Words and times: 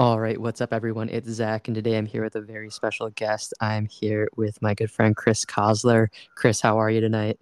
All 0.00 0.18
right, 0.18 0.40
what's 0.40 0.62
up, 0.62 0.72
everyone? 0.72 1.10
It's 1.10 1.28
Zach, 1.28 1.68
and 1.68 1.74
today 1.74 1.98
I'm 1.98 2.06
here 2.06 2.24
with 2.24 2.34
a 2.34 2.40
very 2.40 2.70
special 2.70 3.10
guest. 3.10 3.52
I'm 3.60 3.84
here 3.84 4.30
with 4.34 4.62
my 4.62 4.72
good 4.72 4.90
friend 4.90 5.14
Chris 5.14 5.44
Kozler. 5.44 6.06
Chris, 6.34 6.58
how 6.58 6.78
are 6.78 6.90
you 6.90 7.02
tonight? 7.02 7.38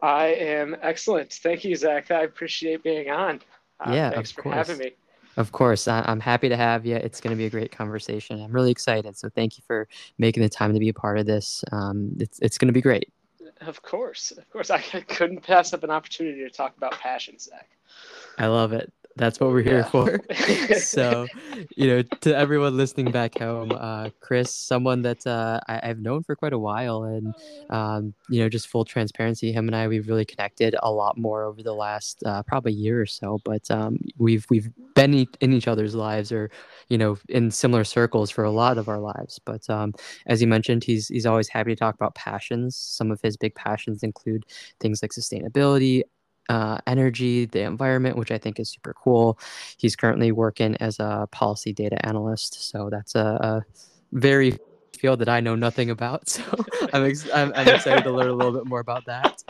I 0.00 0.26
am 0.26 0.76
excellent. 0.80 1.32
Thank 1.32 1.64
you, 1.64 1.74
Zach. 1.74 2.12
I 2.12 2.22
appreciate 2.22 2.84
being 2.84 3.10
on. 3.10 3.40
Uh, 3.80 3.90
yeah, 3.92 4.10
thanks 4.10 4.30
for 4.30 4.42
course. 4.42 4.54
having 4.54 4.78
me. 4.78 4.92
Of 5.36 5.50
course, 5.50 5.88
I- 5.88 6.04
am 6.06 6.20
happy 6.20 6.48
to 6.48 6.56
have 6.56 6.86
you. 6.86 6.94
It's 6.94 7.20
going 7.20 7.32
to 7.32 7.36
be 7.36 7.46
a 7.46 7.50
great 7.50 7.72
conversation. 7.72 8.40
I'm 8.40 8.52
really 8.52 8.70
excited. 8.70 9.16
So 9.16 9.28
thank 9.28 9.58
you 9.58 9.64
for 9.66 9.88
making 10.18 10.44
the 10.44 10.48
time 10.48 10.72
to 10.74 10.78
be 10.78 10.90
a 10.90 10.94
part 10.94 11.18
of 11.18 11.26
this. 11.26 11.64
Um, 11.72 12.12
it's 12.20 12.38
it's 12.38 12.58
going 12.58 12.68
to 12.68 12.72
be 12.72 12.80
great. 12.80 13.12
Of 13.62 13.82
course, 13.82 14.30
of 14.30 14.48
course. 14.50 14.70
I 14.70 14.80
couldn't 14.80 15.42
pass 15.42 15.72
up 15.72 15.82
an 15.82 15.90
opportunity 15.90 16.44
to 16.44 16.50
talk 16.50 16.76
about 16.76 16.92
passion, 16.92 17.40
Zach. 17.40 17.68
I 18.38 18.46
love 18.46 18.72
it 18.72 18.92
that's 19.18 19.40
what 19.40 19.50
we're 19.50 19.62
here 19.62 19.78
yeah. 19.78 19.90
for. 19.90 20.20
so, 20.78 21.26
you 21.76 21.88
know, 21.88 22.02
to 22.02 22.36
everyone 22.36 22.76
listening 22.76 23.10
back 23.10 23.38
home, 23.38 23.72
uh, 23.72 24.10
Chris, 24.20 24.54
someone 24.54 25.02
that 25.02 25.26
uh, 25.26 25.60
I, 25.68 25.86
have 25.86 25.98
known 25.98 26.22
for 26.22 26.36
quite 26.36 26.52
a 26.52 26.58
while, 26.58 27.02
and 27.02 27.34
um, 27.68 28.14
you 28.30 28.40
know, 28.40 28.48
just 28.48 28.68
full 28.68 28.84
transparency, 28.84 29.52
him 29.52 29.66
and 29.66 29.76
I, 29.76 29.88
we've 29.88 30.08
really 30.08 30.24
connected 30.24 30.74
a 30.82 30.90
lot 30.90 31.18
more 31.18 31.42
over 31.44 31.62
the 31.62 31.74
last 31.74 32.22
uh, 32.24 32.42
probably 32.44 32.72
year 32.72 33.00
or 33.02 33.06
so. 33.06 33.40
But 33.44 33.70
um, 33.70 33.98
we've 34.16 34.46
we've 34.48 34.70
been 34.94 35.26
in 35.40 35.52
each 35.52 35.68
other's 35.68 35.94
lives, 35.94 36.32
or 36.32 36.50
you 36.88 36.96
know, 36.96 37.18
in 37.28 37.50
similar 37.50 37.84
circles 37.84 38.30
for 38.30 38.44
a 38.44 38.50
lot 38.50 38.78
of 38.78 38.88
our 38.88 39.00
lives. 39.00 39.38
But 39.44 39.68
um, 39.68 39.94
as 40.26 40.40
you 40.40 40.46
mentioned, 40.46 40.84
he's 40.84 41.08
he's 41.08 41.26
always 41.26 41.48
happy 41.48 41.74
to 41.74 41.76
talk 41.76 41.94
about 41.94 42.14
passions. 42.14 42.76
Some 42.76 43.10
of 43.10 43.20
his 43.20 43.36
big 43.36 43.54
passions 43.54 44.02
include 44.02 44.46
things 44.80 45.02
like 45.02 45.12
sustainability, 45.12 46.02
uh, 46.48 46.78
energy, 46.86 47.46
the 47.46 47.62
environment, 47.62 48.16
which 48.16 48.30
I 48.30 48.38
think 48.38 48.58
is 48.58 48.70
super 48.70 48.94
cool. 48.94 49.38
He's 49.76 49.96
currently 49.96 50.32
working 50.32 50.76
as 50.76 50.98
a 50.98 51.28
policy 51.30 51.72
data 51.72 52.04
analyst, 52.06 52.70
so 52.70 52.88
that's 52.90 53.14
a, 53.14 53.38
a 53.40 53.62
very 54.12 54.58
field 54.98 55.20
that 55.20 55.28
I 55.28 55.40
know 55.40 55.54
nothing 55.54 55.90
about. 55.90 56.28
So 56.38 56.42
I'm, 56.92 57.04
ex- 57.04 57.28
I'm, 57.34 57.52
I'm, 57.54 57.68
excited 57.68 58.04
to 58.04 58.10
learn 58.10 58.28
a 58.28 58.32
little 58.32 58.52
bit 58.52 58.66
more 58.66 58.80
about 58.80 59.04
that. 59.06 59.42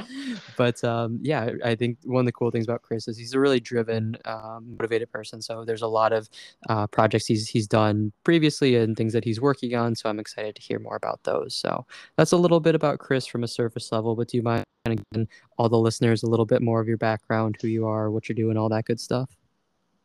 But 0.57 0.83
um, 0.85 1.19
yeah, 1.23 1.51
I 1.65 1.75
think 1.75 1.99
one 2.05 2.21
of 2.21 2.27
the 2.27 2.33
cool 2.33 2.51
things 2.51 2.65
about 2.65 2.83
Chris 2.83 3.09
is 3.09 3.19
he's 3.19 3.35
a 3.35 3.41
really 3.41 3.61
driven, 3.61 4.17
um, 4.25 4.77
motivated 4.79 5.11
person. 5.11 5.43
So 5.43 5.65
there's 5.65 5.83
a 5.83 5.89
lot 5.89 6.13
of 6.13 6.29
uh, 6.69 6.87
projects 6.87 7.27
he's 7.27 7.49
he's 7.49 7.67
done 7.67 8.13
previously 8.25 8.77
and 8.77 8.97
things 8.97 9.13
that 9.13 9.25
he's 9.25 9.41
working 9.41 9.75
on. 9.75 9.95
So 9.95 10.09
I'm 10.09 10.19
excited 10.19 10.55
to 10.55 10.63
hear 10.63 10.79
more 10.79 10.97
about 10.97 11.23
those. 11.25 11.55
So 11.55 11.85
that's 12.17 12.33
a 12.33 12.37
little 12.37 12.61
bit 12.61 12.75
about 12.75 12.99
Chris 12.99 13.27
from 13.27 13.45
a 13.45 13.49
surface 13.49 13.93
level. 13.93 14.17
But 14.17 14.29
do 14.29 14.37
you 14.37 14.43
mind 14.43 14.65
giving 14.85 15.29
all 15.59 15.69
the 15.69 15.79
listeners 15.79 16.23
a 16.23 16.27
little 16.27 16.47
bit 16.47 16.63
more 16.63 16.81
of 16.81 16.89
your 16.89 16.97
background, 16.97 17.57
who 17.61 17.69
you 17.69 17.87
are, 17.87 18.11
what 18.11 18.29
you're 18.29 18.37
doing, 18.37 18.57
all 18.57 18.69
that 18.71 18.85
good 18.85 19.01
stuff? 19.01 19.38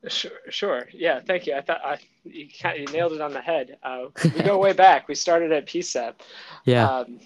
Sure, 0.07 0.31
sure. 0.49 0.87
Yeah, 0.93 1.21
thank 1.25 1.47
you. 1.47 1.55
I 1.55 1.61
thought 1.61 1.81
I, 1.83 1.97
you, 2.25 2.47
you 2.77 2.85
nailed 2.91 3.13
it 3.13 3.21
on 3.21 3.31
the 3.31 3.41
head. 3.41 3.77
Uh, 3.83 4.05
we 4.23 4.43
go 4.43 4.57
way 4.57 4.73
back. 4.73 5.07
We 5.07 5.15
started 5.15 5.51
at 5.51 5.65
PCEP. 5.65 6.13
Yeah. 6.65 6.89
Um, 6.89 7.19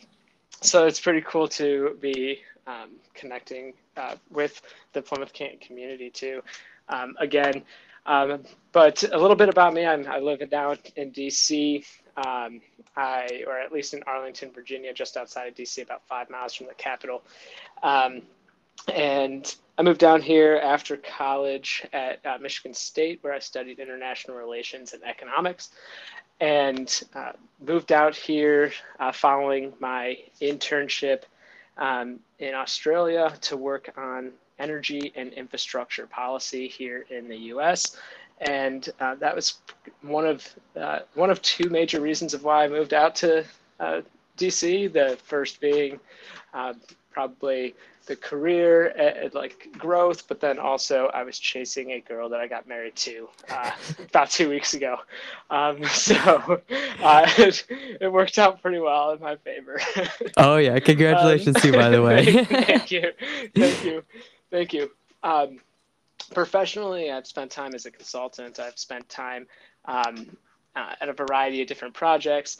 so 0.61 0.85
it's 0.85 0.99
pretty 0.99 1.21
cool 1.21 1.47
to 1.49 1.97
be 2.01 2.39
um, 2.67 2.91
connecting 3.13 3.73
uh, 3.95 4.15
with 4.29 4.61
the 4.93 5.01
Plymouth 5.01 5.33
community 5.33 6.09
too. 6.09 6.41
Um, 6.89 7.15
again, 7.19 7.63
um, 8.05 8.43
but 8.71 9.03
a 9.03 9.17
little 9.17 9.35
bit 9.35 9.49
about 9.49 9.73
me. 9.73 9.85
I'm, 9.85 10.07
I 10.07 10.19
live 10.19 10.41
now 10.51 10.75
in 10.95 11.11
DC. 11.11 11.83
Um, 12.15 12.61
I, 12.95 13.43
or 13.45 13.59
at 13.59 13.71
least 13.71 13.93
in 13.93 14.01
Arlington, 14.07 14.51
Virginia, 14.51 14.93
just 14.93 15.17
outside 15.17 15.47
of 15.47 15.55
DC, 15.55 15.83
about 15.83 16.01
five 16.07 16.29
miles 16.29 16.53
from 16.53 16.67
the 16.67 16.73
capital. 16.73 17.23
Um, 17.83 18.23
and 18.93 19.55
I 19.77 19.83
moved 19.83 19.99
down 19.99 20.21
here 20.21 20.59
after 20.63 20.97
college 20.97 21.85
at 21.93 22.25
uh, 22.25 22.37
Michigan 22.41 22.73
State, 22.73 23.19
where 23.21 23.33
I 23.33 23.39
studied 23.39 23.79
international 23.79 24.35
relations 24.35 24.93
and 24.93 25.03
economics, 25.03 25.69
and 26.39 27.03
uh, 27.13 27.33
moved 27.65 27.91
out 27.91 28.15
here 28.15 28.71
uh, 28.99 29.11
following 29.11 29.73
my 29.79 30.17
internship 30.41 31.23
um, 31.77 32.19
in 32.39 32.55
Australia 32.55 33.33
to 33.41 33.55
work 33.57 33.91
on 33.97 34.31
energy 34.57 35.13
and 35.15 35.31
infrastructure 35.33 36.07
policy 36.07 36.67
here 36.67 37.05
in 37.11 37.27
the 37.27 37.37
U.S. 37.37 37.97
And 38.41 38.89
uh, 38.99 39.13
that 39.15 39.35
was 39.35 39.59
one 40.01 40.25
of 40.25 40.47
uh, 40.75 40.99
one 41.13 41.29
of 41.29 41.39
two 41.43 41.69
major 41.69 42.01
reasons 42.01 42.33
of 42.33 42.43
why 42.43 42.63
I 42.63 42.67
moved 42.67 42.95
out 42.95 43.13
to 43.17 43.45
uh, 43.79 44.01
DC. 44.39 44.91
The 44.91 45.19
first 45.23 45.61
being 45.61 45.99
probably 47.11 47.75
the 48.07 48.15
career 48.15 48.87
and, 48.87 49.33
like 49.33 49.69
growth, 49.77 50.27
but 50.27 50.39
then 50.39 50.57
also 50.57 51.07
I 51.13 51.23
was 51.23 51.37
chasing 51.37 51.91
a 51.91 51.99
girl 51.99 52.29
that 52.29 52.39
I 52.39 52.47
got 52.47 52.67
married 52.67 52.95
to 52.97 53.29
uh, 53.49 53.71
about 54.09 54.31
two 54.31 54.49
weeks 54.49 54.73
ago. 54.73 54.97
Um, 55.49 55.83
so 55.87 56.15
uh, 57.01 57.29
it, 57.37 57.65
it, 58.01 58.11
worked 58.11 58.39
out 58.39 58.61
pretty 58.61 58.79
well 58.79 59.11
in 59.11 59.19
my 59.19 59.35
favor. 59.35 59.79
oh 60.37 60.57
yeah, 60.57 60.79
congratulations 60.79 61.55
um, 61.57 61.61
to 61.61 61.67
you, 61.67 61.73
by 61.73 61.89
the 61.89 62.01
way. 62.01 62.43
thank 62.45 62.91
you, 62.91 63.11
thank 63.55 63.83
you, 63.83 64.03
thank 64.49 64.73
you. 64.73 64.91
Um, 65.23 65.59
professionally, 66.33 67.11
I've 67.11 67.27
spent 67.27 67.51
time 67.51 67.75
as 67.75 67.85
a 67.85 67.91
consultant. 67.91 68.59
I've 68.59 68.79
spent 68.79 69.07
time 69.09 69.47
um, 69.85 70.35
uh, 70.75 70.95
at 70.99 71.09
a 71.09 71.13
variety 71.13 71.61
of 71.61 71.67
different 71.67 71.93
projects. 71.93 72.57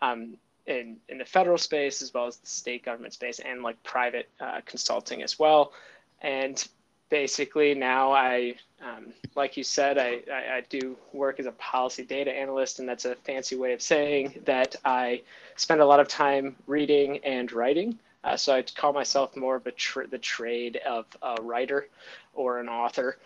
Um, 0.00 0.36
in, 0.68 0.98
in 1.08 1.18
the 1.18 1.24
federal 1.24 1.58
space 1.58 2.02
as 2.02 2.12
well 2.14 2.26
as 2.26 2.36
the 2.36 2.46
state 2.46 2.84
government 2.84 3.14
space 3.14 3.40
and 3.40 3.62
like 3.62 3.82
private 3.82 4.28
uh, 4.40 4.60
consulting 4.66 5.22
as 5.22 5.38
well. 5.38 5.72
And 6.20 6.62
basically 7.08 7.74
now 7.74 8.12
I, 8.12 8.54
um, 8.82 9.12
like 9.34 9.56
you 9.56 9.64
said, 9.64 9.98
I, 9.98 10.20
I, 10.30 10.56
I, 10.56 10.62
do 10.68 10.96
work 11.12 11.40
as 11.40 11.46
a 11.46 11.52
policy 11.52 12.04
data 12.04 12.30
analyst, 12.30 12.78
and 12.78 12.88
that's 12.88 13.06
a 13.06 13.14
fancy 13.16 13.56
way 13.56 13.72
of 13.72 13.82
saying 13.82 14.42
that 14.44 14.76
I 14.84 15.22
spend 15.56 15.80
a 15.80 15.86
lot 15.86 16.00
of 16.00 16.06
time 16.06 16.54
reading 16.66 17.18
and 17.24 17.50
writing. 17.50 17.98
Uh, 18.22 18.36
so 18.36 18.54
I 18.54 18.62
call 18.62 18.92
myself 18.92 19.36
more 19.36 19.56
of 19.56 19.66
a 19.66 19.72
the 20.10 20.18
trade 20.18 20.80
of 20.86 21.06
a 21.22 21.40
writer 21.42 21.88
or 22.34 22.60
an 22.60 22.68
author 22.68 23.16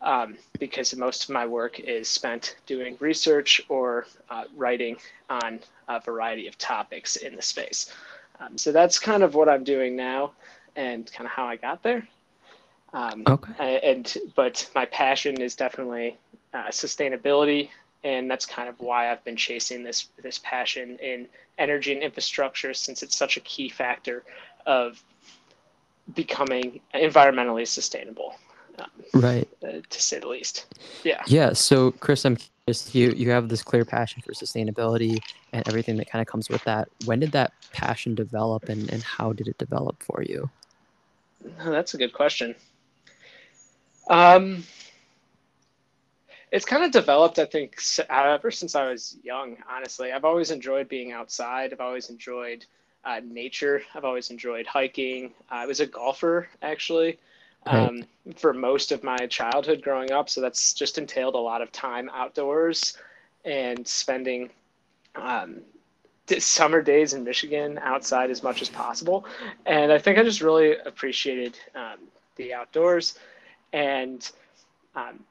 um, 0.00 0.36
because 0.58 0.94
most 0.96 1.24
of 1.24 1.30
my 1.30 1.46
work 1.46 1.80
is 1.80 2.08
spent 2.08 2.56
doing 2.66 2.96
research 3.00 3.60
or 3.68 4.06
uh, 4.30 4.44
writing 4.56 4.96
on 5.28 5.60
a 5.88 6.00
variety 6.00 6.46
of 6.46 6.56
topics 6.58 7.16
in 7.16 7.34
the 7.34 7.42
space. 7.42 7.92
Um, 8.40 8.56
so 8.56 8.70
that's 8.70 8.98
kind 8.98 9.22
of 9.22 9.34
what 9.34 9.48
I'm 9.48 9.64
doing 9.64 9.96
now 9.96 10.32
and 10.76 11.10
kind 11.12 11.26
of 11.26 11.32
how 11.32 11.46
I 11.46 11.56
got 11.56 11.82
there. 11.82 12.06
Um, 12.92 13.24
okay. 13.26 13.80
And 13.82 14.16
but 14.34 14.68
my 14.74 14.86
passion 14.86 15.40
is 15.40 15.54
definitely 15.54 16.16
uh, 16.54 16.68
sustainability, 16.68 17.68
and 18.04 18.30
that's 18.30 18.46
kind 18.46 18.68
of 18.68 18.80
why 18.80 19.10
I've 19.10 19.22
been 19.24 19.36
chasing 19.36 19.82
this 19.82 20.08
this 20.22 20.40
passion 20.42 20.98
in 21.02 21.26
energy 21.58 21.92
and 21.92 22.02
infrastructure 22.02 22.72
since 22.72 23.02
it's 23.02 23.16
such 23.16 23.36
a 23.36 23.40
key 23.40 23.68
factor 23.68 24.22
of 24.64 25.02
becoming 26.14 26.80
environmentally 26.94 27.66
sustainable 27.66 28.36
right. 29.14 29.48
uh, 29.62 29.80
to 29.88 30.02
say 30.02 30.18
the 30.18 30.28
least. 30.28 30.66
Yeah. 31.04 31.22
Yeah 31.26 31.52
so 31.52 31.92
chris 31.92 32.24
i'm 32.24 32.36
curious 32.36 32.94
you 32.94 33.10
you 33.12 33.30
have 33.30 33.48
this 33.48 33.62
clear 33.62 33.84
passion 33.84 34.22
for 34.22 34.32
sustainability 34.32 35.18
and 35.52 35.66
everything 35.68 35.96
that 35.96 36.10
kind 36.10 36.20
of 36.20 36.28
comes 36.28 36.48
with 36.48 36.62
that. 36.64 36.88
When 37.06 37.20
did 37.20 37.32
that 37.32 37.52
passion 37.72 38.14
develop 38.14 38.68
and, 38.68 38.90
and 38.92 39.02
how 39.02 39.32
did 39.32 39.48
it 39.48 39.56
develop 39.58 40.02
for 40.02 40.22
you? 40.22 40.50
Oh, 41.60 41.70
that's 41.70 41.94
a 41.94 41.98
good 41.98 42.12
question. 42.12 42.54
Um 44.08 44.64
it's 46.50 46.64
kind 46.64 46.82
of 46.82 46.90
developed 46.90 47.38
i 47.38 47.44
think 47.44 47.76
ever 48.08 48.50
since 48.50 48.74
i 48.74 48.88
was 48.88 49.16
young 49.22 49.56
honestly. 49.70 50.12
I've 50.12 50.24
always 50.24 50.50
enjoyed 50.50 50.88
being 50.88 51.12
outside. 51.12 51.72
I've 51.72 51.80
always 51.80 52.10
enjoyed 52.10 52.64
uh, 53.04 53.20
nature. 53.24 53.82
I've 53.94 54.04
always 54.04 54.30
enjoyed 54.30 54.66
hiking. 54.66 55.32
Uh, 55.50 55.56
i 55.56 55.66
was 55.66 55.80
a 55.80 55.86
golfer 55.86 56.48
actually 56.62 57.18
um, 57.66 58.04
for 58.36 58.52
most 58.52 58.92
of 58.92 59.02
my 59.02 59.26
childhood 59.26 59.82
growing 59.82 60.12
up. 60.12 60.28
So 60.28 60.40
that's 60.40 60.72
just 60.72 60.98
entailed 60.98 61.34
a 61.34 61.38
lot 61.38 61.62
of 61.62 61.72
time 61.72 62.10
outdoors 62.12 62.96
and 63.44 63.86
spending 63.86 64.50
um, 65.14 65.60
summer 66.38 66.82
days 66.82 67.14
in 67.14 67.24
Michigan 67.24 67.78
outside 67.82 68.30
as 68.30 68.42
much 68.42 68.62
as 68.62 68.68
possible. 68.68 69.24
And 69.66 69.92
I 69.92 69.98
think 69.98 70.18
I 70.18 70.22
just 70.22 70.40
really 70.40 70.76
appreciated 70.76 71.58
um, 71.74 71.98
the 72.36 72.54
outdoors. 72.54 73.18
And 73.72 74.30
um, 74.94 75.24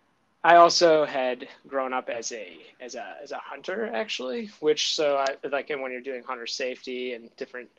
I 0.43 0.55
also 0.55 1.05
had 1.05 1.47
grown 1.67 1.93
up 1.93 2.09
as 2.09 2.31
a 2.31 2.57
as 2.79 2.95
a 2.95 3.15
as 3.21 3.31
a 3.31 3.37
hunter 3.37 3.89
actually, 3.93 4.49
which 4.59 4.95
so 4.95 5.17
I 5.17 5.47
like 5.49 5.69
and 5.69 5.81
when 5.81 5.91
you're 5.91 6.01
doing 6.01 6.23
hunter 6.23 6.47
safety 6.47 7.13
and 7.13 7.29
different 7.35 7.69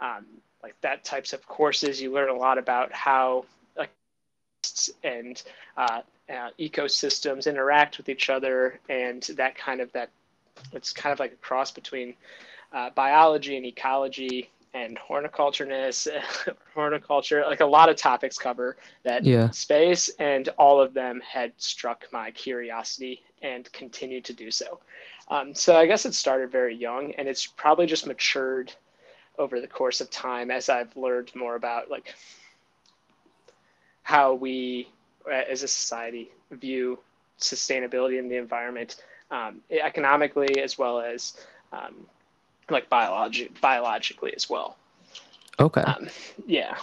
um, 0.00 0.26
like 0.62 0.74
that 0.82 1.04
types 1.04 1.32
of 1.32 1.46
courses, 1.46 2.00
you 2.00 2.12
learn 2.12 2.28
a 2.28 2.34
lot 2.34 2.58
about 2.58 2.92
how 2.92 3.44
and 5.04 5.42
uh, 5.76 6.00
uh, 6.30 6.50
ecosystems 6.58 7.46
interact 7.46 7.98
with 7.98 8.08
each 8.08 8.30
other 8.30 8.78
and 8.88 9.22
that 9.36 9.56
kind 9.56 9.80
of 9.80 9.90
that 9.92 10.10
it's 10.72 10.92
kind 10.92 11.12
of 11.12 11.20
like 11.20 11.32
a 11.32 11.36
cross 11.36 11.70
between 11.70 12.14
uh, 12.72 12.90
biology 12.90 13.56
and 13.56 13.64
ecology 13.64 14.50
and 14.74 14.98
horticultureness 14.98 16.06
horticulture 16.74 17.44
like 17.46 17.60
a 17.60 17.66
lot 17.66 17.88
of 17.88 17.96
topics 17.96 18.36
cover 18.36 18.76
that 19.04 19.24
yeah. 19.24 19.48
space 19.50 20.10
and 20.18 20.50
all 20.58 20.80
of 20.80 20.92
them 20.92 21.20
had 21.20 21.52
struck 21.56 22.04
my 22.12 22.30
curiosity 22.32 23.22
and 23.42 23.70
continue 23.72 24.20
to 24.20 24.32
do 24.32 24.50
so. 24.50 24.80
Um, 25.28 25.54
so 25.54 25.76
I 25.76 25.86
guess 25.86 26.06
it 26.06 26.14
started 26.14 26.50
very 26.50 26.74
young, 26.74 27.12
and 27.12 27.28
it's 27.28 27.46
probably 27.46 27.86
just 27.86 28.06
matured 28.06 28.72
over 29.38 29.60
the 29.60 29.68
course 29.68 30.00
of 30.00 30.10
time 30.10 30.50
as 30.50 30.68
I've 30.68 30.96
learned 30.96 31.30
more 31.34 31.54
about 31.54 31.90
like 31.90 32.14
how 34.08 34.32
we 34.32 34.88
as 35.30 35.62
a 35.62 35.68
society 35.68 36.30
view 36.50 36.98
sustainability 37.38 38.18
in 38.18 38.26
the 38.30 38.36
environment 38.36 38.96
um, 39.30 39.60
economically 39.70 40.62
as 40.62 40.78
well 40.78 40.98
as 40.98 41.34
um, 41.74 42.06
like 42.70 42.88
biologi- 42.88 43.50
biologically 43.60 44.32
as 44.34 44.48
well. 44.48 44.78
Okay. 45.60 45.82
Um, 45.82 46.08
yeah. 46.46 46.74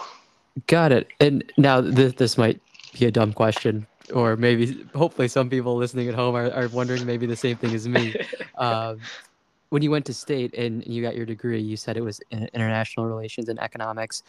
Got 0.68 0.92
it. 0.92 1.08
And 1.18 1.42
now 1.56 1.80
this 1.80 2.12
this 2.12 2.38
might 2.38 2.60
be 2.96 3.06
a 3.06 3.10
dumb 3.10 3.32
question, 3.32 3.88
or 4.14 4.36
maybe 4.36 4.86
hopefully 4.94 5.26
some 5.26 5.50
people 5.50 5.74
listening 5.74 6.08
at 6.08 6.14
home 6.14 6.36
are, 6.36 6.52
are 6.52 6.68
wondering 6.68 7.04
maybe 7.06 7.26
the 7.26 7.34
same 7.34 7.56
thing 7.56 7.74
as 7.74 7.88
me. 7.88 8.14
Um, 8.56 9.00
when 9.68 9.82
you 9.82 9.90
went 9.90 10.06
to 10.06 10.14
state 10.14 10.54
and 10.54 10.82
you 10.86 11.02
got 11.02 11.14
your 11.14 11.26
degree, 11.26 11.60
you 11.60 11.76
said 11.76 11.98
it 11.98 12.00
was 12.00 12.20
in 12.30 12.48
international 12.54 13.04
relations 13.04 13.50
and 13.50 13.58
economics. 13.60 14.22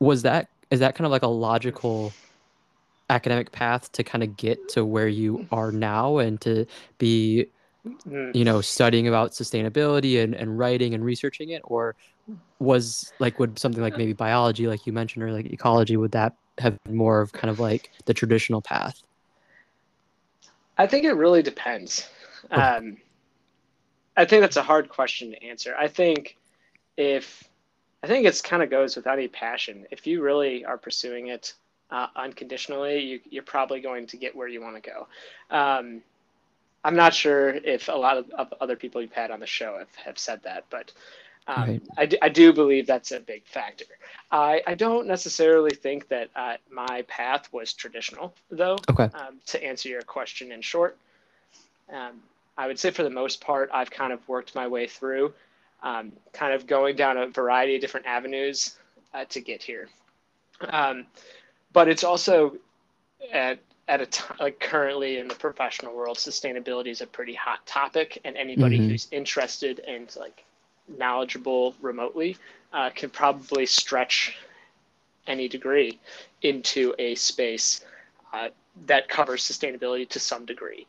Was 0.00 0.22
that 0.22 0.48
is 0.70 0.80
that 0.80 0.94
kind 0.94 1.06
of 1.06 1.10
like 1.10 1.22
a 1.22 1.28
logical 1.28 2.12
academic 3.10 3.52
path 3.52 3.90
to 3.92 4.04
kind 4.04 4.22
of 4.22 4.36
get 4.36 4.68
to 4.68 4.84
where 4.84 5.08
you 5.08 5.46
are 5.50 5.72
now 5.72 6.18
and 6.18 6.40
to 6.42 6.66
be 6.98 7.48
Mm. 8.06 8.34
you 8.34 8.44
know 8.44 8.60
studying 8.60 9.08
about 9.08 9.30
sustainability 9.30 10.22
and, 10.22 10.34
and 10.34 10.58
writing 10.58 10.94
and 10.94 11.04
researching 11.04 11.50
it 11.50 11.62
or 11.64 11.94
was 12.58 13.12
like 13.18 13.38
would 13.38 13.58
something 13.58 13.80
like 13.80 13.96
maybe 13.96 14.12
biology 14.12 14.66
like 14.66 14.84
you 14.84 14.92
mentioned 14.92 15.22
or 15.22 15.32
like 15.32 15.46
ecology 15.46 15.96
would 15.96 16.10
that 16.10 16.34
have 16.58 16.76
been 16.84 16.96
more 16.96 17.20
of 17.20 17.32
kind 17.32 17.50
of 17.50 17.60
like 17.60 17.90
the 18.04 18.12
traditional 18.12 18.60
path 18.60 19.00
I 20.76 20.86
think 20.86 21.04
it 21.04 21.12
really 21.12 21.42
depends. 21.42 22.08
Um, 22.52 22.98
I 24.16 24.24
think 24.24 24.42
that's 24.42 24.56
a 24.56 24.62
hard 24.62 24.88
question 24.88 25.32
to 25.32 25.42
answer. 25.42 25.74
I 25.76 25.88
think 25.88 26.36
if 26.96 27.47
I 28.02 28.06
think 28.06 28.26
it's 28.26 28.40
kind 28.40 28.62
of 28.62 28.70
goes 28.70 28.96
with 28.96 29.06
any 29.06 29.28
passion. 29.28 29.86
If 29.90 30.06
you 30.06 30.22
really 30.22 30.64
are 30.64 30.78
pursuing 30.78 31.28
it 31.28 31.54
uh, 31.90 32.06
unconditionally, 32.16 33.00
you, 33.00 33.20
you're 33.28 33.42
probably 33.42 33.80
going 33.80 34.06
to 34.08 34.16
get 34.16 34.36
where 34.36 34.48
you 34.48 34.60
want 34.60 34.82
to 34.82 34.90
go. 34.90 35.06
Um, 35.50 36.02
I'm 36.84 36.94
not 36.94 37.12
sure 37.12 37.50
if 37.50 37.88
a 37.88 37.92
lot 37.92 38.16
of, 38.16 38.30
of 38.30 38.54
other 38.60 38.76
people 38.76 39.02
you've 39.02 39.12
had 39.12 39.30
on 39.30 39.40
the 39.40 39.46
show 39.46 39.78
have, 39.78 39.94
have 39.96 40.18
said 40.18 40.42
that, 40.44 40.64
but 40.70 40.92
um, 41.48 41.68
Right. 41.68 41.82
I, 41.96 42.06
do, 42.06 42.16
I 42.20 42.28
do 42.28 42.52
believe 42.52 42.86
that's 42.86 43.10
a 43.10 43.20
big 43.20 43.44
factor. 43.46 43.86
I, 44.30 44.62
I 44.66 44.74
don't 44.74 45.06
necessarily 45.06 45.70
think 45.70 46.08
that 46.08 46.28
uh, 46.36 46.56
my 46.70 47.02
path 47.08 47.50
was 47.52 47.72
traditional, 47.72 48.34
though 48.50 48.76
okay 48.90 49.08
um, 49.14 49.40
to 49.46 49.64
answer 49.64 49.88
your 49.88 50.02
question 50.02 50.52
in 50.52 50.60
short. 50.60 50.98
Um, 51.90 52.20
I 52.58 52.66
would 52.66 52.78
say 52.78 52.90
for 52.90 53.02
the 53.02 53.10
most 53.10 53.40
part, 53.40 53.70
I've 53.72 53.90
kind 53.90 54.12
of 54.12 54.26
worked 54.28 54.54
my 54.54 54.66
way 54.66 54.86
through, 54.86 55.32
um, 55.82 56.12
kind 56.32 56.52
of 56.52 56.66
going 56.66 56.96
down 56.96 57.16
a 57.16 57.26
variety 57.28 57.74
of 57.76 57.80
different 57.80 58.06
avenues 58.06 58.76
uh, 59.14 59.24
to 59.26 59.40
get 59.40 59.62
here. 59.62 59.88
Um, 60.60 61.06
but 61.72 61.88
it's 61.88 62.04
also 62.04 62.56
at 63.32 63.58
at 63.86 64.00
a 64.02 64.06
time 64.06 64.36
like 64.38 64.60
currently 64.60 65.18
in 65.18 65.28
the 65.28 65.34
professional 65.34 65.94
world, 65.94 66.18
sustainability 66.18 66.88
is 66.88 67.00
a 67.00 67.06
pretty 67.06 67.34
hot 67.34 67.64
topic, 67.66 68.20
and 68.24 68.36
anybody 68.36 68.78
Mhm. 68.78 68.90
who's 68.90 69.08
interested 69.10 69.80
and 69.80 70.14
like 70.16 70.44
knowledgeable 70.88 71.74
remotely 71.80 72.36
uh, 72.72 72.90
can 72.90 73.08
probably 73.10 73.64
stretch 73.66 74.36
any 75.26 75.48
degree 75.48 75.98
into 76.42 76.94
a 76.98 77.14
space 77.14 77.84
uh, 78.32 78.48
that 78.86 79.08
covers 79.08 79.42
sustainability 79.42 80.08
to 80.08 80.20
some 80.20 80.44
degree, 80.44 80.86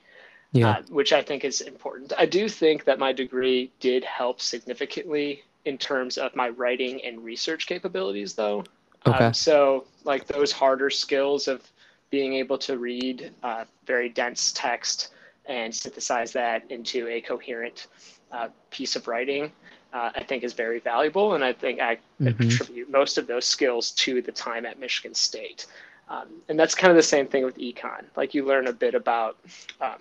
yeah 0.51 0.69
uh, 0.69 0.81
which 0.90 1.13
I 1.13 1.22
think 1.22 1.44
is 1.46 1.62
important. 1.62 2.13
I 2.18 2.25
do 2.25 2.50
think 2.50 2.84
that 2.86 3.00
my 3.00 3.12
degree 3.13 3.72
did 3.80 4.04
help 4.04 4.42
significantly 4.42 5.44
in 5.66 5.78
terms 5.78 6.18
of 6.18 6.36
my 6.36 6.50
writing 6.50 7.04
and 7.06 7.24
research 7.24 7.68
capabilities, 7.68 8.34
though. 8.34 8.63
okay 9.06 9.25
Um, 9.25 9.34
so, 9.34 9.86
like 10.04 10.25
those 10.25 10.51
harder 10.51 10.90
skills 10.90 11.48
of 11.48 11.62
being 12.10 12.34
able 12.34 12.57
to 12.57 12.78
read 12.78 13.31
uh, 13.44 13.66
very 13.86 14.10
dense 14.10 14.51
text 14.54 15.10
and 15.46 15.74
synthesize 15.74 16.31
that 16.34 16.63
into 16.69 17.07
a 17.07 17.22
coherent 17.22 17.88
uh, 18.31 18.48
piece 18.72 18.95
of 18.95 19.07
writing, 19.07 19.52
uh, 19.94 20.12
I 20.16 20.24
think 20.24 20.44
is 20.44 20.54
very 20.54 20.80
valuable. 20.80 21.34
And 21.36 21.44
I 21.44 21.54
think 21.54 21.80
I 21.80 21.98
Mhm. 22.22 22.42
attribute 22.48 22.90
most 22.90 23.18
of 23.18 23.28
those 23.28 23.45
skills 23.45 23.92
to 23.92 24.22
the 24.22 24.31
time 24.31 24.66
at 24.66 24.80
Michigan 24.80 25.13
State. 25.13 25.66
Um, 26.10 26.42
and 26.50 26.60
that's 26.60 26.74
kind 26.75 26.90
of 26.92 26.98
the 26.98 27.04
same 27.04 27.28
thing 27.28 27.44
with 27.45 27.57
econ. 27.57 28.06
Like 28.16 28.34
you 28.34 28.44
learn 28.45 28.68
a 28.68 28.74
bit 28.74 28.95
about 28.95 29.38
um, 29.81 30.00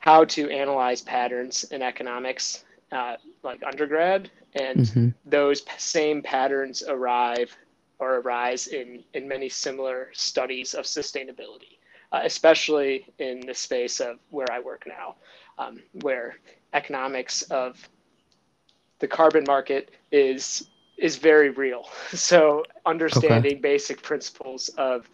how 0.00 0.24
to 0.24 0.50
analyze 0.50 1.02
patterns 1.02 1.64
in 1.64 1.82
economics, 1.82 2.64
uh, 2.92 3.16
like 3.42 3.62
undergrad, 3.64 4.30
and 4.54 4.92
Mhm. 4.94 5.14
those 5.24 5.62
same 5.78 6.22
patterns 6.22 6.82
arrive 6.88 7.56
or 7.98 8.16
arise 8.16 8.68
in, 8.68 9.04
in 9.14 9.28
many 9.28 9.48
similar 9.48 10.10
studies 10.12 10.74
of 10.74 10.86
sustainability, 10.86 11.78
uh, 12.12 12.20
especially 12.24 13.06
in 13.18 13.40
the 13.46 13.54
space 13.54 14.00
of 14.00 14.18
where 14.30 14.50
I 14.52 14.60
work 14.60 14.84
now, 14.86 15.16
um, 15.58 15.82
where 16.02 16.36
economics 16.74 17.42
of 17.42 17.88
the 19.00 19.08
carbon 19.08 19.44
market 19.46 19.90
is 20.12 20.68
is 20.98 21.16
very 21.16 21.50
real. 21.50 21.84
So 22.14 22.64
understanding 22.86 23.60
basic 23.60 24.02
principles 24.02 24.68
of 24.76 25.08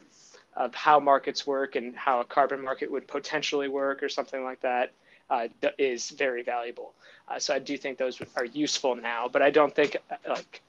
of 0.57 0.75
how 0.75 0.99
markets 0.99 1.47
work 1.47 1.77
and 1.77 1.95
how 1.95 2.21
a 2.21 2.25
carbon 2.25 2.63
market 2.63 2.91
would 2.91 3.07
potentially 3.07 3.69
work 3.69 4.03
or 4.03 4.09
something 4.09 4.43
like 4.43 4.61
that 4.61 4.93
uh, 5.31 5.49
is 5.79 6.11
very 6.11 6.43
valuable. 6.43 6.95
Uh, 7.29 7.39
so 7.39 7.55
I 7.55 7.59
do 7.59 7.77
think 7.77 7.99
those 7.99 8.21
are 8.37 8.45
useful 8.47 8.95
now, 8.97 9.29
but 9.29 9.43
I 9.43 9.51
don't 9.51 9.75
think 9.75 9.97
uh, 10.11 10.17
like 10.29 10.63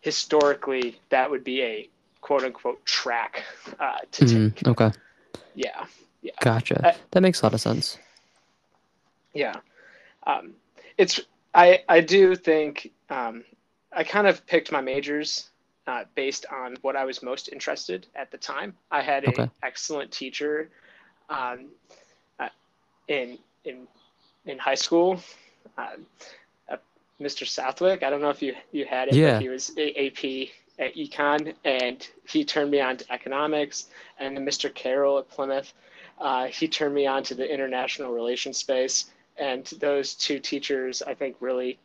historically 0.00 1.00
that 1.08 1.30
would 1.30 1.44
be 1.44 1.62
a 1.62 1.88
quote 2.20 2.42
unquote 2.44 2.84
track 2.84 3.42
uh, 3.78 3.98
to 4.12 4.24
Mhm. 4.24 4.54
take. 4.54 4.68
okay 4.68 4.90
Yeah, 5.54 5.86
Yeah. 6.22 6.32
gotcha 6.40 6.86
Uh, 6.86 6.92
that 7.12 7.20
makes 7.20 7.40
a 7.40 7.46
lot 7.46 7.54
of 7.54 7.60
sense 7.60 7.98
yeah. 9.34 9.56
Um, 10.26 10.54
it's 10.98 11.20
I 11.54 11.82
I 11.88 12.00
do 12.00 12.34
think 12.36 12.92
um, 13.08 13.44
I 13.92 14.04
kind 14.04 14.26
of 14.26 14.46
picked 14.46 14.72
my 14.72 14.80
majors 14.80 15.49
uh, 15.90 16.04
based 16.14 16.46
on 16.52 16.76
what 16.82 16.94
I 16.94 17.04
was 17.04 17.22
most 17.22 17.48
interested 17.52 18.06
at 18.14 18.30
the 18.30 18.38
time. 18.38 18.70
I 18.92 19.02
had 19.02 19.24
an 19.24 19.30
Okay. 19.30 19.50
excellent 19.62 20.12
teacher 20.12 20.70
um, 21.28 21.58
uh, 22.38 22.48
in 23.08 23.38
in 23.64 23.76
in 24.46 24.56
high 24.58 24.76
school, 24.86 25.20
uh, 25.76 25.96
Mr. 27.20 27.46
Southwick. 27.46 28.02
I 28.02 28.08
don't 28.10 28.20
know 28.20 28.30
if 28.30 28.40
you 28.40 28.54
you 28.72 28.84
had 28.84 29.08
it, 29.08 29.14
Yeah. 29.14 29.32
but 29.32 29.42
he 29.42 29.48
was 29.48 29.72
a- 29.76 29.94
AP 30.06 30.52
at 30.78 30.94
econ, 30.94 31.54
and 31.64 32.08
he 32.28 32.44
turned 32.44 32.70
me 32.70 32.80
on 32.80 32.96
to 32.98 33.12
economics. 33.12 33.88
And 34.18 34.36
then 34.36 34.44
Mr. 34.46 34.72
Carroll 34.72 35.18
at 35.18 35.28
Plymouth, 35.28 35.72
uh, 36.20 36.46
he 36.46 36.68
turned 36.68 36.94
me 36.94 37.06
on 37.06 37.22
to 37.24 37.34
the 37.34 37.46
international 37.56 38.12
relations 38.12 38.56
space. 38.58 39.10
And 39.36 39.64
those 39.80 40.14
two 40.14 40.38
teachers, 40.38 41.02
I 41.02 41.14
think, 41.14 41.36
really 41.40 41.78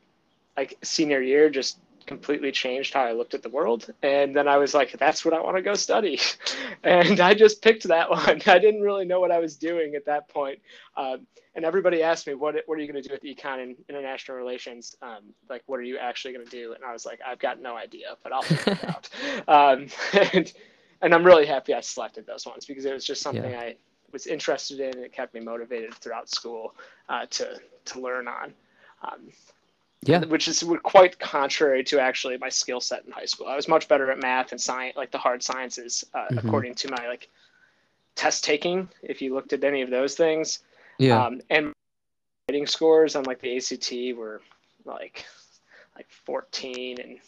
like 0.57 0.77
senior 0.83 1.21
year 1.21 1.49
just 1.49 1.77
completely 2.07 2.51
changed 2.51 2.93
how 2.93 3.03
I 3.03 3.13
looked 3.13 3.33
at 3.33 3.43
the 3.43 3.49
world. 3.49 3.87
And 4.03 4.35
then 4.35 4.47
I 4.47 4.57
was 4.57 4.73
like, 4.73 4.97
that's 4.99 5.25
what 5.25 5.33
I 5.33 5.41
want 5.41 5.57
to 5.57 5.63
go 5.63 5.75
study. 5.75 6.19
and 6.83 7.19
I 7.19 7.33
just 7.33 7.61
picked 7.61 7.83
that 7.85 8.09
one. 8.11 8.41
I 8.47 8.59
didn't 8.59 8.81
really 8.81 9.05
know 9.05 9.19
what 9.19 9.31
I 9.31 9.39
was 9.39 9.57
doing 9.57 9.95
at 9.95 10.05
that 10.05 10.29
point. 10.29 10.59
Um, 10.97 11.27
and 11.55 11.65
everybody 11.65 12.03
asked 12.03 12.27
me, 12.27 12.35
what, 12.35 12.55
what 12.67 12.77
are 12.77 12.81
you 12.81 12.91
going 12.91 13.01
to 13.01 13.07
do 13.07 13.13
with 13.15 13.23
econ 13.23 13.63
and 13.63 13.75
international 13.89 14.37
relations? 14.37 14.95
Um, 15.01 15.33
like, 15.49 15.63
what 15.67 15.79
are 15.79 15.83
you 15.83 15.97
actually 15.97 16.33
going 16.33 16.45
to 16.45 16.51
do? 16.51 16.73
And 16.73 16.83
I 16.83 16.93
was 16.93 17.05
like, 17.05 17.19
I've 17.25 17.39
got 17.39 17.61
no 17.61 17.77
idea, 17.77 18.17
but 18.23 18.33
I'll 18.33 18.43
figure 18.43 18.73
it 18.73 18.83
out. 18.85 19.09
Um, 19.47 19.87
and, 20.33 20.53
and 21.01 21.13
I'm 21.15 21.25
really 21.25 21.45
happy 21.45 21.73
I 21.73 21.81
selected 21.81 22.25
those 22.27 22.45
ones 22.45 22.65
because 22.65 22.85
it 22.85 22.93
was 22.93 23.05
just 23.05 23.21
something 23.21 23.51
Yeah. 23.51 23.59
I 23.59 23.75
was 24.11 24.27
interested 24.27 24.79
in. 24.79 24.95
And 24.95 25.05
it 25.05 25.13
kept 25.13 25.33
me 25.33 25.41
motivated 25.41 25.93
throughout 25.95 26.29
school 26.29 26.75
uh, 27.09 27.25
to, 27.31 27.59
to 27.85 27.99
learn 28.01 28.27
on. 28.27 28.53
Yeah 30.05 30.19
which 30.25 30.47
is 30.47 30.63
quite 30.83 31.17
contrary 31.19 31.83
to 31.85 31.99
actually 31.99 32.37
my 32.37 32.49
skill 32.49 32.79
set 32.79 33.05
in 33.05 33.11
high 33.11 33.25
school. 33.25 33.47
I 33.47 33.55
was 33.55 33.67
much 33.67 33.87
better 33.87 34.11
at 34.11 34.19
math 34.19 34.51
and 34.51 34.61
science, 34.61 34.95
like 34.95 35.11
the 35.11 35.17
hard 35.17 35.41
sciences, 35.43 36.03
uh, 36.13 36.27
Mhm. 36.31 36.37
according 36.37 36.75
to 36.75 36.91
my 36.91 37.07
like 37.07 37.29
test 38.15 38.43
taking. 38.43 38.87
If 39.01 39.21
you 39.21 39.33
looked 39.33 39.53
at 39.53 39.63
any 39.63 39.81
of 39.81 39.89
those 39.89 40.15
things, 40.15 40.59
yeah 40.99 41.25
um, 41.25 41.41
and 41.49 41.73
writing 42.49 42.67
scores 42.67 43.15
on 43.15 43.23
like 43.23 43.41
the 43.41 43.57
ACT 43.57 44.15
were 44.17 44.41
like 44.85 45.25
like 45.95 46.09
14 46.09 46.99
and 47.01 47.19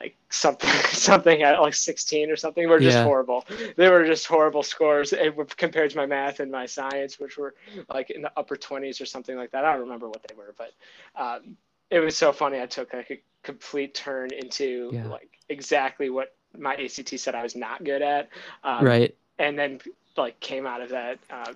like 0.00 0.16
something 0.28 0.70
something 0.92 1.42
at 1.42 1.60
like 1.60 1.74
16 1.74 2.30
or 2.30 2.36
something 2.36 2.68
were 2.68 2.78
just 2.80 2.98
Yeah. 2.98 3.02
horrible. 3.04 3.44
They 3.76 3.88
were 3.90 4.04
just 4.04 4.26
horrible 4.26 4.62
scores 4.62 5.12
eh, 5.12 5.30
compared 5.56 5.90
to 5.90 5.96
my 5.96 6.06
math 6.06 6.40
and 6.40 6.50
my 6.50 6.66
science, 6.66 7.18
which 7.18 7.36
were 7.38 7.54
like 7.88 8.10
in 8.10 8.22
the 8.22 8.32
upper 8.36 8.56
20s 8.56 9.00
or 9.00 9.06
something 9.06 9.36
like 9.36 9.50
that. 9.52 9.64
I 9.64 9.72
don't 9.72 9.80
remember 9.80 10.08
what 10.08 10.22
they 10.22 10.34
were, 10.34 10.54
but 10.56 10.72
um, 11.16 11.56
it 11.90 12.00
was 12.00 12.16
so 12.16 12.32
funny. 12.32 12.60
I 12.60 12.66
took 12.66 12.92
like 12.92 13.10
a 13.10 13.20
complete 13.42 13.94
turn 13.94 14.30
into 14.32 14.90
Yeah. 14.92 15.06
like 15.06 15.30
exactly 15.48 16.10
what 16.10 16.34
my 16.56 16.74
ACT 16.74 17.18
said 17.18 17.34
I 17.34 17.42
was 17.42 17.56
not 17.56 17.84
good 17.84 18.02
at, 18.02 18.28
um, 18.64 18.84
right 18.84 19.14
and 19.38 19.58
then 19.58 19.80
like 20.16 20.38
came 20.40 20.66
out 20.66 20.80
of 20.82 20.90
that 20.90 21.18
uh, 21.30 21.52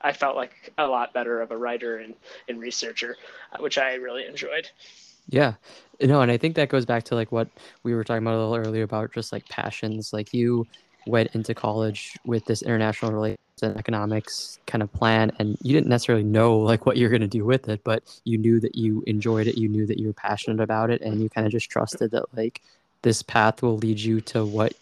I 0.00 0.12
felt 0.12 0.36
like 0.36 0.72
a 0.78 0.86
lot 0.86 1.12
better 1.12 1.40
of 1.40 1.50
a 1.50 1.56
writer 1.56 1.98
and, 1.98 2.14
and 2.48 2.60
researcher, 2.60 3.16
uh, 3.52 3.58
which 3.62 3.78
I 3.78 3.94
really 3.94 4.26
enjoyed. 4.26 4.68
Yeah. 5.28 5.54
No, 6.00 6.20
and 6.20 6.30
I 6.30 6.36
think 6.36 6.56
that 6.56 6.68
goes 6.68 6.86
back 6.86 7.04
to 7.04 7.14
like 7.14 7.32
what 7.32 7.48
we 7.82 7.94
were 7.94 8.04
talking 8.04 8.22
about 8.22 8.34
a 8.34 8.40
little 8.44 8.56
earlier 8.68 8.84
about 8.84 9.12
just 9.12 9.32
like 9.32 9.48
passions. 9.48 10.12
Like 10.12 10.32
you 10.32 10.66
went 11.06 11.34
into 11.34 11.54
college 11.54 12.16
with 12.24 12.44
this 12.44 12.62
international 12.62 13.12
relations 13.12 13.38
and 13.62 13.76
economics 13.76 14.58
kind 14.66 14.82
of 14.82 14.92
plan 14.92 15.32
and 15.38 15.56
you 15.62 15.72
didn't 15.72 15.88
necessarily 15.88 16.24
know 16.24 16.58
like 16.58 16.86
what 16.86 16.96
you're 16.96 17.10
going 17.10 17.20
to 17.20 17.26
do 17.26 17.44
with 17.44 17.68
it, 17.68 17.82
but 17.84 18.02
you 18.24 18.38
knew 18.38 18.60
that 18.60 18.74
you 18.74 19.02
enjoyed 19.06 19.46
it, 19.46 19.56
you 19.56 19.68
knew 19.68 19.86
that 19.86 19.98
you 19.98 20.06
were 20.06 20.12
passionate 20.12 20.62
about 20.62 20.90
it 20.90 21.00
and 21.00 21.20
you 21.20 21.28
kind 21.28 21.46
of 21.46 21.52
just 21.52 21.70
trusted 21.70 22.10
that 22.10 22.24
like 22.36 22.62
this 23.02 23.22
path 23.22 23.62
will 23.62 23.78
lead 23.78 23.98
you 23.98 24.20
to 24.20 24.44
what 24.44 24.74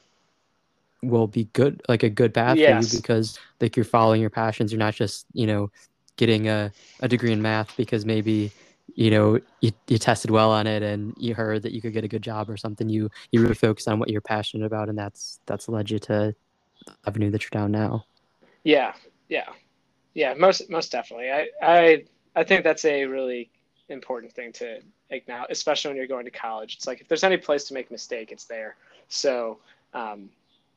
will 1.03 1.27
be 1.27 1.45
good 1.53 1.81
like 1.89 2.03
a 2.03 2.11
good 2.11 2.33
path 2.33 2.57
yes. 2.57 2.89
for 2.89 2.95
you 2.95 3.01
because 3.01 3.39
like 3.61 3.77
you're 3.77 3.85
following 3.85 4.21
your 4.21 4.31
passions 4.31 4.73
you're 4.73 4.79
not 4.79 4.95
just 4.95 5.27
you 5.35 5.47
know 5.47 5.71
getting 6.17 6.49
a, 6.49 6.73
a 7.01 7.09
degree 7.09 7.33
in 7.33 7.43
math 7.43 7.77
because 7.77 8.07
maybe 8.07 8.51
you 8.95 9.11
know 9.11 9.39
you, 9.61 9.71
you 9.89 9.99
tested 9.99 10.31
well 10.31 10.51
on 10.51 10.67
it 10.67 10.83
and 10.83 11.15
you 11.19 11.35
heard 11.35 11.63
that 11.63 11.73
you 11.73 11.81
could 11.81 11.93
get 11.93 12.05
a 12.05 12.09
good 12.09 12.23
job 12.23 12.49
or 12.49 12.57
something 12.57 12.89
you 12.89 13.11
you 13.31 13.43
really 13.43 13.55
focus 13.55 13.87
on 13.89 13.99
what 13.99 14.09
you're 14.09 14.21
passionate 14.21 14.65
about 14.65 14.89
and 14.89 14.99
that's 14.99 15.39
that's 15.47 15.69
led 15.69 15.91
you 15.91 15.99
to 15.99 16.35
the 16.87 16.95
avenue 17.07 17.31
that 17.31 17.43
you're 17.43 17.51
down 17.51 17.71
now 17.71 18.05
yeah 18.67 18.93
yeah. 19.29 19.49
Yeah 20.15 20.35
most 20.35 20.69
most 20.69 20.91
definitely. 20.91 21.31
I 21.31 21.49
i 21.63 22.05
i 22.35 22.43
think 22.43 22.65
that's 22.65 22.85
a 22.85 23.05
really 23.05 23.51
important 23.89 24.33
thing 24.33 24.53
to 24.53 24.81
acknowledge 25.11 25.51
especially 25.51 25.91
when 25.91 25.97
you're 25.97 26.09
going 26.09 26.25
to 26.25 26.33
college. 26.33 26.75
It's 26.75 26.87
like 26.87 27.01
if 27.01 27.07
there's 27.09 27.23
any 27.25 27.37
place 27.37 27.65
to 27.65 27.75
make 27.75 27.89
a 27.91 27.93
mistake 27.93 28.33
it's 28.33 28.45
there. 28.45 28.77
So 29.09 29.59
um, 29.95 30.31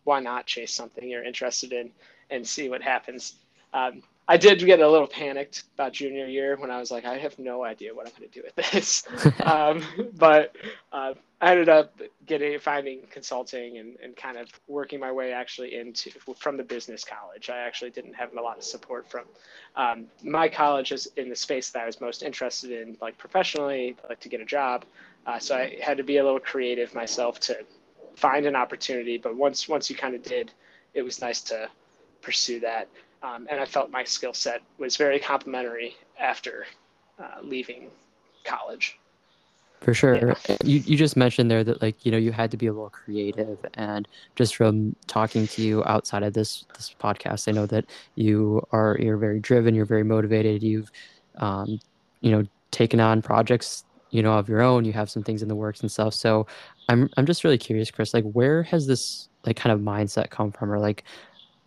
why 0.04 0.20
not 0.20 0.46
chase 0.46 0.72
something 0.74 1.10
you're 1.10 1.24
interested 1.24 1.74
in 1.74 1.92
and 2.30 2.48
see 2.48 2.70
what 2.70 2.82
happens? 2.84 3.36
Um, 3.74 4.04
I 4.30 4.38
did 4.38 4.60
get 4.64 4.80
a 4.80 4.88
little 4.88 5.08
panicked 5.08 5.64
about 5.74 5.94
junior 5.94 6.28
year 6.28 6.56
when 6.56 6.70
I 6.70 6.80
was 6.80 6.92
like, 6.92 7.04
I 7.04 7.18
have 7.18 7.40
no 7.40 7.64
idea 7.64 7.96
what 7.96 8.06
I'm 8.06 8.14
going 8.16 8.30
to 8.30 8.42
do 8.42 8.46
with 8.46 8.72
this. 8.72 9.04
um, 9.44 9.84
but 10.20 10.56
uh, 10.94 11.16
I 11.42 11.52
ended 11.52 11.68
up 11.68 12.00
getting 12.28 12.60
finding 12.60 13.02
consulting 13.10 13.80
and, 13.80 13.98
and 14.04 14.16
kind 14.16 14.38
of 14.38 14.48
working 14.68 15.00
my 15.00 15.12
way 15.12 15.34
actually 15.34 15.76
into 15.76 16.12
from 16.38 16.58
the 16.58 16.64
business 16.64 17.04
college. 17.04 17.50
I 17.50 17.58
actually 17.58 17.90
didn't 17.90 18.14
have 18.14 18.32
a 18.38 18.42
lot 18.42 18.60
of 18.60 18.64
support 18.64 19.10
from 19.10 19.26
um, 19.76 20.06
my 20.24 20.48
college 20.48 20.92
is 20.92 21.08
in 21.18 21.28
the 21.30 21.36
space 21.36 21.72
that 21.72 21.82
I 21.82 21.88
was 21.88 22.00
most 22.00 22.22
interested 22.22 22.72
in, 22.72 22.98
like 23.02 23.18
professionally, 23.18 23.96
like 24.10 24.20
to 24.20 24.30
get 24.30 24.42
a 24.42 24.46
job. 24.46 24.86
Uh, 25.26 25.40
so 25.40 25.56
I 25.56 25.78
had 25.82 25.98
to 25.98 26.04
be 26.04 26.18
a 26.18 26.24
little 26.24 26.40
creative 26.40 26.94
myself 26.94 27.40
to 27.42 27.66
find 28.16 28.46
an 28.46 28.56
opportunity. 28.56 29.18
But 29.18 29.36
once 29.36 29.68
once 29.68 29.90
you 29.90 29.96
kind 29.96 30.14
of 30.14 30.22
did, 30.22 30.52
it 30.94 31.02
was 31.02 31.20
nice 31.20 31.42
to 31.44 31.68
pursue 32.22 32.60
that. 32.60 32.88
Um, 33.22 33.48
and 33.50 33.60
I 33.60 33.66
felt 33.66 33.92
my 33.92 34.04
skill 34.04 34.34
set 34.34 34.62
was 34.78 34.96
very 34.96 35.20
complementary 35.20 35.96
after 36.20 36.66
uh, 37.20 37.40
leaving 37.42 37.90
college. 38.46 38.98
For 39.82 39.94
sure. 39.94 40.16
Yeah. 40.16 40.58
You, 40.64 40.80
you 40.80 40.98
just 40.98 41.16
mentioned 41.16 41.50
there 41.50 41.64
that 41.64 41.82
like, 41.82 42.06
you 42.06 42.12
know, 42.12 42.18
you 42.18 42.34
had 42.34 42.52
to 42.52 42.58
be 42.58 42.68
a 42.68 42.74
little 42.74 42.90
creative 42.90 43.58
and 43.76 44.08
just 44.36 44.56
from 44.56 44.96
talking 45.08 45.48
to 45.48 45.62
you 45.62 45.84
outside 45.86 46.24
of 46.24 46.34
this, 46.34 46.66
this 46.76 46.94
podcast, 47.00 47.48
I 47.48 47.54
know 47.54 47.66
that 47.68 47.86
you 48.16 48.66
are, 48.72 48.98
you're 49.00 49.18
very 49.18 49.40
driven, 49.40 49.74
you're 49.74 49.86
very 49.86 50.04
motivated. 50.04 50.64
You've, 50.64 50.92
um, 51.38 51.80
you 52.20 52.32
know, 52.32 52.44
taken 52.72 53.00
on 53.00 53.22
projects, 53.22 53.86
you 54.12 54.22
know, 54.22 54.34
of 54.34 54.50
your 54.50 54.62
own, 54.62 54.84
you 54.84 54.92
have 54.92 55.10
some 55.10 55.24
things 55.24 55.42
in 55.42 55.48
the 55.48 55.56
works 55.56 55.80
and 55.80 55.90
stuff. 55.90 56.14
So 56.14 56.46
I'm, 56.90 57.10
I'm 57.16 57.26
just 57.26 57.46
really 57.46 57.58
curious, 57.58 57.90
Chris, 57.90 58.14
like 58.14 58.30
where 58.32 58.64
has 58.64 58.86
this 58.86 59.30
like 59.46 59.56
kind 59.56 59.72
of 59.72 59.80
mindset 59.80 60.30
come 60.30 60.52
from 60.52 60.72
or 60.72 60.80
like 60.80 61.06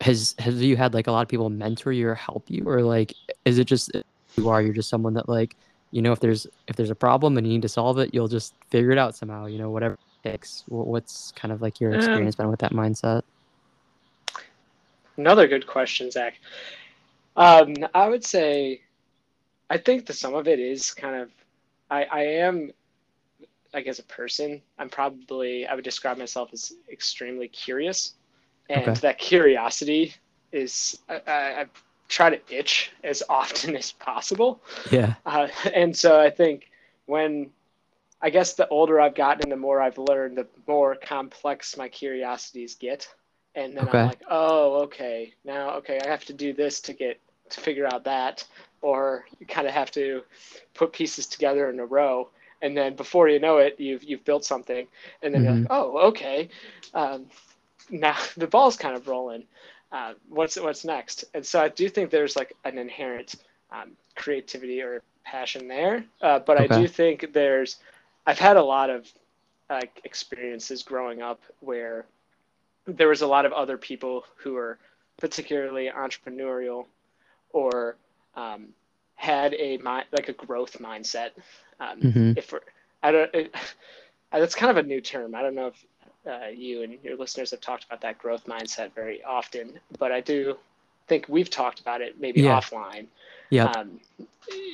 has 0.02 0.34
have 0.38 0.54
you 0.54 0.76
had 0.76 0.94
like 0.94 1.06
a 1.06 1.12
lot 1.12 1.22
of 1.22 1.28
people 1.28 1.48
mentor 1.48 1.92
you 1.92 2.08
or 2.08 2.14
help 2.14 2.50
you? 2.50 2.64
Or 2.66 2.82
like 2.82 3.14
is 3.44 3.58
it 3.58 3.64
just 3.64 3.90
you 4.36 4.48
are 4.48 4.60
you're 4.60 4.74
just 4.74 4.88
someone 4.88 5.14
that 5.14 5.28
like 5.28 5.56
you 5.92 6.02
know 6.02 6.12
if 6.12 6.20
there's 6.20 6.46
if 6.66 6.76
there's 6.76 6.90
a 6.90 6.94
problem 6.94 7.38
and 7.38 7.46
you 7.46 7.52
need 7.54 7.62
to 7.62 7.68
solve 7.68 7.98
it 7.98 8.14
you'll 8.14 8.28
just 8.28 8.54
figure 8.70 8.90
it 8.90 8.98
out 8.98 9.14
somehow 9.14 9.46
you 9.46 9.58
know 9.58 9.70
whatever 9.70 9.94
it 9.94 10.30
takes. 10.30 10.64
What's 10.66 11.32
kind 11.32 11.52
of 11.52 11.62
like 11.62 11.80
your 11.80 11.92
um, 11.92 11.98
experience 11.98 12.34
um, 12.38 12.44
been 12.44 12.50
with 12.50 12.60
that 12.60 12.72
mindset? 12.72 13.22
Another 15.16 15.46
good 15.46 15.66
question 15.66 16.10
zach. 16.10 16.34
Um, 17.36 17.74
i 17.94 18.08
would 18.08 18.24
say 18.24 18.82
i 19.70 19.78
think 19.78 20.04
the 20.04 20.12
sum 20.12 20.34
of 20.34 20.46
it 20.48 20.58
is 20.58 20.90
kind 20.90 21.16
of 21.16 21.30
i 21.90 22.04
i 22.04 22.20
am 22.20 22.70
like 23.72 23.86
as 23.86 23.98
a 23.98 24.02
person 24.02 24.60
i'm 24.78 24.90
probably 24.90 25.66
i 25.66 25.74
would 25.74 25.82
describe 25.82 26.18
myself 26.18 26.50
as 26.52 26.74
extremely 26.90 27.48
curious 27.48 28.12
and 28.72 28.88
okay. 28.88 29.00
that 29.00 29.18
curiosity 29.18 30.14
is 30.52 30.98
I, 31.08 31.20
I, 31.26 31.66
try 32.08 32.28
to 32.28 32.54
itch 32.54 32.92
as 33.02 33.22
often 33.28 33.74
as 33.76 33.92
possible. 33.92 34.60
Yeah. 34.90 35.14
Uh, 35.24 35.48
and 35.74 35.96
so 35.96 36.20
I 36.20 36.30
think 36.30 36.70
when 37.06 37.50
I 38.20 38.30
guess 38.30 38.54
the 38.54 38.68
older 38.68 39.00
I've 39.00 39.14
gotten 39.14 39.42
and 39.44 39.52
the 39.52 39.56
more 39.56 39.80
I've 39.80 39.98
learned, 39.98 40.36
the 40.36 40.46
more 40.68 40.94
complex 40.94 41.76
my 41.76 41.88
curiosities 41.88 42.74
get. 42.74 43.08
And 43.54 43.76
then 43.76 43.88
okay. 43.88 43.98
I'm 43.98 44.06
like, 44.08 44.22
oh, 44.30 44.82
okay, 44.84 45.34
now 45.44 45.70
okay, 45.76 46.00
I 46.02 46.08
have 46.08 46.24
to 46.26 46.32
do 46.32 46.54
this 46.54 46.80
to 46.82 46.92
get 46.94 47.20
to 47.50 47.60
figure 47.60 47.86
out 47.92 48.04
that, 48.04 48.44
or 48.80 49.26
you 49.38 49.46
kind 49.46 49.66
of 49.66 49.74
have 49.74 49.90
to 49.90 50.22
put 50.72 50.92
pieces 50.92 51.26
together 51.26 51.68
in 51.68 51.78
a 51.78 51.84
row. 51.84 52.30
And 52.62 52.76
then 52.76 52.94
before 52.94 53.28
you 53.28 53.40
know 53.40 53.58
it, 53.58 53.78
you've 53.78 54.04
you've 54.04 54.24
built 54.24 54.44
something, 54.44 54.86
and 55.22 55.34
then 55.34 55.42
mm-hmm. 55.42 55.44
you're 55.44 55.60
like, 55.62 55.70
mm-hmm. 55.70 55.96
oh, 55.98 56.08
okay. 56.08 56.48
Um, 56.94 57.26
now 57.90 58.16
the 58.36 58.46
ball's 58.46 58.76
kind 58.76 58.96
of 58.96 59.08
rolling. 59.08 59.44
Uh, 59.90 60.14
what's 60.28 60.58
what's 60.58 60.84
next? 60.84 61.24
And 61.34 61.44
so 61.44 61.60
I 61.60 61.68
do 61.68 61.88
think 61.88 62.10
there's 62.10 62.34
like 62.36 62.54
an 62.64 62.78
inherent 62.78 63.34
um, 63.70 63.92
creativity 64.16 64.80
or 64.80 65.02
passion 65.24 65.68
there, 65.68 66.04
uh, 66.22 66.38
but 66.38 66.60
okay. 66.60 66.74
I 66.74 66.80
do 66.80 66.88
think 66.88 67.32
there's 67.32 67.76
I've 68.26 68.38
had 68.38 68.56
a 68.56 68.62
lot 68.62 68.90
of 68.90 69.12
uh, 69.68 69.80
experiences 70.04 70.82
growing 70.82 71.22
up 71.22 71.40
where 71.60 72.06
there 72.86 73.08
was 73.08 73.22
a 73.22 73.26
lot 73.26 73.46
of 73.46 73.52
other 73.52 73.76
people 73.76 74.24
who 74.36 74.54
were 74.54 74.78
particularly 75.18 75.90
entrepreneurial 75.94 76.86
or 77.52 77.96
um, 78.34 78.68
had 79.14 79.54
a 79.54 79.78
like 80.12 80.28
a 80.28 80.32
growth 80.32 80.78
mindset. 80.80 81.30
Um, 81.80 82.00
mm-hmm. 82.00 82.32
If 82.36 82.52
we're, 82.52 82.60
I 83.02 83.12
don't, 83.12 83.34
it, 83.34 83.54
that's 84.32 84.54
kind 84.54 84.70
of 84.70 84.84
a 84.84 84.86
new 84.86 85.00
term. 85.00 85.34
I 85.34 85.42
don't 85.42 85.54
know 85.54 85.68
if 85.68 85.86
uh, 86.26 86.46
you 86.54 86.82
and 86.82 86.98
your 87.02 87.16
listeners 87.16 87.50
have 87.50 87.60
talked 87.60 87.84
about 87.84 88.00
that 88.02 88.18
growth 88.18 88.46
mindset 88.46 88.92
very 88.94 89.22
often, 89.24 89.78
but 89.98 90.12
I 90.12 90.20
do 90.20 90.56
think 91.08 91.26
we've 91.28 91.50
talked 91.50 91.80
about 91.80 92.00
it 92.00 92.20
maybe 92.20 92.42
yeah. 92.42 92.60
offline. 92.60 93.06
Yeah. 93.50 93.66
Um, 93.66 94.00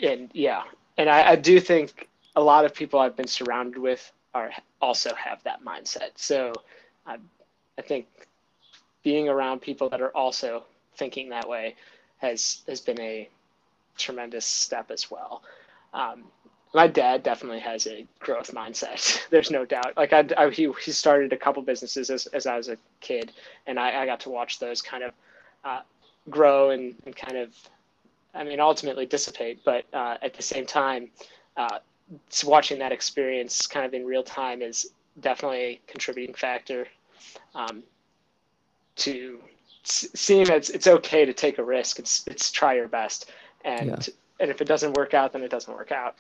and 0.03 0.31
yeah, 0.33 0.63
and 0.97 1.09
I, 1.09 1.31
I, 1.31 1.37
do 1.37 1.59
think 1.59 2.09
a 2.37 2.41
lot 2.41 2.65
of 2.65 2.75
people 2.75 3.01
I've 3.01 3.17
been 3.17 3.27
surrounded 3.27 3.79
with 3.79 4.13
are 4.35 4.53
also 4.81 5.15
have 5.15 5.43
that 5.45 5.65
mindset. 5.65 6.11
So 6.17 6.53
I, 7.07 7.17
I 7.79 7.83
think 7.83 8.07
being 9.03 9.29
around 9.29 9.61
people 9.61 9.89
that 9.89 10.01
are 10.01 10.15
also 10.17 10.65
thinking 10.97 11.31
that 11.31 11.49
way 11.49 11.77
has 12.19 12.63
has 12.69 12.81
been 12.81 13.01
a 13.01 13.29
tremendous 13.97 14.47
step 14.47 14.91
as 14.91 15.11
well. 15.11 15.43
Um, 15.95 16.25
my 16.75 16.87
dad 16.87 17.23
definitely 17.23 17.61
has 17.61 17.87
a 17.87 18.07
growth 18.21 18.53
mindset. 18.53 19.27
There's 19.31 19.51
no 19.51 19.65
doubt. 19.65 19.95
Like 19.97 20.13
I, 20.13 20.29
I, 20.37 20.51
he, 20.51 20.71
he 20.85 20.93
started 20.93 21.33
a 21.33 21.37
couple 21.37 21.63
businesses 21.63 22.11
as, 22.11 22.27
as 22.27 22.47
I 22.47 22.57
was 22.57 22.69
a 22.69 22.77
kid, 23.01 23.33
and 23.67 23.79
I, 23.79 24.03
I 24.03 24.07
got 24.07 24.21
to 24.21 24.31
watch 24.31 24.59
those 24.59 24.83
kind 24.83 25.05
of 25.05 25.13
uh, 25.65 25.81
grow 26.29 26.71
and, 26.71 26.95
and 27.07 27.17
kind 27.17 27.37
of, 27.37 27.55
I 28.35 28.45
mean, 28.45 28.61
ultimately 28.61 29.07
dissipate. 29.07 29.65
But 29.65 29.85
uh, 29.93 30.19
at 30.21 30.35
the 30.35 30.43
same 30.43 30.67
time, 30.67 31.11
uh, 31.57 31.79
watching 32.45 32.79
that 32.79 32.93
experience 32.93 33.67
kind 33.67 33.87
of 33.87 33.95
in 33.95 34.05
real 34.05 34.23
time 34.23 34.63
is 34.63 34.91
definitely 35.21 35.59
a 35.59 35.81
contributing 35.87 36.35
factor 36.35 36.87
um, 37.55 37.83
to 38.97 39.41
seeing 39.85 40.45
that 40.45 40.57
it's, 40.57 40.71
it's 40.71 40.87
okay 40.87 41.25
to 41.25 41.33
take 41.33 41.59
a 41.59 41.65
risk. 41.65 41.99
It's 41.99 42.27
it's 42.27 42.51
try 42.51 42.75
your 42.75 42.89
best, 42.89 43.31
and 43.65 43.89
yeah. 43.89 44.15
and 44.41 44.51
if 44.51 44.61
it 44.61 44.67
doesn't 44.67 44.97
work 44.97 45.15
out, 45.15 45.33
then 45.33 45.43
it 45.43 45.51
doesn't 45.51 45.73
work 45.73 45.93
out. 45.93 46.17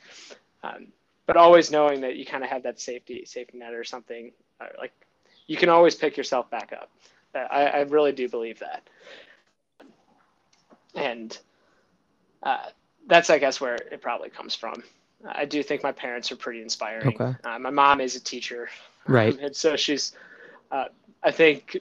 Um, 0.62 0.88
but 1.26 1.36
always 1.36 1.70
knowing 1.70 2.00
that 2.00 2.16
you 2.16 2.24
kind 2.24 2.42
of 2.42 2.50
have 2.50 2.62
that 2.64 2.80
safety 2.80 3.24
safety 3.24 3.58
net 3.58 3.74
or 3.74 3.84
something 3.84 4.32
uh, 4.60 4.66
like 4.78 4.92
you 5.46 5.56
can 5.56 5.68
always 5.68 5.94
pick 5.94 6.16
yourself 6.16 6.50
back 6.50 6.72
up. 6.72 6.90
Uh, 7.34 7.38
I, 7.38 7.64
I 7.66 7.80
really 7.82 8.12
do 8.12 8.28
believe 8.28 8.58
that, 8.60 8.82
and 10.94 11.36
uh, 12.42 12.66
that's 13.06 13.30
I 13.30 13.38
guess 13.38 13.60
where 13.60 13.74
it 13.74 14.00
probably 14.00 14.30
comes 14.30 14.54
from. 14.54 14.82
I 15.26 15.44
do 15.44 15.62
think 15.62 15.82
my 15.82 15.92
parents 15.92 16.30
are 16.30 16.36
pretty 16.36 16.62
inspiring. 16.62 17.08
Okay. 17.08 17.34
Uh, 17.44 17.58
my 17.58 17.70
mom 17.70 18.00
is 18.00 18.14
a 18.14 18.20
teacher, 18.20 18.68
right? 19.06 19.34
Um, 19.34 19.40
and 19.42 19.56
so 19.56 19.76
she's, 19.76 20.12
uh, 20.70 20.86
I 21.22 21.30
think, 21.32 21.76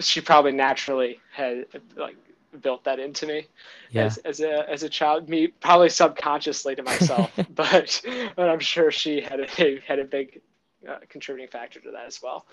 she 0.00 0.20
probably 0.20 0.52
naturally 0.52 1.20
had 1.32 1.66
like 1.96 2.16
built 2.60 2.84
that 2.84 2.98
into 2.98 3.26
me 3.26 3.46
yeah. 3.90 4.04
as, 4.04 4.18
as 4.18 4.40
a 4.40 4.68
as 4.70 4.82
a 4.82 4.88
child. 4.88 5.28
Me 5.28 5.48
probably 5.48 5.88
subconsciously 5.88 6.74
to 6.74 6.82
myself, 6.82 7.30
but 7.50 8.02
but 8.36 8.48
I'm 8.48 8.60
sure 8.60 8.90
she 8.90 9.20
had 9.20 9.40
a 9.40 9.80
had 9.86 9.98
a 9.98 10.04
big 10.04 10.40
uh, 10.88 10.96
contributing 11.08 11.50
factor 11.50 11.80
to 11.80 11.90
that 11.90 12.06
as 12.06 12.20
well. 12.22 12.46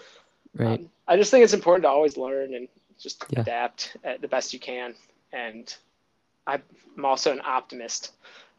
Right. 0.54 0.80
Um, 0.80 0.90
I 1.08 1.18
just 1.18 1.32
think 1.32 1.44
it's 1.44 1.54
important 1.54 1.84
to 1.84 1.90
always 1.90 2.18
learn 2.18 2.54
and 2.54 2.68
just 3.00 3.24
yeah. 3.30 3.42
adapt 3.42 3.98
at 4.04 4.22
the 4.22 4.28
best 4.28 4.54
you 4.54 4.60
can, 4.60 4.96
and 5.32 5.74
I'm 6.48 6.64
also 7.04 7.32
an 7.32 7.42
optimist. 7.44 8.14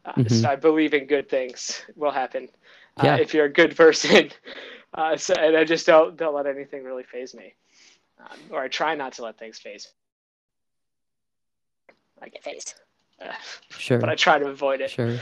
Uh, 0.05 0.13
mm-hmm. 0.13 0.33
So 0.33 0.49
I 0.49 0.55
believe 0.55 0.93
in 0.93 1.05
good 1.05 1.29
things 1.29 1.81
will 1.95 2.11
happen 2.11 2.49
uh, 2.97 3.03
yeah. 3.05 3.15
if 3.17 3.33
you're 3.33 3.45
a 3.45 3.53
good 3.53 3.75
person. 3.77 4.31
Uh, 4.93 5.17
so, 5.17 5.33
and 5.35 5.55
I 5.57 5.63
just 5.63 5.85
don't 5.85 6.15
don't 6.17 6.35
let 6.35 6.45
anything 6.45 6.83
really 6.83 7.03
phase 7.03 7.33
me, 7.33 7.53
um, 8.19 8.37
or 8.51 8.61
I 8.61 8.67
try 8.67 8.95
not 8.95 9.13
to 9.13 9.23
let 9.23 9.37
things 9.37 9.59
phase. 9.59 9.87
I 12.23 12.29
get 12.29 12.43
phased. 12.43 12.75
Uh, 13.21 13.31
sure. 13.77 13.99
But 13.99 14.09
I 14.09 14.15
try 14.15 14.39
to 14.39 14.47
avoid 14.47 14.81
it. 14.81 14.89
Sure. 14.89 15.17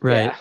Right. 0.00 0.32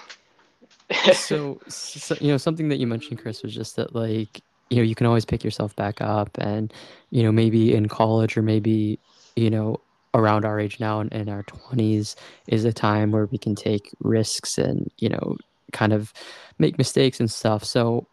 Yeah. 0.90 1.12
so, 1.14 1.60
so, 1.68 2.16
you 2.22 2.30
know, 2.30 2.38
something 2.38 2.70
that 2.70 2.78
you 2.78 2.88
mentioned, 2.88 3.20
Chris, 3.20 3.44
was 3.44 3.54
just 3.54 3.76
that 3.76 3.96
like 3.96 4.42
you 4.70 4.78
know 4.78 4.84
you 4.84 4.96
can 4.96 5.06
always 5.08 5.26
pick 5.26 5.44
yourself 5.44 5.76
back 5.76 6.02
up, 6.02 6.38
and 6.38 6.74
you 7.10 7.24
know 7.24 7.32
maybe 7.32 7.74
in 7.74 7.88
college 7.88 8.38
or 8.38 8.42
maybe 8.42 9.00
you 9.36 9.50
know 9.50 9.80
around 10.14 10.46
our 10.46 10.60
age 10.60 10.80
now 10.80 11.00
in, 11.00 11.10
in 11.10 11.30
our 11.30 11.44
20s 11.44 12.16
is 12.48 12.66
a 12.66 12.74
time 12.74 13.12
where 13.12 13.26
we 13.28 13.38
can 13.38 13.56
take 13.56 13.94
risks 14.00 14.58
and 14.58 14.90
you 14.98 15.10
know 15.10 15.38
kind 15.74 15.94
of 15.94 16.14
make 16.60 16.78
mistakes 16.78 17.20
and 17.20 17.30
stuff 17.30 17.64
so 17.64 18.08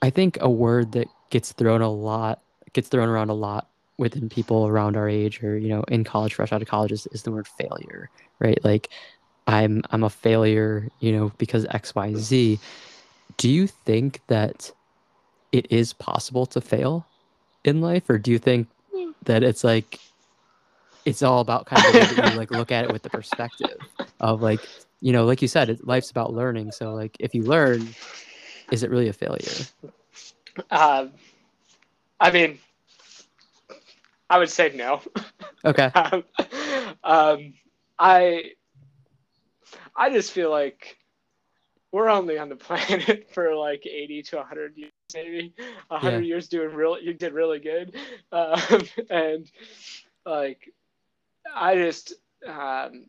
i 0.00 0.08
think 0.08 0.38
a 0.40 0.48
word 0.48 0.92
that 0.92 1.08
gets 1.30 1.52
thrown 1.52 1.82
a 1.82 1.90
lot 1.90 2.40
gets 2.72 2.88
thrown 2.88 3.08
around 3.08 3.28
a 3.28 3.34
lot 3.34 3.68
within 3.98 4.28
people 4.28 4.66
around 4.66 4.96
our 4.96 5.08
age 5.08 5.42
or 5.42 5.58
you 5.58 5.68
know 5.68 5.82
in 5.88 6.04
college 6.04 6.34
fresh 6.34 6.52
out 6.52 6.62
of 6.62 6.68
college 6.68 6.92
is, 6.92 7.06
is 7.08 7.22
the 7.22 7.30
word 7.30 7.46
failure 7.46 8.10
right? 8.38 8.62
Like 8.64 8.88
i'm 9.48 9.82
i'm 9.90 10.04
a 10.04 10.10
failure 10.10 10.88
you 11.00 11.10
know 11.10 11.32
because 11.36 11.66
xyz 11.66 12.60
do 13.36 13.50
you 13.50 13.66
think 13.66 14.20
that 14.28 14.70
it 15.52 15.70
is 15.70 15.92
possible 15.92 16.46
to 16.46 16.60
fail 16.60 17.06
in 17.64 17.80
life? 17.80 18.08
Or 18.08 18.18
do 18.18 18.30
you 18.30 18.38
think 18.38 18.68
that 19.24 19.42
it's 19.42 19.62
like 19.62 20.00
it's 21.04 21.22
all 21.22 21.40
about 21.40 21.66
kind 21.66 21.84
of 21.84 21.92
the 21.92 21.98
way 21.98 22.06
that 22.06 22.32
you 22.32 22.38
like 22.38 22.50
look 22.50 22.72
at 22.72 22.84
it 22.84 22.92
with 22.92 23.02
the 23.02 23.10
perspective 23.10 23.78
of 24.20 24.40
like 24.42 24.60
you 25.00 25.12
know 25.12 25.24
like 25.24 25.42
you 25.42 25.48
said 25.48 25.68
it, 25.68 25.86
life's 25.86 26.10
about 26.10 26.32
learning. 26.32 26.72
So 26.72 26.94
like 26.94 27.16
if 27.20 27.34
you 27.34 27.42
learn 27.42 27.88
is 28.70 28.82
it 28.82 28.90
really 28.90 29.08
a 29.08 29.12
failure? 29.12 29.66
Um 30.70 31.12
i 32.20 32.30
mean 32.30 32.58
i 34.32 34.38
would 34.38 34.50
say 34.50 34.72
no 34.74 35.00
okay 35.64 35.84
um, 35.94 36.24
um 37.04 37.54
i 37.98 38.44
i 39.96 40.10
just 40.10 40.32
feel 40.32 40.50
like 40.50 40.96
we're 41.92 42.08
only 42.08 42.38
on 42.38 42.48
the 42.48 42.56
planet 42.68 43.28
for 43.32 43.54
like 43.54 43.86
80 43.86 44.22
to 44.22 44.36
100 44.36 44.76
years 44.76 44.92
maybe 45.14 45.54
100 45.88 46.10
yeah. 46.10 46.18
years 46.20 46.48
doing 46.48 46.74
real 46.74 46.98
you 46.98 47.12
did 47.14 47.32
really 47.32 47.58
good 47.58 47.94
um, 48.32 48.82
and 49.10 49.50
like 50.24 50.72
I 51.54 51.76
just 51.76 52.14
um, 52.46 53.06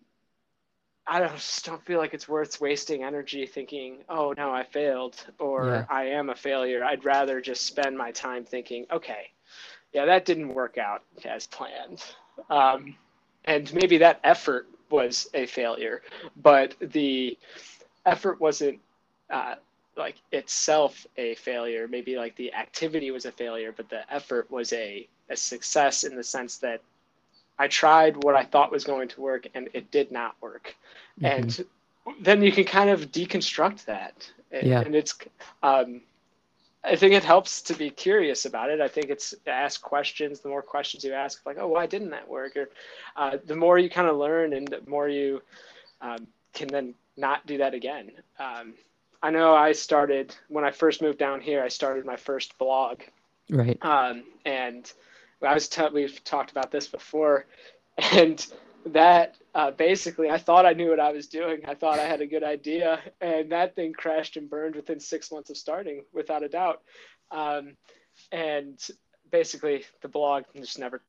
I 1.06 1.20
don't, 1.20 1.36
just 1.36 1.66
don't 1.66 1.84
feel 1.86 2.00
like 2.00 2.14
it's 2.14 2.30
worth 2.30 2.62
wasting 2.62 3.04
energy 3.04 3.46
thinking, 3.46 4.04
oh 4.08 4.34
no, 4.38 4.52
I 4.52 4.64
failed 4.64 5.24
or 5.40 5.68
yeah. 5.68 5.86
I 5.90 6.06
am 6.06 6.30
a 6.30 6.36
failure. 6.36 6.84
I'd 6.84 7.04
rather 7.04 7.42
just 7.42 7.66
spend 7.66 7.98
my 7.98 8.12
time 8.12 8.46
thinking, 8.46 8.86
okay, 8.92 9.32
yeah, 9.94 10.06
that 10.06 10.26
didn't 10.26 10.54
work 10.54 10.78
out 10.78 11.04
as 11.26 11.48
planned. 11.48 12.04
Um, 12.50 12.96
and 13.46 13.74
maybe 13.74 13.98
that 14.00 14.20
effort 14.24 14.68
was 14.90 15.28
a 15.34 15.46
failure, 15.46 16.02
but 16.42 16.76
the 16.80 17.38
effort 18.06 18.40
wasn't 18.40 18.80
uh, 19.30 19.56
like 19.96 20.16
itself 20.32 21.06
a 21.18 21.36
failure. 21.36 21.88
Maybe 21.88 22.16
like 22.16 22.36
the 22.36 22.54
activity 22.54 23.12
was 23.12 23.26
a 23.26 23.32
failure, 23.32 23.74
but 23.76 23.90
the 23.90 24.12
effort 24.14 24.50
was 24.50 24.74
a, 24.74 25.08
a 25.30 25.36
success 25.36 26.04
in 26.04 26.16
the 26.16 26.24
sense 26.24 26.58
that 26.58 26.82
I 27.60 27.68
tried 27.68 28.24
what 28.24 28.36
I 28.36 28.44
thought 28.44 28.72
was 28.72 28.84
going 28.84 29.08
to 29.10 29.22
work 29.22 29.48
and 29.54 29.70
it 29.74 29.92
did 29.92 30.12
not 30.12 30.36
work. 30.42 30.76
Mm-hmm. 31.22 31.26
And 31.26 31.66
then 32.22 32.42
you 32.42 32.52
can 32.52 32.64
kind 32.66 32.90
of 32.90 33.12
deconstruct 33.12 33.86
that. 33.86 34.30
Yeah. 34.52 34.82
And 34.82 34.96
it's, 34.96 35.16
um, 35.62 36.02
I 36.86 36.96
think 36.96 37.14
it 37.14 37.24
helps 37.24 37.62
to 37.64 37.74
be 37.74 37.90
curious 37.90 38.46
about 38.46 38.70
it. 38.70 38.82
I 38.82 38.88
think 38.88 39.10
it's 39.10 39.34
ask 39.48 39.82
questions. 39.82 40.42
The 40.42 40.50
more 40.50 40.62
questions 40.62 41.04
you 41.04 41.14
ask, 41.14 41.46
like, 41.46 41.58
oh, 41.58 41.68
why 41.68 41.86
didn't 41.86 42.10
that 42.10 42.28
work? 42.28 42.58
Or 42.58 42.70
uh, 43.16 43.38
the 43.46 43.56
more 43.56 43.80
you 43.80 43.90
kind 43.90 44.08
of 44.08 44.18
learn 44.18 44.54
and 44.54 44.68
the 44.68 44.82
more 44.86 45.08
you 45.08 45.42
um, 46.02 46.28
can 46.54 46.68
then 46.68 46.94
not 47.16 47.46
do 47.46 47.58
that 47.58 47.74
again. 47.74 48.12
Um, 48.38 48.74
I 49.22 49.30
know 49.30 49.56
I 49.56 49.72
started 49.72 50.36
when 50.50 50.66
I 50.66 50.72
first 50.72 51.02
moved 51.02 51.18
down 51.18 51.40
here, 51.40 51.64
I 51.64 51.70
started 51.70 52.06
my 52.06 52.18
first 52.18 52.58
blog. 52.58 53.02
Right. 53.50 53.78
Um, 53.82 54.24
and 54.46 54.92
I 55.42 55.54
was 55.54 55.70
t- 55.70 55.82
we've 55.94 56.22
talked 56.24 56.52
about 56.52 56.72
this 56.72 56.88
before, 56.88 57.46
and 57.98 58.46
that 58.88 59.36
uh, 59.56 59.72
basically 59.72 60.30
I 60.30 60.38
thought 60.38 60.66
I 60.66 60.74
knew 60.74 60.90
what 60.90 61.00
I 61.00 61.12
was 61.12 61.28
doing. 61.28 61.62
I 61.68 61.76
thought 61.76 62.00
I 62.00 62.06
had 62.06 62.22
a 62.22 62.28
good 62.28 62.44
idea, 62.44 63.00
and 63.22 63.52
that 63.52 63.76
thing 63.76 63.94
crashed 63.94 64.38
and 64.38 64.50
burned 64.50 64.76
within 64.76 65.00
six 65.00 65.32
months 65.32 65.50
of 65.50 65.58
starting, 65.58 66.04
without 66.14 66.44
a 66.44 66.50
doubt. 66.50 66.82
Um, 67.32 67.76
and 68.32 68.80
basically, 69.32 69.86
the 70.02 70.08
blog 70.08 70.44
just 70.56 70.80
never 70.80 71.02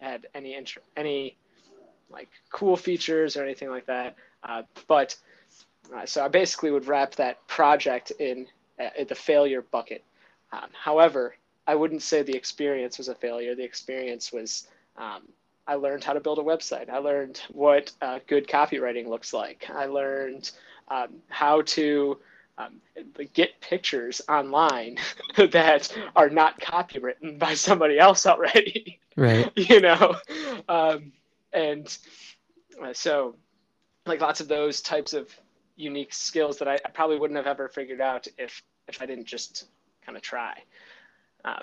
had 0.00 0.26
any 0.34 0.54
int- 0.54 0.78
any 0.96 1.36
like 2.10 2.28
cool 2.50 2.76
features 2.76 3.36
or 3.36 3.42
anything 3.44 3.70
like 3.70 3.86
that. 3.86 4.16
Uh, 4.42 4.62
but 4.86 5.16
uh, 5.94 6.06
so 6.06 6.24
I 6.24 6.28
basically 6.28 6.70
would 6.70 6.86
wrap 6.86 7.14
that 7.16 7.46
project 7.48 8.12
in, 8.18 8.46
uh, 8.80 8.90
in 8.98 9.06
the 9.06 9.14
failure 9.14 9.62
bucket. 9.62 10.04
Um, 10.52 10.68
however, 10.72 11.36
I 11.66 11.74
wouldn't 11.74 12.02
say 12.02 12.22
the 12.22 12.36
experience 12.36 12.98
was 12.98 13.08
a 13.08 13.14
failure. 13.14 13.54
The 13.54 13.64
experience 13.64 14.32
was 14.32 14.68
um, 14.96 15.22
I 15.66 15.74
learned 15.74 16.04
how 16.04 16.12
to 16.12 16.20
build 16.20 16.38
a 16.38 16.42
website. 16.42 16.88
I 16.88 16.98
learned 16.98 17.40
what 17.50 17.92
uh, 18.00 18.20
good 18.26 18.46
copywriting 18.46 19.08
looks 19.08 19.32
like. 19.32 19.68
I 19.72 19.86
learned 19.86 20.50
um, 20.88 21.08
how 21.28 21.62
to 21.62 22.18
um, 22.58 22.80
get 23.34 23.60
pictures 23.60 24.22
online 24.28 24.98
that 25.36 25.92
are 26.14 26.30
not 26.30 26.60
copywritten 26.60 27.38
by 27.38 27.54
somebody 27.54 27.98
else 27.98 28.26
already. 28.26 29.00
Right. 29.16 29.50
you 29.56 29.80
know, 29.80 30.16
um, 30.68 31.12
and 31.52 31.96
uh, 32.82 32.92
so 32.92 33.34
like 34.06 34.20
lots 34.20 34.40
of 34.40 34.48
those 34.48 34.80
types 34.80 35.12
of 35.12 35.28
unique 35.76 36.12
skills 36.12 36.58
that 36.58 36.68
I, 36.68 36.74
I 36.74 36.90
probably 36.90 37.18
wouldn't 37.18 37.36
have 37.36 37.46
ever 37.46 37.68
figured 37.68 38.00
out 38.00 38.26
if 38.38 38.62
if 38.88 39.02
I 39.02 39.06
didn't 39.06 39.26
just 39.26 39.66
kind 40.04 40.16
of 40.16 40.22
try. 40.22 40.62
Um, 41.44 41.62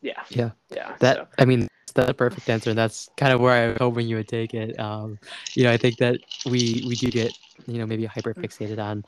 yeah. 0.00 0.22
Yeah. 0.30 0.50
Yeah. 0.70 0.96
That 0.98 1.16
so. 1.16 1.26
I 1.38 1.44
mean 1.44 1.68
that's 1.92 2.08
the 2.08 2.14
perfect 2.14 2.48
answer. 2.48 2.74
That's 2.74 3.08
kind 3.16 3.32
of 3.32 3.40
where 3.40 3.52
I 3.52 3.68
was 3.68 3.78
hoping 3.78 4.08
you 4.08 4.16
would 4.16 4.28
take 4.28 4.54
it. 4.54 4.78
Um, 4.78 5.18
you 5.54 5.64
know, 5.64 5.72
I 5.72 5.76
think 5.76 5.98
that 5.98 6.18
we 6.46 6.84
we 6.86 6.94
do 6.94 7.10
get 7.10 7.32
you 7.66 7.78
know 7.78 7.86
maybe 7.86 8.04
hyper 8.06 8.34
fixated 8.34 8.78
on 8.78 9.04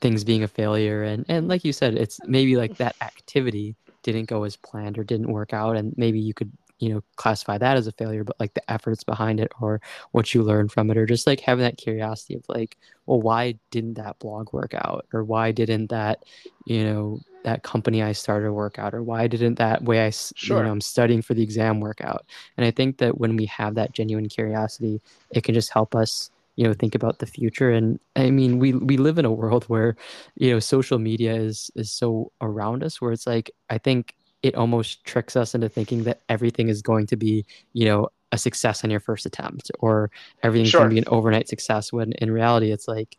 things 0.00 0.24
being 0.24 0.42
a 0.42 0.48
failure, 0.48 1.02
and 1.02 1.24
and 1.28 1.48
like 1.48 1.64
you 1.64 1.72
said, 1.72 1.94
it's 1.94 2.20
maybe 2.24 2.56
like 2.56 2.76
that 2.78 2.96
activity 3.00 3.76
didn't 4.02 4.26
go 4.26 4.44
as 4.44 4.56
planned 4.56 4.98
or 4.98 5.04
didn't 5.04 5.32
work 5.32 5.52
out, 5.52 5.76
and 5.76 5.94
maybe 5.96 6.20
you 6.20 6.34
could 6.34 6.52
you 6.78 6.90
know 6.90 7.02
classify 7.16 7.58
that 7.58 7.76
as 7.76 7.86
a 7.88 7.92
failure 7.92 8.22
but 8.22 8.38
like 8.38 8.54
the 8.54 8.70
efforts 8.70 9.02
behind 9.02 9.40
it 9.40 9.50
or 9.60 9.80
what 10.12 10.32
you 10.32 10.42
learned 10.42 10.70
from 10.70 10.90
it 10.90 10.96
or 10.96 11.06
just 11.06 11.26
like 11.26 11.40
having 11.40 11.64
that 11.64 11.76
curiosity 11.76 12.34
of 12.36 12.44
like 12.48 12.76
well 13.06 13.20
why 13.20 13.54
didn't 13.70 13.94
that 13.94 14.18
blog 14.20 14.52
work 14.52 14.74
out 14.74 15.04
or 15.12 15.24
why 15.24 15.50
didn't 15.50 15.88
that 15.88 16.22
you 16.64 16.84
know 16.84 17.20
that 17.44 17.62
company 17.62 18.02
i 18.02 18.12
started 18.12 18.52
work 18.52 18.78
out 18.78 18.94
or 18.94 19.02
why 19.02 19.26
didn't 19.26 19.54
that 19.54 19.82
way 19.84 20.04
i 20.06 20.10
sure. 20.10 20.58
you 20.58 20.62
know 20.64 20.70
i'm 20.70 20.80
studying 20.80 21.22
for 21.22 21.34
the 21.34 21.42
exam 21.42 21.80
work 21.80 22.00
out 22.00 22.26
and 22.56 22.66
i 22.66 22.70
think 22.70 22.98
that 22.98 23.18
when 23.18 23.36
we 23.36 23.46
have 23.46 23.74
that 23.74 23.92
genuine 23.92 24.28
curiosity 24.28 25.00
it 25.30 25.44
can 25.44 25.54
just 25.54 25.72
help 25.72 25.94
us 25.94 26.30
you 26.56 26.64
know 26.64 26.74
think 26.74 26.94
about 26.94 27.18
the 27.18 27.26
future 27.26 27.70
and 27.70 28.00
i 28.16 28.30
mean 28.30 28.58
we 28.58 28.72
we 28.72 28.96
live 28.96 29.18
in 29.18 29.24
a 29.24 29.32
world 29.32 29.64
where 29.68 29.96
you 30.36 30.50
know 30.50 30.58
social 30.58 30.98
media 30.98 31.34
is 31.34 31.70
is 31.76 31.90
so 31.90 32.32
around 32.40 32.82
us 32.82 33.00
where 33.00 33.12
it's 33.12 33.26
like 33.26 33.50
i 33.70 33.78
think 33.78 34.14
it 34.42 34.54
almost 34.54 35.04
tricks 35.04 35.36
us 35.36 35.54
into 35.54 35.68
thinking 35.68 36.04
that 36.04 36.20
everything 36.28 36.68
is 36.68 36.82
going 36.82 37.06
to 37.06 37.16
be, 37.16 37.44
you 37.72 37.84
know, 37.84 38.08
a 38.30 38.38
success 38.38 38.84
on 38.84 38.90
your 38.90 39.00
first 39.00 39.26
attempt 39.26 39.70
or 39.80 40.10
everything's 40.42 40.68
sure. 40.68 40.80
going 40.80 40.90
to 40.90 40.94
be 40.94 40.98
an 40.98 41.08
overnight 41.08 41.48
success 41.48 41.92
when 41.92 42.12
in 42.12 42.30
reality 42.30 42.70
it's 42.70 42.86
like 42.86 43.16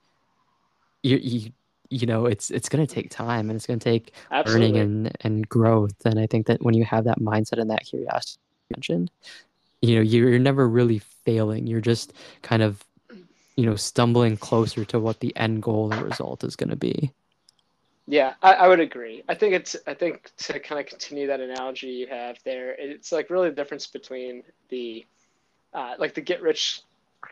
you 1.02 1.18
you 1.18 1.52
you 1.90 2.06
know 2.06 2.26
it's 2.26 2.52
it's 2.52 2.70
going 2.70 2.86
to 2.86 2.94
take 2.94 3.10
time 3.10 3.50
and 3.50 3.58
it's 3.58 3.66
going 3.66 3.80
to 3.80 3.84
take 3.84 4.14
Absolutely. 4.32 4.68
learning 4.68 4.82
and 4.82 5.18
and 5.22 5.50
growth 5.50 6.06
and 6.06 6.20
i 6.20 6.28
think 6.28 6.48
that 6.48 6.62
when 6.64 6.74
you 6.74 6.86
have 6.86 7.04
that 7.06 7.20
mindset 7.20 7.60
and 7.60 7.70
that 7.70 7.86
curiosity 7.86 8.40
mentioned 8.70 9.12
you 9.82 9.96
know 9.96 10.02
you're, 10.02 10.30
you're 10.30 10.40
never 10.40 10.68
really 10.68 11.00
failing 11.00 11.68
you're 11.68 11.82
just 11.82 12.14
kind 12.42 12.62
of 12.62 12.84
you 13.56 13.66
know 13.66 13.76
stumbling 13.76 14.38
closer 14.38 14.86
to 14.86 15.00
what 15.00 15.20
the 15.20 15.36
end 15.36 15.64
goal 15.64 15.92
and 15.92 16.02
result 16.02 16.44
is 16.44 16.56
going 16.56 16.70
to 16.70 16.76
be 16.76 17.12
yeah, 18.12 18.34
I, 18.42 18.54
I, 18.54 18.68
would 18.68 18.80
agree. 18.80 19.22
I 19.30 19.36
think 19.36 19.54
it's 19.54 19.76
I 19.86 19.94
think 19.94 20.32
to 20.38 20.60
kind 20.60 20.82
of 20.82 20.88
continue 20.88 21.28
that 21.28 21.42
analogy 21.42 21.90
you 21.90 22.08
have 22.08 22.40
there, 22.44 22.72
it's 22.72 23.12
like 23.12 23.30
really 23.30 23.50
the 23.50 23.56
difference 23.56 23.86
between 23.86 24.42
the 24.70 25.06
uh, 25.76 25.94
like 26.00 26.16
the 26.16 26.22
get 26.22 26.42
rich 26.42 26.82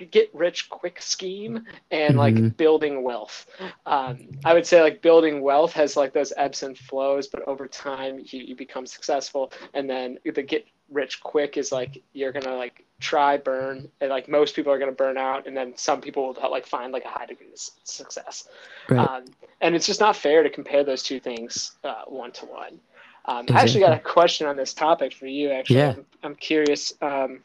get 0.05 0.29
rich 0.33 0.69
quick 0.69 1.01
scheme 1.01 1.65
and 1.91 2.17
like 2.17 2.35
mm-hmm. 2.35 2.49
building 2.49 3.03
wealth. 3.03 3.47
Um, 3.85 4.27
I 4.45 4.53
would 4.53 4.65
say 4.65 4.81
like 4.81 5.01
building 5.01 5.41
wealth 5.41 5.73
has 5.73 5.97
like 5.97 6.13
those 6.13 6.33
ebbs 6.37 6.63
and 6.63 6.77
flows, 6.77 7.27
but 7.27 7.47
over 7.47 7.67
time 7.67 8.19
you, 8.19 8.41
you 8.41 8.55
become 8.55 8.85
successful. 8.85 9.51
And 9.73 9.89
then 9.89 10.19
the 10.23 10.43
get 10.43 10.67
rich 10.89 11.21
quick 11.21 11.57
is 11.57 11.71
like 11.71 12.01
you're 12.13 12.31
gonna 12.31 12.55
like 12.55 12.85
try 12.99 13.37
burn 13.37 13.89
and 13.99 14.09
like 14.09 14.29
most 14.29 14.55
people 14.55 14.71
are 14.71 14.79
gonna 14.79 14.91
burn 14.91 15.17
out 15.17 15.45
and 15.45 15.55
then 15.55 15.75
some 15.75 15.99
people 15.99 16.27
will 16.27 16.49
like 16.49 16.65
find 16.65 16.93
like 16.93 17.03
a 17.03 17.09
high 17.09 17.25
degree 17.25 17.51
of 17.51 17.59
success 17.83 18.47
right. 18.89 19.07
um, 19.07 19.25
and 19.59 19.75
it's 19.75 19.85
just 19.85 19.99
not 19.99 20.15
fair 20.15 20.43
to 20.43 20.49
compare 20.49 20.85
those 20.85 21.03
two 21.03 21.19
things 21.19 21.73
uh, 21.83 22.03
one 22.07 22.31
to 22.31 22.45
one 22.45 22.79
um, 23.27 23.41
exactly. 23.41 23.55
I 23.55 23.61
actually 23.61 23.79
got 23.81 23.93
a 23.93 23.99
question 23.99 24.47
on 24.47 24.55
this 24.55 24.73
topic 24.73 25.13
for 25.13 25.27
you. 25.27 25.51
Actually, 25.51 25.79
yeah. 25.79 25.89
I'm, 25.89 26.05
I'm 26.23 26.35
curious. 26.35 26.93
Um, 27.01 27.41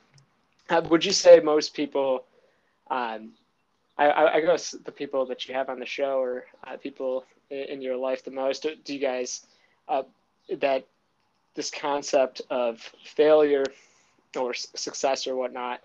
would 0.89 1.05
you 1.05 1.13
say 1.13 1.41
most 1.41 1.75
people, 1.75 2.25
um, 2.93 3.31
I, 3.99 4.37
I, 4.37 4.41
guess 4.41 4.73
the 4.73 4.93
people 4.93 5.27
that 5.27 5.47
you 5.47 5.55
have 5.55 5.69
on 5.69 5.79
the 5.79 5.87
show 5.87 6.19
or 6.19 6.45
uh, 6.67 6.77
people 6.77 7.25
in 7.51 7.83
your 7.83 7.97
life 7.97 8.25
the 8.25 8.31
most, 8.31 8.67
do 8.85 8.95
you 8.95 9.01
guys 9.01 9.47
uh, 9.89 10.03
that 10.59 10.87
this 11.55 11.71
concept 11.71 12.43
of 12.51 12.79
failure 13.05 13.65
or 14.37 14.55
success 14.55 15.27
or 15.27 15.37
whatnot, 15.37 15.81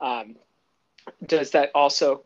um, 0.00 0.36
does 1.26 1.50
that 1.52 1.70
also 1.74 2.22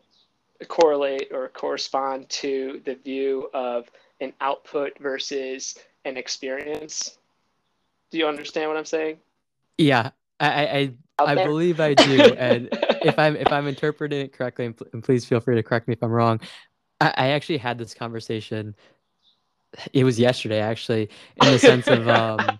correlate 0.67 1.29
or 1.31 1.49
correspond 1.49 2.27
to 2.29 2.81
the 2.85 2.95
view 2.95 3.49
of 3.53 3.89
an 4.21 4.33
output 4.41 4.97
versus 4.99 5.77
an 6.05 6.17
experience. 6.17 7.17
Do 8.11 8.17
you 8.17 8.27
understand 8.27 8.69
what 8.69 8.77
I'm 8.77 8.85
saying? 8.85 9.17
Yeah, 9.77 10.11
I 10.39 10.65
I, 10.65 10.91
I 11.19 11.35
believe 11.35 11.79
I 11.79 11.93
do. 11.93 12.33
and 12.37 12.69
if 13.01 13.17
I'm 13.17 13.35
if 13.35 13.51
I'm 13.51 13.67
interpreting 13.67 14.21
it 14.21 14.33
correctly, 14.33 14.65
and 14.65 15.03
please 15.03 15.25
feel 15.25 15.39
free 15.39 15.55
to 15.55 15.63
correct 15.63 15.87
me 15.87 15.93
if 15.93 16.03
I'm 16.03 16.11
wrong. 16.11 16.39
I, 16.99 17.13
I 17.15 17.27
actually 17.29 17.57
had 17.57 17.77
this 17.77 17.93
conversation. 17.93 18.75
It 19.93 20.03
was 20.03 20.19
yesterday, 20.19 20.59
actually, 20.59 21.09
in 21.41 21.51
the 21.51 21.59
sense 21.59 21.87
of 21.87 22.07
um, 22.07 22.59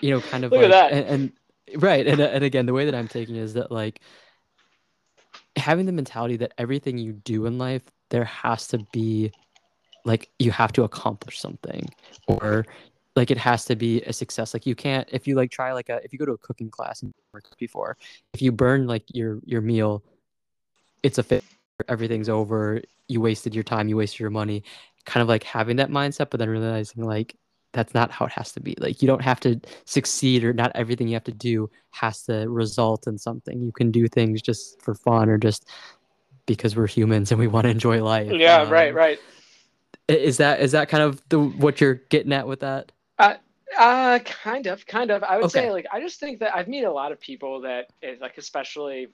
you 0.00 0.10
know, 0.10 0.20
kind 0.20 0.44
of 0.44 0.52
Look 0.52 0.70
like 0.70 0.92
and, 0.92 1.06
and 1.06 1.82
right, 1.82 2.06
and 2.06 2.20
and 2.20 2.44
again, 2.44 2.66
the 2.66 2.72
way 2.72 2.84
that 2.84 2.94
I'm 2.94 3.08
taking 3.08 3.36
is 3.36 3.54
that 3.54 3.70
like 3.70 4.00
having 5.56 5.86
the 5.86 5.92
mentality 5.92 6.36
that 6.36 6.52
everything 6.58 6.98
you 6.98 7.12
do 7.12 7.46
in 7.46 7.58
life 7.58 7.82
there 8.10 8.24
has 8.24 8.68
to 8.68 8.78
be 8.92 9.30
like 10.04 10.30
you 10.38 10.50
have 10.50 10.72
to 10.72 10.84
accomplish 10.84 11.38
something 11.38 11.88
or 12.26 12.64
like 13.18 13.30
it 13.32 13.36
has 13.36 13.64
to 13.64 13.76
be 13.76 14.00
a 14.02 14.12
success 14.12 14.54
like 14.54 14.64
you 14.64 14.74
can't 14.74 15.08
if 15.10 15.26
you 15.26 15.34
like 15.34 15.50
try 15.50 15.72
like 15.72 15.88
a 15.88 16.00
if 16.04 16.12
you 16.12 16.18
go 16.18 16.24
to 16.24 16.32
a 16.32 16.38
cooking 16.38 16.70
class 16.70 17.02
and 17.02 17.12
before 17.58 17.96
if 18.32 18.40
you 18.40 18.52
burn 18.52 18.86
like 18.86 19.02
your 19.12 19.40
your 19.44 19.60
meal 19.60 20.02
it's 21.02 21.18
a 21.18 21.22
fit 21.22 21.44
everything's 21.88 22.28
over 22.28 22.80
you 23.08 23.20
wasted 23.20 23.54
your 23.54 23.64
time 23.64 23.88
you 23.88 23.96
wasted 23.96 24.20
your 24.20 24.30
money 24.30 24.62
kind 25.04 25.20
of 25.20 25.28
like 25.28 25.42
having 25.42 25.76
that 25.76 25.90
mindset 25.90 26.30
but 26.30 26.38
then 26.38 26.48
realizing 26.48 27.04
like 27.04 27.36
that's 27.72 27.92
not 27.92 28.10
how 28.10 28.24
it 28.24 28.32
has 28.32 28.52
to 28.52 28.60
be 28.60 28.74
like 28.78 29.02
you 29.02 29.08
don't 29.08 29.22
have 29.22 29.40
to 29.40 29.60
succeed 29.84 30.44
or 30.44 30.52
not 30.52 30.72
everything 30.74 31.08
you 31.08 31.14
have 31.14 31.24
to 31.24 31.32
do 31.32 31.68
has 31.90 32.22
to 32.22 32.48
result 32.48 33.06
in 33.06 33.18
something 33.18 33.60
you 33.60 33.72
can 33.72 33.90
do 33.90 34.06
things 34.08 34.40
just 34.40 34.80
for 34.80 34.94
fun 34.94 35.28
or 35.28 35.38
just 35.38 35.68
because 36.46 36.76
we're 36.76 36.86
humans 36.86 37.30
and 37.30 37.38
we 37.38 37.46
want 37.46 37.64
to 37.64 37.70
enjoy 37.70 38.02
life 38.02 38.32
yeah 38.32 38.62
um, 38.62 38.70
right 38.70 38.94
right 38.94 39.18
is 40.08 40.38
that 40.38 40.60
is 40.60 40.72
that 40.72 40.88
kind 40.88 41.02
of 41.02 41.22
the 41.28 41.38
what 41.38 41.80
you're 41.80 41.94
getting 41.94 42.32
at 42.32 42.46
with 42.46 42.60
that? 42.60 42.92
Uh, 43.76 44.18
kind 44.20 44.66
of, 44.66 44.86
kind 44.86 45.10
of. 45.10 45.22
I 45.22 45.36
would 45.36 45.46
okay. 45.46 45.60
say 45.60 45.70
like 45.70 45.86
I 45.92 46.00
just 46.00 46.20
think 46.20 46.40
that 46.40 46.56
I've 46.56 46.68
met 46.68 46.84
a 46.84 46.92
lot 46.92 47.12
of 47.12 47.20
people 47.20 47.60
that 47.62 47.90
is 48.02 48.20
like 48.20 48.38
especially 48.38 49.08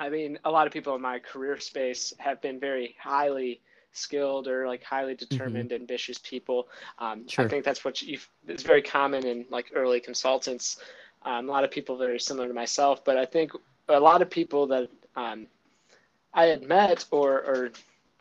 I 0.00 0.08
mean, 0.08 0.38
a 0.44 0.50
lot 0.50 0.66
of 0.66 0.72
people 0.72 0.94
in 0.94 1.02
my 1.02 1.18
career 1.18 1.60
space 1.60 2.14
have 2.18 2.40
been 2.40 2.58
very 2.58 2.96
highly 2.98 3.60
skilled 3.92 4.48
or 4.48 4.66
like 4.66 4.82
highly 4.82 5.14
mm-hmm. 5.14 5.28
determined, 5.28 5.70
mm-hmm. 5.70 5.82
ambitious 5.82 6.18
people. 6.18 6.68
Um, 6.98 7.28
sure. 7.28 7.44
I 7.44 7.48
think 7.48 7.64
that's 7.64 7.84
what 7.84 8.00
you 8.00 8.18
it's 8.48 8.62
very 8.62 8.82
common 8.82 9.26
in 9.26 9.44
like 9.50 9.70
early 9.74 10.00
consultants. 10.00 10.78
Um, 11.22 11.50
a 11.50 11.52
lot 11.52 11.64
of 11.64 11.70
people 11.70 11.98
very 11.98 12.18
similar 12.18 12.48
to 12.48 12.54
myself, 12.54 13.04
but 13.04 13.18
I 13.18 13.26
think 13.26 13.52
a 13.88 14.00
lot 14.00 14.22
of 14.22 14.30
people 14.30 14.66
that 14.68 14.88
um, 15.16 15.46
I 16.32 16.44
had 16.44 16.62
met 16.62 17.04
or, 17.10 17.32
or 17.32 17.72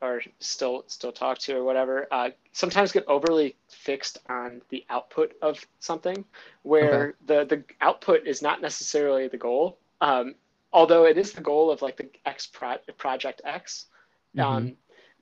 or 0.02 0.22
still 0.40 0.84
still 0.88 1.12
talk 1.12 1.38
to 1.38 1.58
or 1.58 1.64
whatever 1.64 2.08
uh, 2.12 2.30
sometimes 2.52 2.92
get 2.92 3.06
overly 3.08 3.56
fixed 3.68 4.20
on 4.30 4.62
the 4.70 4.86
output 4.90 5.34
of 5.42 5.66
something 5.80 6.24
where 6.64 7.10
okay. 7.10 7.18
the 7.28 7.56
the 7.56 7.64
output 7.82 8.26
is 8.26 8.42
not 8.42 8.62
necessarily 8.62 9.28
the 9.28 9.38
goal 9.38 9.78
um, 10.02 10.36
although 10.72 11.06
it 11.06 11.18
is 11.18 11.34
the 11.34 11.42
goal 11.42 11.72
of 11.72 11.82
like 11.82 11.98
the 11.98 12.10
x 12.26 12.48
pro- 12.48 12.78
project 12.98 13.42
x 13.46 13.86
mm-hmm. 14.36 14.48
um, 14.48 14.74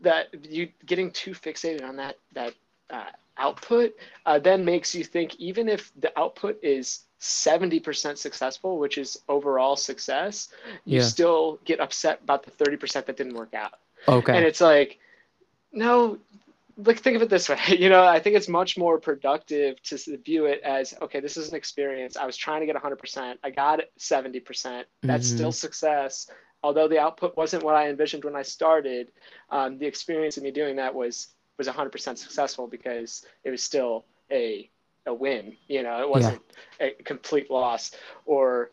that 0.02 0.28
you 0.46 0.70
getting 0.86 1.12
too 1.12 1.32
fixated 1.32 1.84
on 1.84 1.96
that 1.96 2.18
that 2.34 2.54
uh, 2.90 3.06
output 3.38 3.94
uh, 4.26 4.40
then 4.40 4.63
makes 4.63 4.96
you 4.96 5.04
think 5.04 5.36
even 5.36 5.68
if 5.70 5.92
the 6.00 6.18
output 6.18 6.58
is 6.63 7.02
70% 7.20 8.18
successful 8.18 8.78
which 8.78 8.98
is 8.98 9.20
overall 9.28 9.76
success 9.76 10.50
you 10.86 11.00
yeah. 11.00 11.04
still 11.04 11.60
get 11.66 11.80
upset 11.80 12.20
about 12.24 12.44
the 12.44 12.52
30% 12.52 13.06
that 13.06 13.18
didn't 13.18 13.34
work 13.34 13.54
out 13.54 13.74
Okay. 14.08 14.36
And 14.36 14.46
it's 14.46 14.62
like, 14.62 15.00
no, 15.72 16.20
like 16.78 17.00
think 17.00 17.15
of 17.15 17.22
it 17.22 17.30
this 17.30 17.50
way. 17.50 17.58
You 17.67 17.89
know, 17.89 18.06
I 18.06 18.20
think 18.20 18.36
it's 18.36 18.48
much 18.48 18.78
more 18.78 19.00
productive 19.00 19.82
to 19.84 20.17
view 20.17 20.46
it 20.46 20.62
as, 20.62 20.93
okay, 21.02 21.20
this 21.20 21.38
is 21.38 21.50
an 21.50 21.56
experience. 21.56 22.17
I 22.17 22.26
was 22.26 22.38
trying 22.38 22.62
to 22.62 22.65
get 22.65 22.76
100%. 22.76 23.36
I 23.43 23.50
got 23.50 23.82
70%. 24.00 24.84
That's 25.04 25.28
mm-hmm. 25.28 25.38
still 25.38 25.52
success. 25.52 26.30
Although 26.63 26.88
the 26.88 27.00
output 27.00 27.38
wasn't 27.38 27.63
what 27.63 27.76
I 27.76 27.89
envisioned 27.89 28.24
when 28.24 28.36
I 28.36 28.41
started, 28.41 29.12
um, 29.52 29.78
the 29.78 29.86
experience 29.86 30.38
of 30.38 30.43
me 30.43 30.52
doing 30.52 30.76
that 30.78 30.93
was 30.93 31.28
was 31.58 31.67
100% 31.67 32.17
successful 32.17 32.67
because 32.67 33.26
it 33.43 33.50
was 33.50 33.63
still 33.63 34.06
a 34.32 34.70
a 35.06 35.13
win. 35.13 35.56
You 35.67 35.84
know, 35.84 36.02
it 36.02 36.10
wasn't 36.10 36.41
yeah. 36.80 36.88
a 36.88 37.04
complete 37.04 37.50
loss. 37.50 37.91
Or 38.26 38.72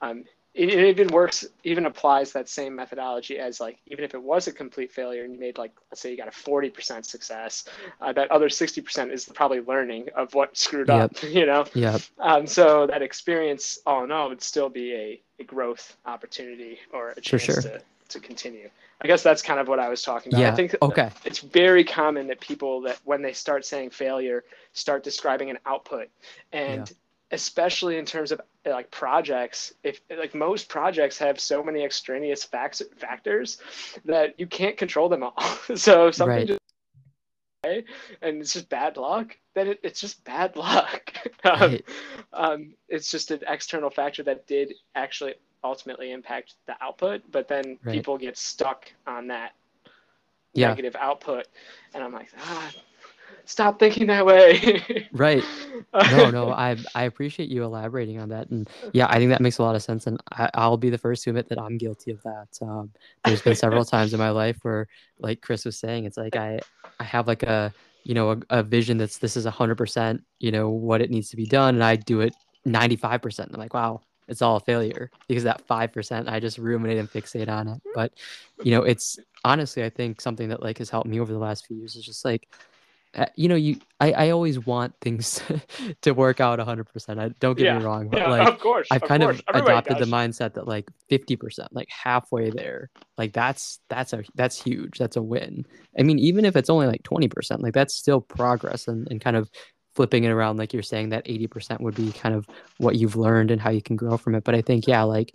um, 0.00 0.24
it, 0.54 0.68
it, 0.68 0.84
even 0.84 1.08
works 1.08 1.46
even 1.64 1.86
applies 1.86 2.32
that 2.32 2.48
same 2.48 2.74
methodology 2.74 3.38
as 3.38 3.58
like 3.58 3.78
even 3.86 4.04
if 4.04 4.14
it 4.14 4.22
was 4.22 4.46
a 4.48 4.52
complete 4.52 4.92
failure 4.92 5.24
and 5.24 5.32
you 5.32 5.40
made 5.40 5.56
like 5.56 5.72
let's 5.90 6.00
say 6.00 6.10
you 6.10 6.16
got 6.16 6.28
a 6.28 6.30
40% 6.30 7.04
success 7.04 7.64
uh, 8.00 8.12
that 8.12 8.30
other 8.30 8.48
60% 8.48 9.12
is 9.12 9.24
probably 9.34 9.60
learning 9.60 10.08
of 10.14 10.34
what 10.34 10.56
screwed 10.56 10.88
yep. 10.88 11.04
up 11.04 11.22
you 11.30 11.46
know? 11.46 11.64
Yeah 11.74 11.98
um, 12.18 12.46
so 12.46 12.86
that 12.86 13.02
experience 13.02 13.78
all 13.86 14.04
in 14.04 14.12
all 14.12 14.28
would 14.28 14.42
still 14.42 14.68
be 14.68 14.92
a, 14.92 15.22
a 15.40 15.44
growth 15.44 15.96
opportunity 16.04 16.78
or 16.92 17.10
a 17.10 17.20
chance 17.20 17.44
sure. 17.44 17.62
to, 17.62 17.82
to 18.10 18.20
continue. 18.20 18.68
I 19.00 19.08
guess 19.08 19.22
that's 19.22 19.42
kind 19.42 19.58
of 19.58 19.66
what 19.68 19.80
i 19.80 19.88
was 19.88 20.02
talking 20.02 20.32
about. 20.32 20.42
Yeah. 20.42 20.52
i 20.52 20.54
think 20.54 20.76
okay. 20.82 21.10
it's 21.24 21.38
very 21.40 21.82
common 21.82 22.26
that 22.28 22.40
people 22.40 22.82
that 22.82 22.98
when 23.04 23.22
they 23.22 23.32
start 23.32 23.64
saying 23.64 23.90
failure 23.90 24.44
start 24.74 25.02
describing 25.02 25.50
an 25.50 25.58
output. 25.66 26.08
And 26.52 26.88
yeah 26.88 26.96
especially 27.32 27.96
in 27.96 28.04
terms 28.04 28.30
of 28.30 28.40
like 28.64 28.90
projects 28.90 29.72
if 29.82 30.00
like 30.16 30.34
most 30.34 30.68
projects 30.68 31.18
have 31.18 31.40
so 31.40 31.62
many 31.62 31.82
extraneous 31.82 32.44
facts 32.44 32.82
factors 32.98 33.58
that 34.04 34.38
you 34.38 34.46
can't 34.46 34.76
control 34.76 35.08
them 35.08 35.22
all 35.22 35.34
so 35.74 36.08
if 36.08 36.14
something 36.14 36.36
right. 36.36 36.46
just 36.46 36.60
and 37.64 38.40
it's 38.40 38.52
just 38.52 38.68
bad 38.68 38.96
luck 38.96 39.36
then 39.54 39.68
it, 39.68 39.80
it's 39.82 40.00
just 40.00 40.22
bad 40.24 40.54
luck 40.56 41.12
um, 41.44 41.60
right. 41.60 41.84
um, 42.32 42.74
it's 42.88 43.10
just 43.10 43.30
an 43.30 43.40
external 43.48 43.90
factor 43.90 44.22
that 44.22 44.46
did 44.46 44.74
actually 44.94 45.34
ultimately 45.64 46.12
impact 46.12 46.54
the 46.66 46.74
output 46.80 47.22
but 47.30 47.48
then 47.48 47.78
right. 47.84 47.94
people 47.94 48.18
get 48.18 48.36
stuck 48.36 48.92
on 49.06 49.28
that 49.28 49.52
yeah. 50.54 50.68
negative 50.68 50.96
output 50.98 51.46
and 51.94 52.02
i'm 52.02 52.12
like 52.12 52.28
ah 52.40 52.70
stop 53.44 53.78
thinking 53.78 54.06
that 54.08 54.26
way. 54.26 55.08
right. 55.12 55.44
No, 56.10 56.30
no, 56.30 56.50
I 56.52 56.76
I 56.94 57.04
appreciate 57.04 57.48
you 57.48 57.64
elaborating 57.64 58.18
on 58.20 58.28
that, 58.30 58.50
and 58.50 58.68
yeah, 58.92 59.06
I 59.08 59.18
think 59.18 59.30
that 59.30 59.40
makes 59.40 59.58
a 59.58 59.62
lot 59.62 59.76
of 59.76 59.82
sense, 59.82 60.06
and 60.06 60.20
I, 60.32 60.68
will 60.68 60.76
be 60.76 60.90
the 60.90 60.98
first 60.98 61.24
to 61.24 61.30
admit 61.30 61.48
that 61.48 61.58
I'm 61.58 61.78
guilty 61.78 62.10
of 62.10 62.22
that. 62.22 62.48
Um, 62.60 62.90
there's 63.24 63.42
been 63.42 63.54
several 63.54 63.84
times 63.84 64.12
in 64.12 64.18
my 64.18 64.30
life 64.30 64.58
where, 64.62 64.88
like 65.18 65.40
Chris 65.40 65.64
was 65.64 65.78
saying, 65.78 66.04
it's 66.04 66.16
like 66.16 66.36
I 66.36 66.60
I 66.98 67.04
have 67.04 67.26
like 67.26 67.42
a 67.42 67.72
you 68.04 68.14
know 68.14 68.32
a, 68.32 68.38
a 68.50 68.62
vision 68.62 68.98
that's 68.98 69.18
this 69.18 69.36
is 69.36 69.44
hundred 69.44 69.76
percent 69.76 70.22
you 70.38 70.50
know 70.50 70.70
what 70.70 71.00
it 71.00 71.10
needs 71.10 71.30
to 71.30 71.36
be 71.36 71.46
done, 71.46 71.74
and 71.74 71.84
I 71.84 71.96
do 71.96 72.20
it 72.20 72.34
ninety 72.64 72.96
five 72.96 73.22
percent. 73.22 73.50
I'm 73.52 73.60
like, 73.60 73.74
wow, 73.74 74.00
it's 74.28 74.42
all 74.42 74.56
a 74.56 74.60
failure 74.60 75.10
because 75.28 75.44
that 75.44 75.66
5% 75.66 76.28
i 76.28 76.40
just 76.40 76.58
ruminate 76.58 76.98
and 76.98 77.10
fixate 77.10 77.48
on 77.48 77.68
it 77.68 77.82
but 77.94 78.12
you 78.62 78.70
know 78.70 78.82
it's 78.82 79.18
honestly 79.44 79.84
i 79.84 79.90
think 79.90 80.20
something 80.20 80.48
that 80.48 80.62
like 80.62 80.78
has 80.78 80.88
helped 80.88 81.08
me 81.08 81.20
over 81.20 81.32
the 81.32 81.38
last 81.38 81.66
few 81.66 81.76
years 81.76 81.96
is 81.96 82.04
just 82.04 82.24
like 82.24 82.48
Uh, 83.14 83.26
you 83.36 83.46
know 83.46 83.54
you 83.54 83.76
I, 84.00 84.12
I 84.12 84.30
always 84.30 84.58
want 84.64 84.94
things 85.02 85.42
to 86.00 86.12
work 86.12 86.40
out 86.40 86.58
100% 86.58 87.18
I, 87.18 87.28
don't 87.40 87.58
get 87.58 87.64
yeah. 87.64 87.78
me 87.78 87.84
wrong 87.84 88.08
but 88.08 88.20
yeah, 88.20 88.30
like 88.30 88.48
of 88.48 88.58
course 88.58 88.88
i've 88.90 89.02
of 89.02 89.08
kind 89.08 89.22
course. 89.22 89.38
of 89.38 89.44
Everybody 89.48 89.72
adopted 89.72 89.98
does. 89.98 90.08
the 90.08 90.16
mindset 90.16 90.54
that 90.54 90.66
like 90.66 90.88
50% 91.10 91.68
like 91.72 91.88
halfway 91.90 92.48
there 92.48 92.88
like 93.18 93.34
that's 93.34 93.80
that's 93.90 94.14
a 94.14 94.24
that's 94.34 94.62
huge 94.62 94.96
that's 94.96 95.16
a 95.16 95.22
win 95.22 95.66
i 95.98 96.02
mean 96.02 96.18
even 96.18 96.46
if 96.46 96.56
it's 96.56 96.70
only 96.70 96.86
like 96.86 97.02
20% 97.02 97.60
like 97.60 97.74
that's 97.74 97.94
still 97.94 98.22
progress 98.22 98.88
and, 98.88 99.06
and 99.10 99.20
kind 99.20 99.36
of 99.36 99.50
flipping 99.94 100.24
it 100.24 100.30
around 100.30 100.56
like 100.56 100.72
you're 100.72 100.82
saying 100.82 101.10
that 101.10 101.26
80% 101.26 101.80
would 101.82 101.94
be 101.94 102.12
kind 102.12 102.34
of 102.34 102.46
what 102.78 102.96
you've 102.96 103.16
learned 103.16 103.50
and 103.50 103.60
how 103.60 103.68
you 103.68 103.82
can 103.82 103.96
grow 103.96 104.16
from 104.16 104.34
it 104.36 104.44
but 104.44 104.54
i 104.54 104.62
think 104.62 104.86
yeah 104.86 105.02
like 105.02 105.34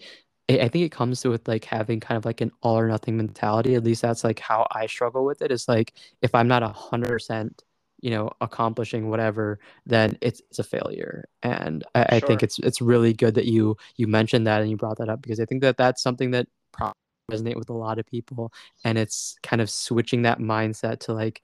I 0.49 0.69
think 0.69 0.85
it 0.85 0.93
comes 0.93 1.19
to 1.21 1.29
with 1.29 1.45
like 1.47 1.65
having 1.65 1.99
kind 1.99 2.17
of 2.17 2.23
like 2.23 2.39
an 2.39 2.51
all 2.61 2.79
or 2.79 2.87
nothing 2.87 3.17
mentality. 3.17 3.75
At 3.75 3.83
least 3.83 4.01
that's 4.01 4.23
like 4.23 4.39
how 4.39 4.65
I 4.71 4.85
struggle 4.85 5.25
with 5.25 5.41
it. 5.41 5.51
Is 5.51 5.67
like 5.67 5.93
if 6.21 6.33
I'm 6.33 6.47
not 6.47 6.63
a 6.63 6.69
hundred 6.69 7.09
percent 7.09 7.63
you 7.99 8.11
know 8.11 8.29
accomplishing 8.41 9.09
whatever 9.09 9.59
then 9.85 10.17
it's, 10.21 10.41
it's 10.49 10.59
a 10.59 10.63
failure. 10.63 11.27
And 11.43 11.83
I, 11.95 11.99
sure. 11.99 12.07
I, 12.11 12.19
think 12.19 12.43
it's 12.43 12.59
it's 12.59 12.81
really 12.81 13.13
good 13.13 13.35
that 13.35 13.45
you 13.45 13.77
you 13.95 14.07
mentioned 14.07 14.47
that 14.47 14.61
and 14.61 14.69
you 14.69 14.77
brought 14.77 14.97
that 14.97 15.09
up 15.09 15.21
because 15.21 15.39
i 15.39 15.45
think 15.45 15.61
that 15.61 15.77
that's 15.77 16.01
something 16.01 16.31
that 16.31 16.47
probably 16.71 16.93
resonate 17.31 17.55
with 17.55 17.69
a 17.69 17.73
lot 17.73 17.99
of 17.99 18.05
people. 18.05 18.53
And 18.83 18.97
it's 18.97 19.35
kind 19.43 19.61
of 19.61 19.69
switching 19.69 20.23
that 20.23 20.39
mindset 20.39 20.99
to 21.01 21.13
like 21.13 21.41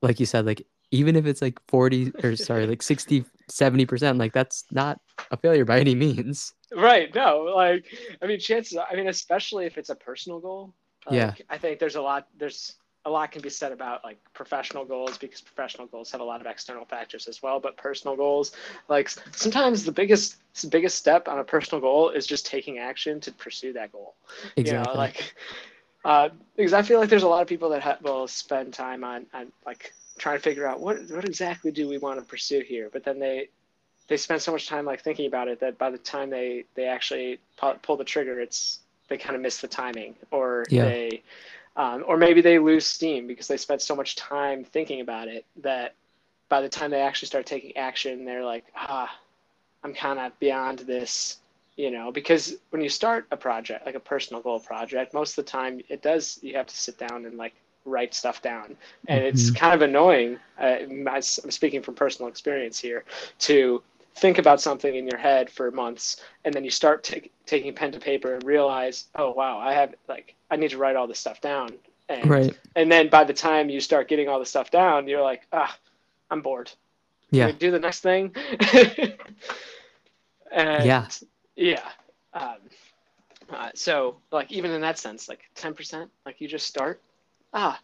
like 0.00 0.20
you 0.20 0.26
said 0.26 0.46
like 0.46 0.66
even 0.90 1.16
if 1.16 1.26
it's 1.26 1.42
like 1.42 1.58
40 1.68 2.12
or 2.22 2.36
sorry 2.36 2.66
like 2.66 2.82
60 2.82 3.24
70% 3.50 4.18
like 4.18 4.32
that's 4.32 4.64
not 4.70 5.00
a 5.30 5.36
failure 5.36 5.64
by 5.64 5.80
any 5.80 5.94
means. 5.94 6.54
Right 6.74 7.14
no 7.14 7.52
like 7.56 7.86
i 8.20 8.26
mean 8.26 8.38
chances 8.38 8.78
i 8.78 8.94
mean 8.94 9.08
especially 9.08 9.64
if 9.64 9.78
it's 9.78 9.88
a 9.88 9.94
personal 9.94 10.38
goal 10.38 10.74
like, 11.06 11.16
yeah 11.16 11.34
i 11.48 11.56
think 11.56 11.78
there's 11.78 11.96
a 11.96 12.02
lot 12.02 12.26
there's 12.36 12.74
a 13.04 13.10
lot 13.10 13.30
can 13.32 13.40
be 13.40 13.50
said 13.50 13.72
about 13.72 14.04
like 14.04 14.18
professional 14.34 14.84
goals 14.84 15.18
because 15.18 15.40
professional 15.40 15.86
goals 15.86 16.10
have 16.10 16.20
a 16.20 16.24
lot 16.24 16.40
of 16.40 16.46
external 16.46 16.84
factors 16.84 17.26
as 17.26 17.42
well 17.42 17.60
but 17.60 17.76
personal 17.76 18.16
goals 18.16 18.52
like 18.88 19.08
sometimes 19.32 19.84
the 19.84 19.92
biggest 19.92 20.36
biggest 20.70 20.98
step 20.98 21.28
on 21.28 21.38
a 21.38 21.44
personal 21.44 21.80
goal 21.80 22.10
is 22.10 22.26
just 22.26 22.46
taking 22.46 22.78
action 22.78 23.20
to 23.20 23.32
pursue 23.32 23.72
that 23.72 23.92
goal 23.92 24.14
exactly. 24.56 24.78
you 24.78 24.84
know 24.84 24.98
like 24.98 25.34
uh, 26.04 26.28
because 26.56 26.72
i 26.72 26.82
feel 26.82 26.98
like 26.98 27.08
there's 27.08 27.22
a 27.22 27.28
lot 27.28 27.42
of 27.42 27.48
people 27.48 27.70
that 27.70 27.82
ha- 27.82 27.98
will 28.02 28.26
spend 28.26 28.72
time 28.72 29.04
on, 29.04 29.26
on 29.32 29.50
like 29.64 29.92
trying 30.18 30.36
to 30.36 30.42
figure 30.42 30.66
out 30.66 30.80
what 30.80 30.98
what 31.10 31.24
exactly 31.24 31.70
do 31.70 31.88
we 31.88 31.98
want 31.98 32.18
to 32.18 32.24
pursue 32.24 32.60
here 32.60 32.90
but 32.92 33.04
then 33.04 33.18
they 33.18 33.48
they 34.08 34.16
spend 34.16 34.40
so 34.40 34.50
much 34.50 34.66
time 34.66 34.84
like 34.84 35.02
thinking 35.02 35.26
about 35.26 35.48
it 35.48 35.60
that 35.60 35.78
by 35.78 35.90
the 35.90 35.98
time 35.98 36.30
they 36.30 36.64
they 36.74 36.86
actually 36.86 37.38
pull 37.82 37.96
the 37.96 38.04
trigger 38.04 38.40
it's 38.40 38.80
they 39.08 39.16
kind 39.16 39.34
of 39.34 39.40
miss 39.40 39.58
the 39.58 39.68
timing 39.68 40.14
or 40.30 40.64
yeah. 40.70 40.84
they 40.84 41.22
um, 41.78 42.02
or 42.08 42.16
maybe 42.16 42.40
they 42.40 42.58
lose 42.58 42.84
steam 42.84 43.28
because 43.28 43.46
they 43.46 43.56
spent 43.56 43.80
so 43.80 43.94
much 43.94 44.16
time 44.16 44.64
thinking 44.64 45.00
about 45.00 45.28
it 45.28 45.46
that 45.62 45.94
by 46.48 46.60
the 46.60 46.68
time 46.68 46.90
they 46.90 47.00
actually 47.00 47.26
start 47.28 47.46
taking 47.46 47.76
action, 47.76 48.24
they're 48.24 48.44
like, 48.44 48.64
ah, 48.74 49.08
I'm 49.84 49.94
kind 49.94 50.18
of 50.18 50.36
beyond 50.40 50.80
this, 50.80 51.38
you 51.76 51.92
know, 51.92 52.10
because 52.10 52.56
when 52.70 52.82
you 52.82 52.88
start 52.88 53.26
a 53.30 53.36
project, 53.36 53.86
like 53.86 53.94
a 53.94 54.00
personal 54.00 54.42
goal 54.42 54.58
project, 54.58 55.14
most 55.14 55.38
of 55.38 55.44
the 55.44 55.50
time 55.50 55.80
it 55.88 56.02
does, 56.02 56.40
you 56.42 56.56
have 56.56 56.66
to 56.66 56.76
sit 56.76 56.98
down 56.98 57.24
and 57.26 57.38
like 57.38 57.54
write 57.84 58.12
stuff 58.12 58.42
down. 58.42 58.76
And 59.06 59.20
mm-hmm. 59.20 59.28
it's 59.28 59.52
kind 59.52 59.72
of 59.72 59.82
annoying. 59.82 60.40
Uh, 60.60 60.78
I'm 61.08 61.22
speaking 61.22 61.80
from 61.80 61.94
personal 61.94 62.28
experience 62.28 62.80
here 62.80 63.04
to 63.40 63.84
think 64.16 64.38
about 64.38 64.60
something 64.60 64.96
in 64.96 65.06
your 65.06 65.18
head 65.18 65.48
for 65.48 65.70
months 65.70 66.24
and 66.44 66.52
then 66.52 66.64
you 66.64 66.70
start 66.70 67.04
t- 67.04 67.30
taking 67.46 67.72
pen 67.72 67.92
to 67.92 68.00
paper 68.00 68.34
and 68.34 68.42
realize 68.42 69.06
oh 69.14 69.30
wow 69.30 69.58
i 69.58 69.72
have 69.72 69.94
like 70.08 70.34
i 70.50 70.56
need 70.56 70.70
to 70.70 70.78
write 70.78 70.96
all 70.96 71.06
this 71.06 71.18
stuff 71.18 71.40
down. 71.40 71.70
And, 72.10 72.30
right. 72.30 72.58
and 72.74 72.90
then 72.90 73.10
by 73.10 73.24
the 73.24 73.34
time 73.34 73.68
you 73.68 73.80
start 73.80 74.08
getting 74.08 74.28
all 74.28 74.38
the 74.38 74.46
stuff 74.46 74.70
down 74.70 75.08
you're 75.08 75.22
like 75.22 75.46
ah 75.52 75.76
i'm 76.30 76.40
bored. 76.40 76.70
Yeah. 77.30 77.50
Do 77.52 77.70
the 77.70 77.80
next 77.80 78.00
thing. 78.00 78.34
And 80.50 80.86
yeah. 80.86 81.06
Yeah. 81.56 81.86
Um, 82.32 82.56
uh, 83.50 83.68
so 83.74 84.16
like 84.32 84.50
even 84.50 84.70
in 84.70 84.80
that 84.80 84.98
sense 84.98 85.28
like 85.28 85.40
10% 85.56 86.08
like 86.24 86.40
you 86.40 86.48
just 86.48 86.66
start. 86.66 87.02
Ah 87.52 87.78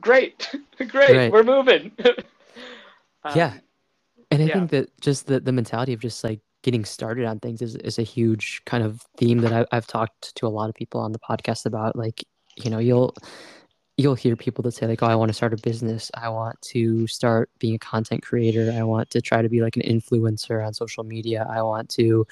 great. 0.00 0.50
Great, 0.88 1.32
we're 1.32 1.42
moving. 1.42 1.92
Um, 3.26 3.32
yeah. 3.34 3.54
And 4.30 4.42
I 4.42 4.44
yeah. 4.44 4.52
think 4.52 4.70
that 4.72 5.00
just 5.00 5.26
the, 5.26 5.40
the 5.40 5.50
mentality 5.50 5.94
of 5.94 6.00
just 6.00 6.22
like 6.22 6.40
getting 6.64 6.84
started 6.84 7.26
on 7.26 7.38
things 7.38 7.62
is, 7.62 7.76
is 7.76 7.98
a 7.98 8.02
huge 8.02 8.62
kind 8.64 8.82
of 8.82 9.02
theme 9.18 9.38
that 9.42 9.52
I, 9.52 9.66
I've 9.70 9.86
talked 9.86 10.34
to 10.34 10.46
a 10.46 10.48
lot 10.48 10.70
of 10.70 10.74
people 10.74 10.98
on 10.98 11.12
the 11.12 11.18
podcast 11.18 11.66
about. 11.66 11.94
Like, 11.94 12.24
you 12.56 12.70
know, 12.70 12.78
you'll 12.78 13.14
you'll 13.96 14.16
hear 14.16 14.34
people 14.34 14.62
that 14.62 14.72
say 14.72 14.86
like, 14.86 15.02
"Oh, 15.02 15.06
I 15.06 15.14
want 15.14 15.28
to 15.28 15.34
start 15.34 15.52
a 15.52 15.58
business. 15.62 16.10
I 16.14 16.30
want 16.30 16.60
to 16.62 17.06
start 17.06 17.50
being 17.60 17.74
a 17.76 17.78
content 17.78 18.22
creator. 18.24 18.74
I 18.76 18.82
want 18.82 19.10
to 19.10 19.20
try 19.20 19.42
to 19.42 19.48
be 19.48 19.60
like 19.60 19.76
an 19.76 19.82
influencer 19.82 20.66
on 20.66 20.74
social 20.74 21.04
media. 21.04 21.46
I 21.48 21.62
want 21.62 21.90
to, 21.90 22.26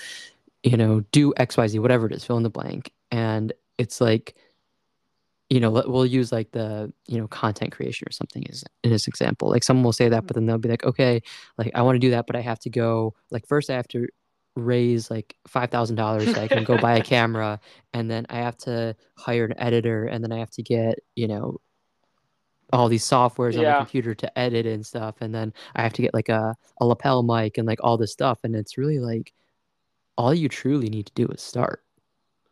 you 0.64 0.76
know, 0.76 1.04
do 1.12 1.34
X, 1.36 1.56
Y, 1.56 1.68
Z, 1.68 1.78
whatever 1.78 2.06
it 2.06 2.12
is, 2.12 2.24
fill 2.24 2.38
in 2.38 2.42
the 2.42 2.50
blank." 2.50 2.90
And 3.12 3.52
it's 3.78 4.00
like 4.00 4.34
you 5.50 5.60
know, 5.60 5.70
we'll 5.70 6.06
use 6.06 6.32
like 6.32 6.50
the, 6.52 6.90
you 7.06 7.18
know, 7.18 7.28
content 7.28 7.72
creation 7.72 8.08
or 8.08 8.10
something 8.10 8.42
as 8.48 8.64
in 8.84 8.90
this 8.90 9.06
example. 9.06 9.50
Like 9.50 9.62
someone 9.62 9.84
will 9.84 9.92
say 9.92 10.08
that, 10.08 10.20
mm-hmm. 10.20 10.26
but 10.26 10.34
then 10.34 10.46
they'll 10.46 10.56
be 10.56 10.70
like, 10.70 10.82
okay, 10.82 11.20
like 11.58 11.70
I 11.74 11.82
want 11.82 11.96
to 11.96 12.00
do 12.00 12.08
that, 12.12 12.26
but 12.26 12.36
I 12.36 12.40
have 12.40 12.58
to 12.60 12.70
go 12.70 13.14
like 13.30 13.46
first 13.46 13.68
I 13.68 13.74
have 13.74 13.88
to 13.88 14.08
raise 14.56 15.10
like 15.10 15.34
five 15.46 15.70
thousand 15.70 15.96
dollars 15.96 16.32
so 16.32 16.40
I 16.40 16.48
can 16.48 16.64
go 16.64 16.78
buy 16.78 16.96
a 16.96 17.02
camera, 17.04 17.60
and 17.92 18.10
then 18.10 18.26
I 18.30 18.36
have 18.36 18.56
to 18.58 18.96
hire 19.16 19.44
an 19.44 19.58
editor, 19.58 20.06
and 20.06 20.22
then 20.22 20.32
I 20.32 20.38
have 20.38 20.50
to 20.52 20.62
get, 20.62 20.98
you 21.14 21.28
know, 21.28 21.60
all 22.72 22.88
these 22.88 23.04
softwares 23.04 23.52
yeah. 23.52 23.58
on 23.58 23.64
the 23.64 23.78
computer 23.78 24.14
to 24.14 24.38
edit 24.38 24.66
and 24.66 24.84
stuff, 24.84 25.16
and 25.20 25.34
then 25.34 25.52
I 25.74 25.82
have 25.82 25.92
to 25.94 26.02
get 26.02 26.14
like 26.14 26.28
a, 26.28 26.54
a 26.80 26.86
lapel 26.86 27.22
mic 27.22 27.58
and 27.58 27.66
like 27.66 27.80
all 27.82 27.98
this 27.98 28.12
stuff. 28.12 28.40
And 28.44 28.56
it's 28.56 28.78
really 28.78 28.98
like 28.98 29.32
all 30.16 30.34
you 30.34 30.48
truly 30.48 30.88
need 30.88 31.06
to 31.06 31.12
do 31.14 31.26
is 31.28 31.42
start. 31.42 31.82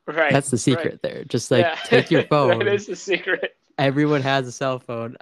Right. 0.06 0.32
That's 0.32 0.50
the 0.50 0.58
secret 0.58 0.92
right. 0.92 1.02
there. 1.02 1.24
Just 1.24 1.50
like 1.50 1.64
yeah. 1.64 1.76
take 1.84 2.10
your 2.10 2.22
phone. 2.28 2.58
that 2.58 2.68
is 2.68 2.86
the 2.86 2.96
secret. 2.96 3.56
Everyone 3.78 4.22
has 4.22 4.46
a 4.46 4.52
cell 4.52 4.78
phone. 4.78 5.16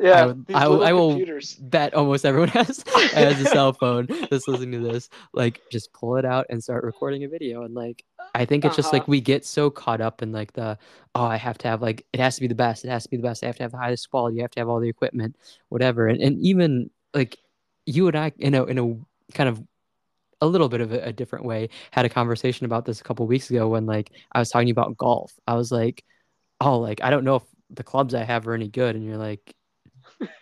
Yeah, 0.00 0.32
I, 0.48 0.64
I, 0.64 0.66
I 0.66 0.92
will 0.92 1.22
bet 1.60 1.92
almost 1.92 2.24
everyone 2.24 2.48
has 2.50 2.82
has 3.12 3.40
a 3.40 3.44
cell 3.44 3.72
phone 3.80 4.06
that's 4.30 4.48
listening 4.48 4.82
to 4.82 4.92
this. 4.92 5.10
Like, 5.34 5.60
just 5.70 5.92
pull 5.92 6.16
it 6.16 6.24
out 6.24 6.46
and 6.48 6.62
start 6.62 6.84
recording 6.84 7.24
a 7.24 7.28
video. 7.28 7.64
And 7.64 7.74
like, 7.74 8.04
I 8.34 8.46
think 8.46 8.64
it's 8.64 8.72
uh-huh. 8.72 8.82
just 8.82 8.92
like 8.92 9.06
we 9.06 9.20
get 9.20 9.44
so 9.44 9.68
caught 9.68 10.00
up 10.00 10.22
in 10.22 10.32
like 10.32 10.54
the 10.54 10.78
oh, 11.14 11.24
I 11.24 11.36
have 11.36 11.58
to 11.58 11.68
have 11.68 11.82
like 11.82 12.06
it 12.12 12.20
has 12.20 12.36
to 12.36 12.40
be 12.40 12.48
the 12.48 12.54
best. 12.54 12.84
It 12.84 12.88
has 12.88 13.04
to 13.04 13.10
be 13.10 13.18
the 13.18 13.22
best. 13.22 13.44
I 13.44 13.46
have 13.46 13.56
to 13.56 13.62
have 13.62 13.72
the 13.72 13.78
highest 13.78 14.10
quality. 14.10 14.36
You 14.36 14.42
have 14.42 14.52
to 14.52 14.60
have 14.60 14.68
all 14.68 14.80
the 14.80 14.88
equipment, 14.88 15.36
whatever. 15.68 16.08
And 16.08 16.20
and 16.20 16.40
even 16.40 16.90
like 17.12 17.36
you 17.84 18.08
and 18.08 18.16
I, 18.16 18.32
you 18.38 18.50
know, 18.50 18.64
in 18.64 18.78
a 18.78 19.34
kind 19.34 19.48
of 19.48 19.62
a 20.40 20.46
little 20.46 20.68
bit 20.68 20.80
of 20.80 20.92
a, 20.92 21.00
a 21.08 21.12
different 21.12 21.44
way. 21.44 21.68
Had 21.90 22.06
a 22.06 22.08
conversation 22.08 22.64
about 22.64 22.84
this 22.84 23.00
a 23.00 23.04
couple 23.04 23.26
weeks 23.26 23.50
ago 23.50 23.68
when 23.68 23.86
like 23.86 24.10
I 24.32 24.38
was 24.38 24.50
talking 24.50 24.70
about 24.70 24.96
golf. 24.96 25.32
I 25.46 25.54
was 25.54 25.70
like, 25.70 26.04
oh, 26.60 26.78
like 26.78 27.02
I 27.02 27.10
don't 27.10 27.24
know 27.24 27.36
if 27.36 27.42
the 27.70 27.84
clubs 27.84 28.14
I 28.14 28.24
have 28.24 28.48
are 28.48 28.54
any 28.54 28.68
good, 28.68 28.96
and 28.96 29.04
you're 29.04 29.18
like, 29.18 29.54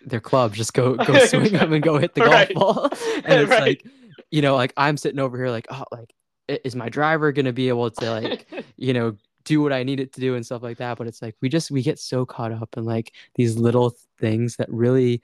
they're 0.05 0.19
clubs. 0.19 0.57
Just 0.57 0.73
go 0.73 0.95
go 0.95 1.17
swing 1.25 1.53
them 1.53 1.73
and 1.73 1.83
go 1.83 1.97
hit 1.97 2.13
the 2.13 2.21
right. 2.21 2.53
golf 2.53 2.75
ball. 2.75 2.83
and 3.23 3.41
it's 3.41 3.49
right. 3.49 3.61
like, 3.61 3.85
you 4.31 4.41
know, 4.41 4.55
like 4.55 4.73
I'm 4.77 4.97
sitting 4.97 5.19
over 5.19 5.37
here 5.37 5.49
like, 5.49 5.67
oh, 5.69 5.85
like 5.91 6.13
is 6.47 6.75
my 6.75 6.89
driver 6.89 7.31
gonna 7.31 7.53
be 7.53 7.69
able 7.69 7.91
to 7.91 8.11
like, 8.11 8.47
you 8.77 8.93
know, 8.93 9.15
do 9.45 9.61
what 9.61 9.73
I 9.73 9.83
need 9.83 9.99
it 9.99 10.13
to 10.13 10.21
do 10.21 10.35
and 10.35 10.45
stuff 10.45 10.63
like 10.63 10.77
that. 10.77 10.97
But 10.97 11.07
it's 11.07 11.21
like 11.21 11.35
we 11.41 11.49
just 11.49 11.71
we 11.71 11.81
get 11.81 11.99
so 11.99 12.25
caught 12.25 12.51
up 12.51 12.75
in 12.77 12.85
like 12.85 13.13
these 13.35 13.57
little 13.57 13.95
things 14.19 14.57
that 14.57 14.69
really 14.69 15.21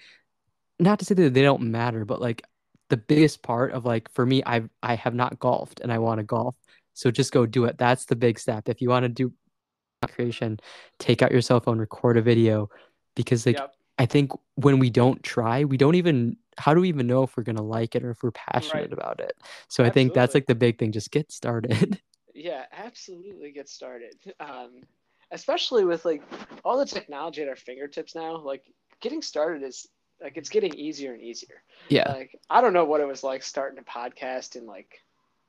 not 0.80 1.00
to 1.00 1.06
say 1.06 1.16
that 1.16 1.34
they 1.34 1.42
don't 1.42 1.62
matter, 1.62 2.06
but 2.06 2.22
like 2.22 2.44
the 2.90 2.98
biggest 2.98 3.42
part 3.42 3.72
of 3.72 3.86
like 3.86 4.12
for 4.14 4.26
me 4.26 4.44
I've 4.46 4.70
i 4.84 4.96
have 4.96 5.16
not 5.16 5.40
golfed 5.40 5.80
and 5.80 5.92
i 5.92 5.98
want 5.98 6.20
to 6.20 6.24
golf 6.24 6.56
so 6.94 7.12
just 7.12 7.32
go 7.32 7.46
do 7.46 7.66
it 7.66 7.78
that's 7.78 8.06
the 8.06 8.16
big 8.16 8.40
step 8.40 8.70
if 8.70 8.82
you 8.82 8.90
want 8.90 9.04
to 9.04 9.10
do 9.10 9.34
creation 10.14 10.60
take 11.00 11.24
out 11.24 11.32
your 11.32 11.42
cell 11.42 11.60
phone 11.60 11.80
record 11.80 12.16
a 12.16 12.22
video 12.22 12.70
because 13.16 13.46
like 13.46 13.58
yep. 13.58 13.74
I 13.98 14.06
think 14.06 14.32
when 14.56 14.80
we 14.80 14.90
don't 14.90 15.22
try 15.24 15.64
we 15.64 15.78
don't 15.78 15.96
even 15.96 16.38
how 16.58 16.74
do 16.74 16.82
we 16.82 16.90
even 16.90 17.08
know 17.08 17.24
if 17.24 17.36
we're 17.36 17.44
going 17.44 17.58
to 17.58 17.64
like 17.64 17.96
it 17.96 18.04
or 18.04 18.12
if 18.12 18.24
we're 18.24 18.32
passionate 18.32 18.82
right. 18.82 18.94
about 18.94 19.20
it 19.20 19.34
so 19.68 19.84
absolutely. 19.84 19.90
i 19.90 19.94
think 19.94 20.14
that's 20.14 20.34
like 20.34 20.46
the 20.46 20.56
big 20.56 20.78
thing 20.78 20.92
just 20.92 21.12
get 21.12 21.32
started 21.32 22.00
yeah 22.34 22.66
absolutely 22.72 23.52
get 23.52 23.68
started 23.70 24.16
um 24.40 24.82
especially 25.32 25.86
with 25.86 26.06
like 26.06 26.22
all 26.64 26.78
the 26.78 26.86
technology 26.86 27.42
at 27.42 27.50
our 27.50 27.56
fingertips 27.56 28.16
now 28.16 28.38
like 28.38 28.64
getting 29.02 29.22
started 29.22 29.64
is 29.64 29.88
like 30.22 30.38
it's 30.38 30.50
getting 30.50 30.74
easier 30.76 31.14
and 31.14 31.22
easier. 31.22 31.64
Yeah. 31.90 32.12
Like 32.12 32.40
I 32.50 32.62
don't 32.62 32.74
know 32.74 32.86
what 32.86 33.02
it 33.02 33.08
was 33.08 33.24
like 33.24 33.44
starting 33.44 33.80
a 33.80 33.84
podcast 33.84 34.56
in 34.56 34.66
like 34.66 35.00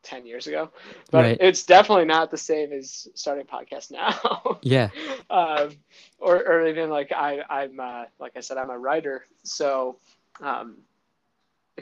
10 0.06 0.26
years 0.26 0.46
ago, 0.46 0.70
but 1.10 1.24
right. 1.24 1.38
it's 1.40 1.64
definitely 1.64 2.04
not 2.04 2.30
the 2.30 2.36
same 2.36 2.72
as 2.72 3.08
starting 3.14 3.46
a 3.48 3.56
podcast 3.56 3.90
now. 3.90 4.58
yeah. 4.62 4.88
Um, 5.28 5.70
or, 6.18 6.36
or 6.36 6.66
even 6.66 6.88
like 6.90 7.12
I, 7.12 7.40
I'm, 7.50 7.78
uh, 7.80 8.04
like 8.18 8.32
I 8.36 8.40
said, 8.40 8.56
I'm 8.56 8.70
a 8.70 8.78
writer. 8.78 9.26
So, 9.42 9.98
um, 10.40 10.78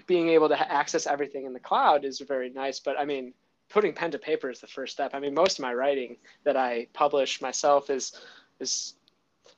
being 0.06 0.28
able 0.30 0.48
to 0.48 0.72
access 0.72 1.06
everything 1.06 1.44
in 1.44 1.52
the 1.52 1.60
cloud 1.60 2.04
is 2.04 2.18
very 2.20 2.50
nice, 2.50 2.80
but 2.80 2.98
I 2.98 3.04
mean, 3.04 3.32
putting 3.68 3.92
pen 3.92 4.10
to 4.10 4.18
paper 4.18 4.50
is 4.50 4.60
the 4.60 4.66
first 4.66 4.92
step. 4.92 5.12
I 5.14 5.20
mean, 5.20 5.34
most 5.34 5.58
of 5.58 5.62
my 5.62 5.72
writing 5.72 6.16
that 6.44 6.56
I 6.56 6.88
publish 6.92 7.40
myself 7.40 7.90
is, 7.90 8.20
is 8.58 8.94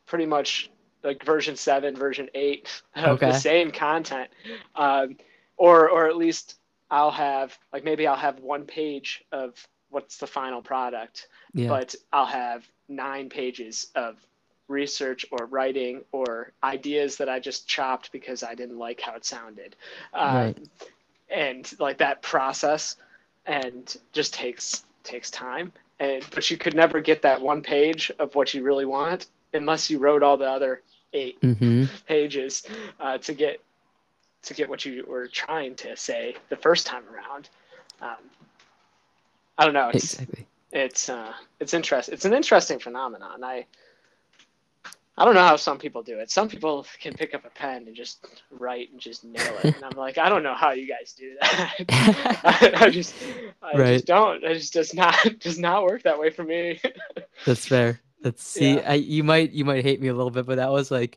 pretty 0.06 0.26
much 0.26 0.70
like 1.02 1.24
version 1.24 1.56
seven, 1.56 1.96
version 1.96 2.28
eight 2.34 2.82
of 2.96 3.16
okay. 3.16 3.30
the 3.30 3.38
same 3.38 3.70
content, 3.70 4.28
um, 4.74 5.16
or 5.56 5.88
or 5.88 6.08
at 6.08 6.16
least 6.16 6.58
I'll 6.90 7.10
have 7.10 7.58
like 7.72 7.84
maybe 7.84 8.06
I'll 8.06 8.16
have 8.16 8.40
one 8.40 8.64
page 8.64 9.24
of 9.32 9.66
what's 9.90 10.18
the 10.18 10.26
final 10.26 10.62
product, 10.62 11.28
yeah. 11.54 11.68
but 11.68 11.94
I'll 12.12 12.26
have 12.26 12.66
nine 12.88 13.28
pages 13.28 13.88
of 13.94 14.16
research 14.68 15.24
or 15.30 15.46
writing 15.46 16.02
or 16.12 16.52
ideas 16.62 17.16
that 17.16 17.28
I 17.28 17.38
just 17.38 17.68
chopped 17.68 18.10
because 18.12 18.42
I 18.42 18.54
didn't 18.54 18.78
like 18.78 19.00
how 19.00 19.14
it 19.14 19.24
sounded, 19.24 19.76
um, 20.12 20.54
and 21.28 21.72
like 21.78 21.98
that 21.98 22.22
process, 22.22 22.96
and 23.46 23.96
just 24.12 24.34
takes 24.34 24.84
takes 25.02 25.30
time. 25.30 25.72
And 25.98 26.24
but 26.34 26.50
you 26.50 26.56
could 26.56 26.74
never 26.74 27.00
get 27.00 27.22
that 27.22 27.40
one 27.40 27.62
page 27.62 28.10
of 28.18 28.34
what 28.34 28.52
you 28.54 28.62
really 28.62 28.84
want 28.84 29.26
unless 29.54 29.88
you 29.88 29.98
wrote 29.98 30.22
all 30.22 30.36
the 30.36 30.50
other 30.50 30.82
8 31.12 31.40
mm-hmm. 31.40 31.84
pages 32.06 32.64
uh, 33.00 33.18
to 33.18 33.32
get 33.32 33.60
to 34.42 34.54
get 34.54 34.68
what 34.68 34.84
you 34.84 35.04
were 35.08 35.26
trying 35.26 35.74
to 35.76 35.96
say 35.96 36.36
the 36.48 36.56
first 36.56 36.86
time 36.86 37.02
around. 37.12 37.48
Um, 38.00 38.16
I 39.58 39.64
don't 39.64 39.74
know. 39.74 39.90
It's, 39.92 40.14
exactly. 40.14 40.46
It's 40.72 41.08
uh, 41.08 41.32
it's 41.60 41.74
interesting. 41.74 42.14
It's 42.14 42.24
an 42.24 42.34
interesting 42.34 42.78
phenomenon. 42.78 43.42
I 43.42 43.66
I 45.18 45.24
don't 45.24 45.34
know 45.34 45.46
how 45.46 45.56
some 45.56 45.78
people 45.78 46.02
do 46.02 46.18
it. 46.18 46.30
Some 46.30 46.48
people 46.48 46.86
can 47.00 47.14
pick 47.14 47.34
up 47.34 47.46
a 47.46 47.50
pen 47.50 47.84
and 47.86 47.96
just 47.96 48.26
write 48.50 48.92
and 48.92 49.00
just 49.00 49.24
nail 49.24 49.56
it. 49.64 49.74
And 49.76 49.84
I'm 49.84 49.96
like, 49.96 50.18
I 50.18 50.28
don't 50.28 50.42
know 50.42 50.54
how 50.54 50.72
you 50.72 50.86
guys 50.86 51.14
do 51.16 51.36
that. 51.40 51.74
I, 51.88 52.72
I, 52.84 52.90
just, 52.90 53.14
I 53.62 53.78
right. 53.78 53.92
just 53.94 54.04
don't. 54.04 54.44
It 54.44 54.54
just 54.54 54.74
does 54.74 54.92
not 54.92 55.16
does 55.40 55.58
not 55.58 55.84
work 55.84 56.02
that 56.02 56.18
way 56.18 56.28
for 56.28 56.44
me. 56.44 56.80
That's 57.46 57.66
fair. 57.66 58.00
Let's 58.22 58.42
see. 58.42 58.74
Yeah. 58.74 58.90
I, 58.90 58.94
you 58.94 59.24
might 59.24 59.52
you 59.52 59.64
might 59.64 59.84
hate 59.84 60.02
me 60.02 60.08
a 60.08 60.14
little 60.14 60.30
bit, 60.30 60.44
but 60.44 60.56
that 60.56 60.70
was 60.70 60.90
like 60.90 61.16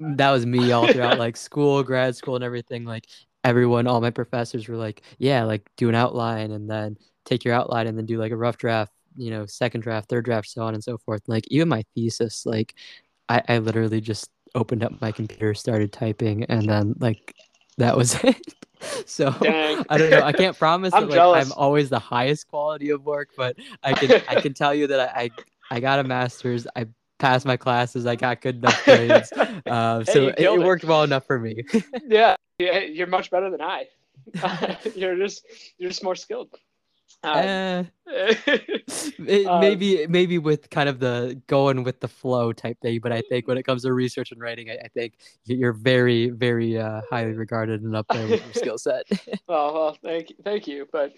that 0.00 0.30
was 0.30 0.46
me 0.46 0.72
all 0.72 0.86
throughout 0.86 1.18
like 1.20 1.36
school, 1.36 1.82
grad 1.82 2.16
school, 2.16 2.34
and 2.36 2.44
everything. 2.44 2.84
Like 2.84 3.06
everyone, 3.44 3.86
all 3.86 4.00
my 4.00 4.10
professors 4.10 4.68
were 4.68 4.76
like, 4.76 5.02
yeah, 5.18 5.44
like 5.44 5.68
do 5.76 5.88
an 5.88 5.94
outline 5.94 6.50
and 6.52 6.68
then 6.70 6.96
take 7.24 7.44
your 7.44 7.54
outline 7.54 7.86
and 7.86 7.98
then 7.98 8.06
do 8.06 8.18
like 8.18 8.32
a 8.32 8.36
rough 8.36 8.56
draft 8.56 8.92
you 9.16 9.30
know 9.30 9.44
second 9.46 9.80
draft 9.80 10.08
third 10.08 10.24
draft 10.24 10.48
so 10.48 10.62
on 10.62 10.74
and 10.74 10.84
so 10.84 10.96
forth 10.96 11.20
like 11.26 11.44
even 11.48 11.68
my 11.68 11.82
thesis 11.94 12.46
like 12.46 12.74
I, 13.28 13.42
I 13.48 13.58
literally 13.58 14.00
just 14.00 14.30
opened 14.54 14.82
up 14.82 15.00
my 15.00 15.12
computer, 15.12 15.54
started 15.54 15.92
typing, 15.92 16.44
and 16.44 16.68
then 16.68 16.94
like 16.98 17.34
that 17.76 17.96
was 17.96 18.14
it. 18.24 18.54
so 19.06 19.30
Dang. 19.40 19.84
I 19.88 19.98
don't 19.98 20.10
know. 20.10 20.22
I 20.22 20.32
can't 20.32 20.58
promise 20.58 20.92
that 20.92 21.08
like, 21.08 21.46
I'm 21.46 21.52
always 21.52 21.90
the 21.90 21.98
highest 21.98 22.48
quality 22.48 22.90
of 22.90 23.04
work, 23.04 23.30
but 23.36 23.56
I 23.82 23.92
can 23.92 24.22
I 24.28 24.40
can 24.40 24.54
tell 24.54 24.74
you 24.74 24.86
that 24.88 25.00
I 25.00 25.22
I, 25.24 25.30
I 25.70 25.80
got 25.80 25.98
a 25.98 26.04
master's. 26.04 26.66
I 26.74 26.86
passed 27.18 27.46
my 27.46 27.56
classes. 27.56 28.06
I 28.06 28.16
got 28.16 28.40
good 28.40 28.56
enough 28.56 28.84
grades. 28.84 29.32
Uh, 29.32 30.04
so 30.04 30.26
hey, 30.26 30.26
it, 30.28 30.40
it, 30.40 30.60
worked 30.60 30.84
well 30.84 31.02
enough 31.02 31.26
for 31.26 31.38
me. 31.38 31.64
yeah, 32.06 32.36
you're 32.58 33.06
much 33.06 33.30
better 33.30 33.50
than 33.50 33.60
I. 33.60 33.86
you're 34.94 35.16
just 35.16 35.44
you're 35.78 35.90
just 35.90 36.02
more 36.02 36.16
skilled. 36.16 36.54
Um, 37.24 37.88
uh, 38.06 38.34
maybe 39.18 40.06
maybe 40.06 40.38
with 40.38 40.70
kind 40.70 40.88
of 40.88 41.00
the 41.00 41.40
going 41.48 41.82
with 41.82 41.98
the 42.00 42.06
flow 42.06 42.52
type 42.52 42.78
thing, 42.80 43.00
but 43.02 43.10
I 43.10 43.22
think 43.28 43.48
when 43.48 43.58
it 43.58 43.64
comes 43.64 43.82
to 43.82 43.92
research 43.92 44.30
and 44.30 44.40
writing, 44.40 44.70
I, 44.70 44.74
I 44.84 44.88
think 44.88 45.14
you're 45.44 45.72
very 45.72 46.30
very 46.30 46.78
uh, 46.78 47.00
highly 47.10 47.32
regarded 47.32 47.82
and 47.82 47.96
up 47.96 48.06
there 48.08 48.28
with 48.28 48.44
your 48.44 48.54
skill 48.54 48.78
set. 48.78 49.04
well, 49.48 49.74
well, 49.74 49.98
thank 50.02 50.30
you, 50.30 50.36
thank 50.44 50.68
you, 50.68 50.86
but 50.92 51.14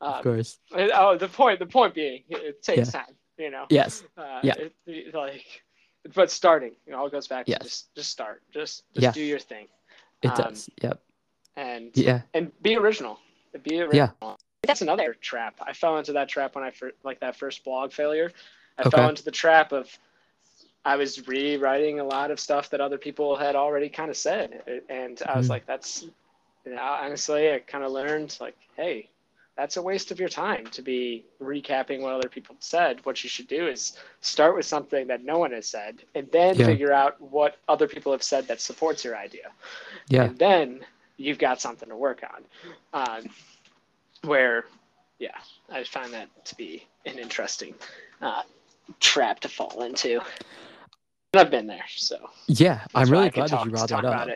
um, 0.00 0.12
of 0.14 0.22
course. 0.22 0.58
Oh, 0.72 1.16
the 1.16 1.28
point 1.28 1.58
the 1.58 1.66
point 1.66 1.94
being, 1.94 2.22
it 2.28 2.62
takes 2.62 2.94
yeah. 2.94 3.00
time, 3.00 3.14
you 3.40 3.50
know. 3.50 3.66
Yes. 3.70 4.04
Uh, 4.16 4.40
yeah. 4.42 4.54
It, 4.86 5.14
like, 5.14 5.62
but 6.14 6.30
starting, 6.30 6.72
you 6.86 6.92
know, 6.92 7.00
all 7.00 7.08
goes 7.08 7.26
back 7.26 7.48
yes. 7.48 7.58
to 7.58 7.64
just 7.64 7.94
just 7.94 8.10
start, 8.10 8.42
just 8.52 8.84
just 8.94 9.02
yeah. 9.02 9.12
do 9.12 9.22
your 9.22 9.38
thing. 9.38 9.66
It 10.22 10.28
um, 10.28 10.36
does. 10.36 10.70
Yep. 10.82 11.00
And 11.56 11.90
yeah, 11.94 12.22
and 12.34 12.52
be 12.62 12.76
original. 12.76 13.18
Be 13.64 13.80
original. 13.80 14.10
Yeah 14.22 14.34
that's 14.62 14.82
another 14.82 15.14
trap. 15.20 15.56
I 15.60 15.72
fell 15.72 15.98
into 15.98 16.12
that 16.12 16.28
trap 16.28 16.54
when 16.54 16.64
I 16.64 16.70
first, 16.70 16.94
like 17.02 17.20
that 17.20 17.36
first 17.36 17.64
blog 17.64 17.92
failure. 17.92 18.32
I 18.78 18.82
okay. 18.82 18.90
fell 18.90 19.08
into 19.08 19.24
the 19.24 19.30
trap 19.30 19.72
of 19.72 19.90
I 20.84 20.96
was 20.96 21.26
rewriting 21.26 22.00
a 22.00 22.04
lot 22.04 22.30
of 22.30 22.40
stuff 22.40 22.70
that 22.70 22.80
other 22.80 22.98
people 22.98 23.36
had 23.36 23.56
already 23.56 23.88
kind 23.88 24.10
of 24.10 24.16
said, 24.16 24.80
and 24.88 25.20
I 25.26 25.36
was 25.36 25.46
mm 25.46 25.50
like, 25.50 25.66
that's 25.66 26.06
you 26.64 26.74
know, 26.74 26.80
honestly, 26.80 27.52
I 27.52 27.58
kind 27.58 27.84
of 27.84 27.92
learned 27.92 28.36
like, 28.40 28.56
hey, 28.76 29.08
that's 29.60 29.76
a 29.76 29.82
waste 29.82 30.10
of 30.10 30.18
your 30.18 30.30
time 30.30 30.64
to 30.68 30.80
be 30.80 31.22
recapping 31.38 32.00
what 32.00 32.14
other 32.14 32.30
people 32.30 32.56
said. 32.60 32.98
What 33.04 33.22
you 33.22 33.28
should 33.28 33.46
do 33.46 33.66
is 33.66 33.98
start 34.22 34.56
with 34.56 34.64
something 34.64 35.06
that 35.08 35.22
no 35.22 35.38
one 35.38 35.52
has 35.52 35.66
said, 35.66 36.02
and 36.14 36.26
then 36.32 36.56
yeah. 36.56 36.64
figure 36.64 36.94
out 36.94 37.20
what 37.20 37.58
other 37.68 37.86
people 37.86 38.10
have 38.12 38.22
said 38.22 38.48
that 38.48 38.62
supports 38.62 39.04
your 39.04 39.18
idea. 39.18 39.50
Yeah. 40.08 40.24
And 40.24 40.38
then 40.38 40.80
you've 41.18 41.38
got 41.38 41.60
something 41.60 41.90
to 41.90 41.96
work 41.96 42.22
on. 42.34 42.42
Um, 42.94 43.28
where 44.22 44.64
yeah 45.18 45.38
i 45.70 45.82
find 45.82 46.12
that 46.12 46.28
to 46.44 46.54
be 46.56 46.86
an 47.06 47.18
interesting 47.18 47.74
uh, 48.20 48.42
trap 48.98 49.40
to 49.40 49.48
fall 49.48 49.82
into 49.82 50.20
i've 51.32 51.50
been 51.50 51.66
there 51.66 51.84
so 51.96 52.18
yeah 52.48 52.84
i'm 52.94 53.08
really 53.08 53.30
glad 53.30 53.48
talk, 53.48 53.60
that 53.60 53.64
you 53.64 53.70
brought 53.70 53.88
that 53.88 54.04
up 54.04 54.28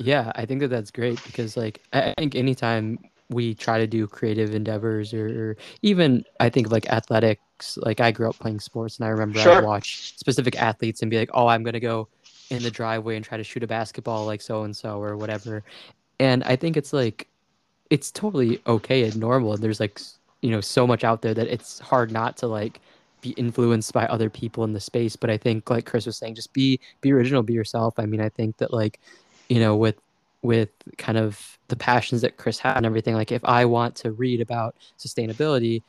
yeah 0.00 0.32
i 0.34 0.44
think 0.44 0.58
that 0.60 0.66
that's 0.66 0.90
great 0.90 1.22
because 1.24 1.56
like 1.56 1.80
i 1.92 2.12
think 2.18 2.34
anytime 2.34 2.98
we 3.34 3.54
try 3.54 3.78
to 3.78 3.86
do 3.86 4.06
creative 4.06 4.54
endeavors 4.54 5.12
or, 5.12 5.50
or, 5.50 5.56
even 5.82 6.24
i 6.40 6.48
think 6.48 6.70
like 6.70 6.88
athletics 6.90 7.76
like 7.82 8.00
i 8.00 8.10
grew 8.10 8.28
up 8.28 8.38
playing 8.38 8.60
sports 8.60 8.98
and 8.98 9.06
i 9.06 9.08
remember 9.08 9.38
sure. 9.38 9.52
i 9.56 9.60
watch 9.60 10.16
specific 10.16 10.56
athletes 10.56 11.02
and 11.02 11.10
be 11.10 11.18
like 11.18 11.30
oh 11.34 11.46
i'm 11.46 11.62
going 11.62 11.74
to 11.74 11.80
go 11.80 12.08
in 12.50 12.62
the 12.62 12.70
driveway 12.70 13.16
and 13.16 13.24
try 13.24 13.36
to 13.36 13.44
shoot 13.44 13.62
a 13.62 13.66
basketball 13.66 14.24
like 14.24 14.40
so 14.40 14.62
and 14.62 14.76
so 14.76 15.02
or 15.02 15.16
whatever 15.16 15.62
and 16.20 16.42
i 16.44 16.56
think 16.56 16.76
it's 16.76 16.92
like 16.92 17.28
it's 17.90 18.10
totally 18.10 18.60
okay 18.66 19.04
and 19.04 19.16
normal. 19.16 19.52
And 19.52 19.62
there's 19.62 19.80
like 19.80 20.00
you 20.40 20.50
know 20.50 20.60
so 20.60 20.86
much 20.86 21.04
out 21.04 21.22
there 21.22 21.34
that 21.34 21.46
it's 21.46 21.78
hard 21.78 22.10
not 22.10 22.36
to 22.38 22.46
like 22.46 22.80
be 23.20 23.30
influenced 23.30 23.92
by 23.92 24.06
other 24.06 24.28
people 24.28 24.64
in 24.64 24.72
the 24.72 24.80
space. 24.80 25.16
But 25.16 25.30
I 25.30 25.38
think 25.38 25.70
like 25.70 25.86
Chris 25.86 26.06
was 26.06 26.16
saying, 26.16 26.34
just 26.34 26.52
be 26.52 26.80
be 27.00 27.12
original, 27.12 27.42
be 27.42 27.52
yourself. 27.52 27.94
I 27.98 28.06
mean, 28.06 28.20
I 28.20 28.28
think 28.28 28.56
that 28.58 28.72
like 28.72 29.00
you 29.48 29.60
know 29.60 29.76
with 29.76 29.96
with 30.44 30.68
kind 30.98 31.16
of 31.16 31.58
the 31.68 31.76
passions 31.76 32.20
that 32.20 32.36
Chris 32.36 32.58
had 32.58 32.76
and 32.76 32.86
everything. 32.86 33.14
Like 33.14 33.32
if 33.32 33.42
I 33.44 33.64
want 33.64 33.96
to 33.96 34.12
read 34.12 34.42
about 34.42 34.76
sustainability, 34.98 35.82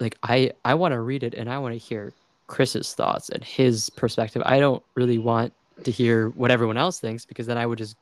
like 0.00 0.18
I 0.24 0.52
I 0.64 0.74
want 0.74 0.92
to 0.92 1.00
read 1.00 1.22
it 1.22 1.34
and 1.34 1.48
I 1.48 1.58
want 1.58 1.72
to 1.72 1.78
hear 1.78 2.12
Chris's 2.48 2.92
thoughts 2.92 3.28
and 3.28 3.42
his 3.42 3.88
perspective. 3.90 4.42
I 4.44 4.58
don't 4.58 4.82
really 4.96 5.18
want 5.18 5.52
to 5.84 5.90
hear 5.90 6.30
what 6.30 6.50
everyone 6.50 6.76
else 6.76 6.98
thinks 6.98 7.24
because 7.24 7.46
then 7.46 7.56
I 7.56 7.64
would 7.64 7.78
just 7.78 7.96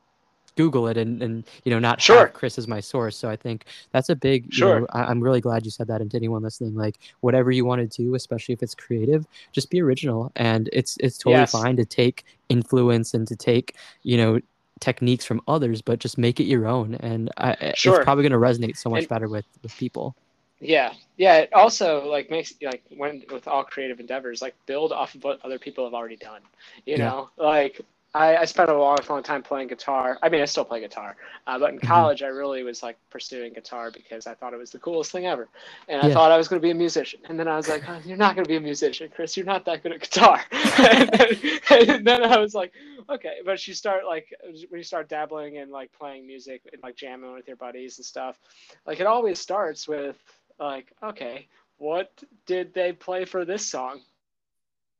Google 0.55 0.87
it 0.87 0.97
and, 0.97 1.21
and 1.21 1.43
you 1.63 1.71
know 1.71 1.79
not 1.79 2.01
sure. 2.01 2.19
have 2.19 2.33
Chris 2.33 2.57
as 2.57 2.67
my 2.67 2.79
source. 2.79 3.15
So 3.15 3.29
I 3.29 3.35
think 3.35 3.65
that's 3.91 4.09
a 4.09 4.15
big. 4.15 4.51
Sure. 4.51 4.81
Know, 4.81 4.87
I, 4.91 5.09
am 5.09 5.21
really 5.21 5.39
glad 5.39 5.65
you 5.65 5.71
said 5.71 5.87
that. 5.87 6.01
And 6.01 6.09
to 6.11 6.17
anyone 6.17 6.41
listening, 6.41 6.75
like 6.75 6.97
whatever 7.21 7.51
you 7.51 7.63
want 7.63 7.89
to 7.89 8.03
do, 8.03 8.15
especially 8.15 8.53
if 8.53 8.63
it's 8.63 8.75
creative, 8.75 9.27
just 9.51 9.69
be 9.69 9.81
original. 9.81 10.31
And 10.35 10.67
it's 10.73 10.97
it's 10.99 11.19
totally 11.19 11.41
yes. 11.41 11.51
fine 11.51 11.77
to 11.77 11.85
take 11.85 12.25
influence 12.49 13.13
and 13.13 13.27
to 13.27 13.35
take 13.35 13.75
you 14.03 14.17
know 14.17 14.39
techniques 14.81 15.23
from 15.23 15.41
others, 15.47 15.81
but 15.81 15.99
just 15.99 16.17
make 16.17 16.39
it 16.41 16.43
your 16.43 16.67
own. 16.67 16.95
And 16.95 17.31
I, 17.37 17.73
sure. 17.75 17.95
it's 17.95 18.03
probably 18.03 18.27
going 18.27 18.33
to 18.33 18.37
resonate 18.37 18.75
so 18.75 18.89
much 18.89 19.01
and, 19.01 19.09
better 19.09 19.29
with 19.29 19.45
with 19.63 19.75
people. 19.77 20.15
Yeah, 20.59 20.93
yeah. 21.17 21.37
It 21.37 21.53
also 21.53 22.05
like 22.05 22.29
makes 22.29 22.53
like 22.61 22.83
when 22.89 23.23
with 23.31 23.47
all 23.47 23.63
creative 23.63 23.99
endeavors, 23.99 24.41
like 24.41 24.55
build 24.65 24.91
off 24.91 25.15
of 25.15 25.23
what 25.23 25.39
other 25.45 25.57
people 25.57 25.85
have 25.85 25.93
already 25.93 26.17
done. 26.17 26.41
You 26.85 26.97
yeah. 26.97 27.05
know, 27.05 27.29
like 27.37 27.79
I, 28.13 28.37
I 28.37 28.45
spent 28.45 28.69
a 28.69 28.77
long, 28.77 28.97
long 29.09 29.23
time 29.23 29.41
playing 29.41 29.69
guitar. 29.69 30.19
I 30.21 30.27
mean, 30.27 30.41
I 30.41 30.45
still 30.45 30.65
play 30.65 30.81
guitar, 30.81 31.15
uh, 31.47 31.57
but 31.57 31.69
in 31.69 31.77
mm-hmm. 31.77 31.87
college, 31.87 32.21
I 32.21 32.27
really 32.27 32.61
was 32.61 32.83
like 32.83 32.97
pursuing 33.09 33.53
guitar 33.53 33.89
because 33.89 34.27
I 34.27 34.33
thought 34.33 34.53
it 34.53 34.57
was 34.57 34.71
the 34.71 34.79
coolest 34.79 35.11
thing 35.11 35.27
ever, 35.27 35.47
and 35.87 36.01
I 36.01 36.11
thought 36.11 36.29
I 36.29 36.37
was 36.37 36.49
going 36.49 36.61
to 36.61 36.65
be 36.65 36.71
a 36.71 36.75
musician. 36.75 37.21
And 37.29 37.39
then 37.39 37.47
I 37.47 37.55
was 37.55 37.69
like, 37.69 37.83
oh, 37.87 38.01
"You're 38.05 38.17
not 38.17 38.35
going 38.35 38.43
to 38.43 38.49
be 38.49 38.57
a 38.57 38.61
musician, 38.61 39.09
Chris. 39.15 39.37
You're 39.37 39.45
not 39.45 39.63
that 39.65 39.81
good 39.81 39.93
at 39.93 40.01
guitar." 40.01 40.41
and, 40.51 41.09
then, 41.09 41.59
and, 41.89 42.07
then, 42.07 42.23
I 42.23 42.37
was 42.37 42.53
like, 42.53 42.73
"Okay," 43.09 43.37
but 43.45 43.65
you 43.65 43.73
start 43.73 44.05
like 44.05 44.33
when 44.43 44.79
you 44.79 44.83
start 44.83 45.07
dabbling 45.07 45.55
in 45.55 45.69
like 45.69 45.91
playing 45.93 46.27
music 46.27 46.63
and 46.73 46.83
like 46.83 46.97
jamming 46.97 47.33
with 47.33 47.47
your 47.47 47.57
buddies 47.57 47.97
and 47.97 48.05
stuff, 48.05 48.37
like 48.85 48.99
it 48.99 49.07
always 49.07 49.39
starts 49.39 49.87
with 49.87 50.17
like, 50.59 50.91
"Okay, 51.01 51.47
what 51.77 52.11
did 52.45 52.73
they 52.73 52.91
play 52.91 53.23
for 53.23 53.45
this 53.45 53.65
song?" 53.65 54.01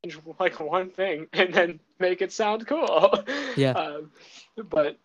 like 0.40 0.60
one 0.60 0.90
thing 0.90 1.26
and 1.32 1.52
then 1.52 1.80
make 1.98 2.22
it 2.22 2.32
sound 2.32 2.66
cool. 2.66 3.24
Yeah. 3.56 3.72
Um, 3.82 4.10
but 4.68 4.98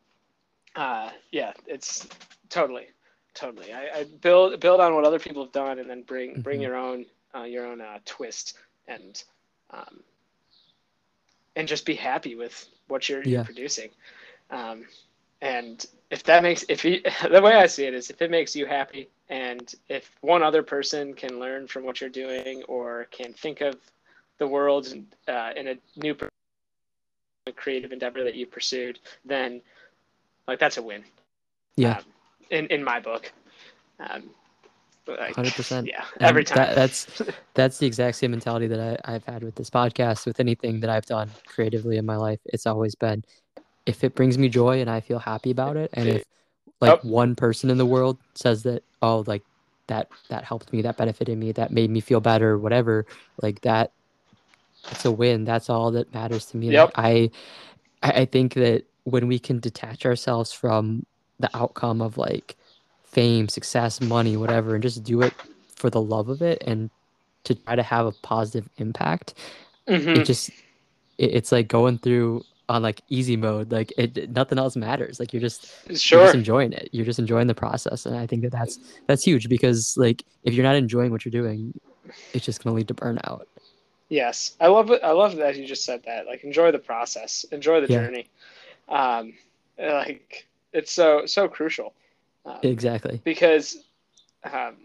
uh, 0.75 1.10
yeah, 1.31 1.53
it's 1.65 2.07
totally, 2.49 2.88
totally. 3.33 3.73
I, 3.73 3.99
I, 3.99 4.03
build 4.21 4.60
build 4.60 4.79
on 4.79 4.93
what 4.93 5.05
other 5.05 5.19
people 5.19 5.43
have 5.43 5.51
done 5.51 5.79
and 5.79 5.89
then 5.89 6.03
bring 6.03 6.31
mm-hmm. 6.31 6.41
bring 6.41 6.62
your 6.62 6.75
own 6.75 7.05
uh, 7.36 7.43
your 7.43 7.65
own 7.65 7.81
uh, 7.81 7.99
twist 8.05 8.57
and 8.88 9.23
um, 9.71 10.01
and 11.55 11.67
just 11.67 11.86
be 11.86 11.95
happy 11.95 12.36
with 12.36 12.67
what 12.88 13.10
you're, 13.10 13.23
yeah. 13.23 13.29
you're 13.29 13.45
producing. 13.45 13.89
Um, 14.49 14.86
and 15.41 15.86
if 16.10 16.23
that 16.23 16.43
makes 16.43 16.63
if 16.69 16.86
you, 16.86 17.01
the 17.31 17.41
way 17.41 17.53
I 17.53 17.67
see 17.67 17.86
it 17.86 17.93
is 17.93 18.10
if 18.10 18.21
it 18.21 18.31
makes 18.31 18.56
you 18.56 18.65
happy 18.65 19.10
and 19.29 19.73
if 19.89 20.10
one 20.21 20.43
other 20.43 20.63
person 20.63 21.13
can 21.13 21.39
learn 21.39 21.67
from 21.67 21.83
what 21.83 22.00
you're 22.00 22.10
doing 22.10 22.63
or 22.67 23.08
can 23.12 23.33
think 23.33 23.62
of 23.62 23.75
the 24.38 24.48
world 24.48 24.88
uh, 25.27 25.52
in 25.56 25.67
a 25.67 25.75
new 25.96 26.15
creative 27.56 27.92
endeavor 27.92 28.23
that 28.23 28.35
you 28.35 28.46
pursued, 28.46 29.00
then 29.25 29.62
like 30.48 30.60
that's 30.60 30.77
a 30.77 30.81
win. 30.81 31.04
Yeah. 31.75 31.98
Um, 31.98 32.04
in 32.50 32.67
in 32.67 32.83
my 32.83 33.00
book. 33.00 33.31
Um, 34.00 34.29
Hundred 35.15 35.54
percent. 35.54 35.88
Yeah, 35.88 36.04
every 36.19 36.44
time. 36.44 36.58
That, 36.58 36.75
that's 36.75 37.21
that's 37.54 37.77
the 37.77 37.85
exact 37.85 38.17
same 38.17 38.31
mentality 38.31 38.67
that 38.67 39.00
I, 39.06 39.15
I've 39.15 39.23
had 39.25 39.44
with 39.44 39.56
this 39.56 39.69
podcast, 39.69 40.25
with 40.25 40.40
anything 40.40 40.81
that 40.81 40.90
I've 40.90 41.06
done 41.06 41.29
creatively 41.46 41.98
in 41.98 42.06
my 42.06 42.17
life. 42.17 42.40
It's 42.46 42.65
always 42.65 42.94
been, 42.94 43.23
if 43.85 44.04
it 44.04 44.15
brings 44.15 44.38
me 44.38 44.50
joy 44.50 44.81
and 44.81 44.90
I 44.90 45.00
feel 45.00 45.19
happy 45.19 45.52
about 45.52 45.77
it, 45.77 45.92
and 45.94 46.10
if 46.10 46.25
like 46.81 47.00
oh. 47.04 47.08
one 47.08 47.35
person 47.35 47.69
in 47.69 47.77
the 47.77 47.85
world 47.85 48.17
says 48.35 48.63
that, 48.63 48.83
oh, 49.02 49.23
like 49.27 49.44
that 49.88 50.10
that 50.29 50.44
helped 50.44 50.73
me, 50.73 50.81
that 50.81 50.98
benefited 50.98 51.38
me, 51.38 51.52
that 51.54 51.71
made 51.71 51.90
me 51.90 52.02
feel 52.02 52.19
better, 52.19 52.58
whatever, 52.58 53.06
like 53.42 53.62
that 53.62 53.92
it's 54.92 55.06
a 55.06 55.12
win. 55.12 55.46
That's 55.46 55.69
all 55.69 55.92
that 55.92 56.13
matters 56.13 56.46
to 56.48 56.58
me. 56.58 56.69
Yep. 56.71 56.92
Like 56.98 56.98
I 56.98 57.31
I 58.02 58.25
think 58.25 58.54
that 58.56 58.85
when 59.04 59.27
we 59.27 59.40
can 59.40 59.60
detach 59.60 60.06
ourselves 60.06 60.52
from 60.52 61.06
the 61.40 61.50
outcome 61.56 62.02
of 62.02 62.17
like 62.17 62.56
fame, 63.04 63.48
success, 63.48 64.02
money, 64.02 64.38
whatever, 64.38 64.73
and 64.75 64.83
just 64.83 65.04
do 65.04 65.21
it 65.21 65.33
for 65.75 65.90
the 65.90 66.02
love 66.02 66.29
of 66.29 66.42
it 66.42 66.62
and 66.65 66.90
to 67.44 67.56
try 67.56 67.75
to 67.75 67.83
have 67.83 68.06
a 68.06 68.12
positive 68.12 68.69
impact. 68.77 69.33
Mm-hmm. 69.88 70.21
It 70.21 70.25
just 70.25 70.50
it, 71.17 71.31
it's 71.35 71.52
like 71.52 71.67
going 71.67 72.00
through 72.00 72.44
on 72.69 72.83
like 72.83 73.02
easy 73.08 73.38
mode 73.38 73.71
like 73.71 73.94
it 73.98 74.29
nothing 74.31 74.58
else 74.58 74.75
matters 74.75 75.21
like 75.21 75.31
you're 75.31 75.42
just 75.42 75.67
sure 75.98 76.19
you're 76.19 76.27
just 76.27 76.35
enjoying 76.35 76.73
it 76.73 76.90
you're 76.92 77.06
just 77.06 77.17
enjoying 77.17 77.48
the 77.48 77.56
process 77.56 78.06
and 78.06 78.17
i 78.17 78.27
think 78.27 78.42
that 78.42 78.52
that's 78.52 78.77
that's 79.08 79.23
huge 79.23 79.48
because 79.48 79.96
like 79.96 80.23
if 80.44 80.54
you're 80.54 80.65
not 80.65 80.75
enjoying 80.75 81.10
what 81.10 81.23
you're 81.23 81.31
doing 81.31 81.73
it's 82.33 82.46
just 82.46 82.62
going 82.62 82.73
to 82.73 82.77
lead 82.77 82.88
to 82.88 82.94
burnout 82.94 83.44
yes. 84.10 84.55
I 84.60 84.67
love 84.67 84.91
it. 84.91 85.01
I 85.03 85.12
love 85.12 85.35
that 85.37 85.55
you 85.55 85.65
just 85.65 85.85
said 85.85 86.03
that. 86.05 86.25
Like 86.27 86.43
enjoy 86.43 86.71
the 86.71 86.79
process. 86.79 87.45
Enjoy 87.51 87.81
the 87.81 87.87
Yeah. 87.87 88.01
journey. 88.05 88.27
Um 88.89 89.33
like 89.77 90.47
it's 90.73 90.91
so 90.91 91.25
so 91.25 91.47
crucial. 91.47 91.93
Um, 92.45 92.60
exactly. 92.63 93.19
because 93.25 93.77
um 94.45 94.75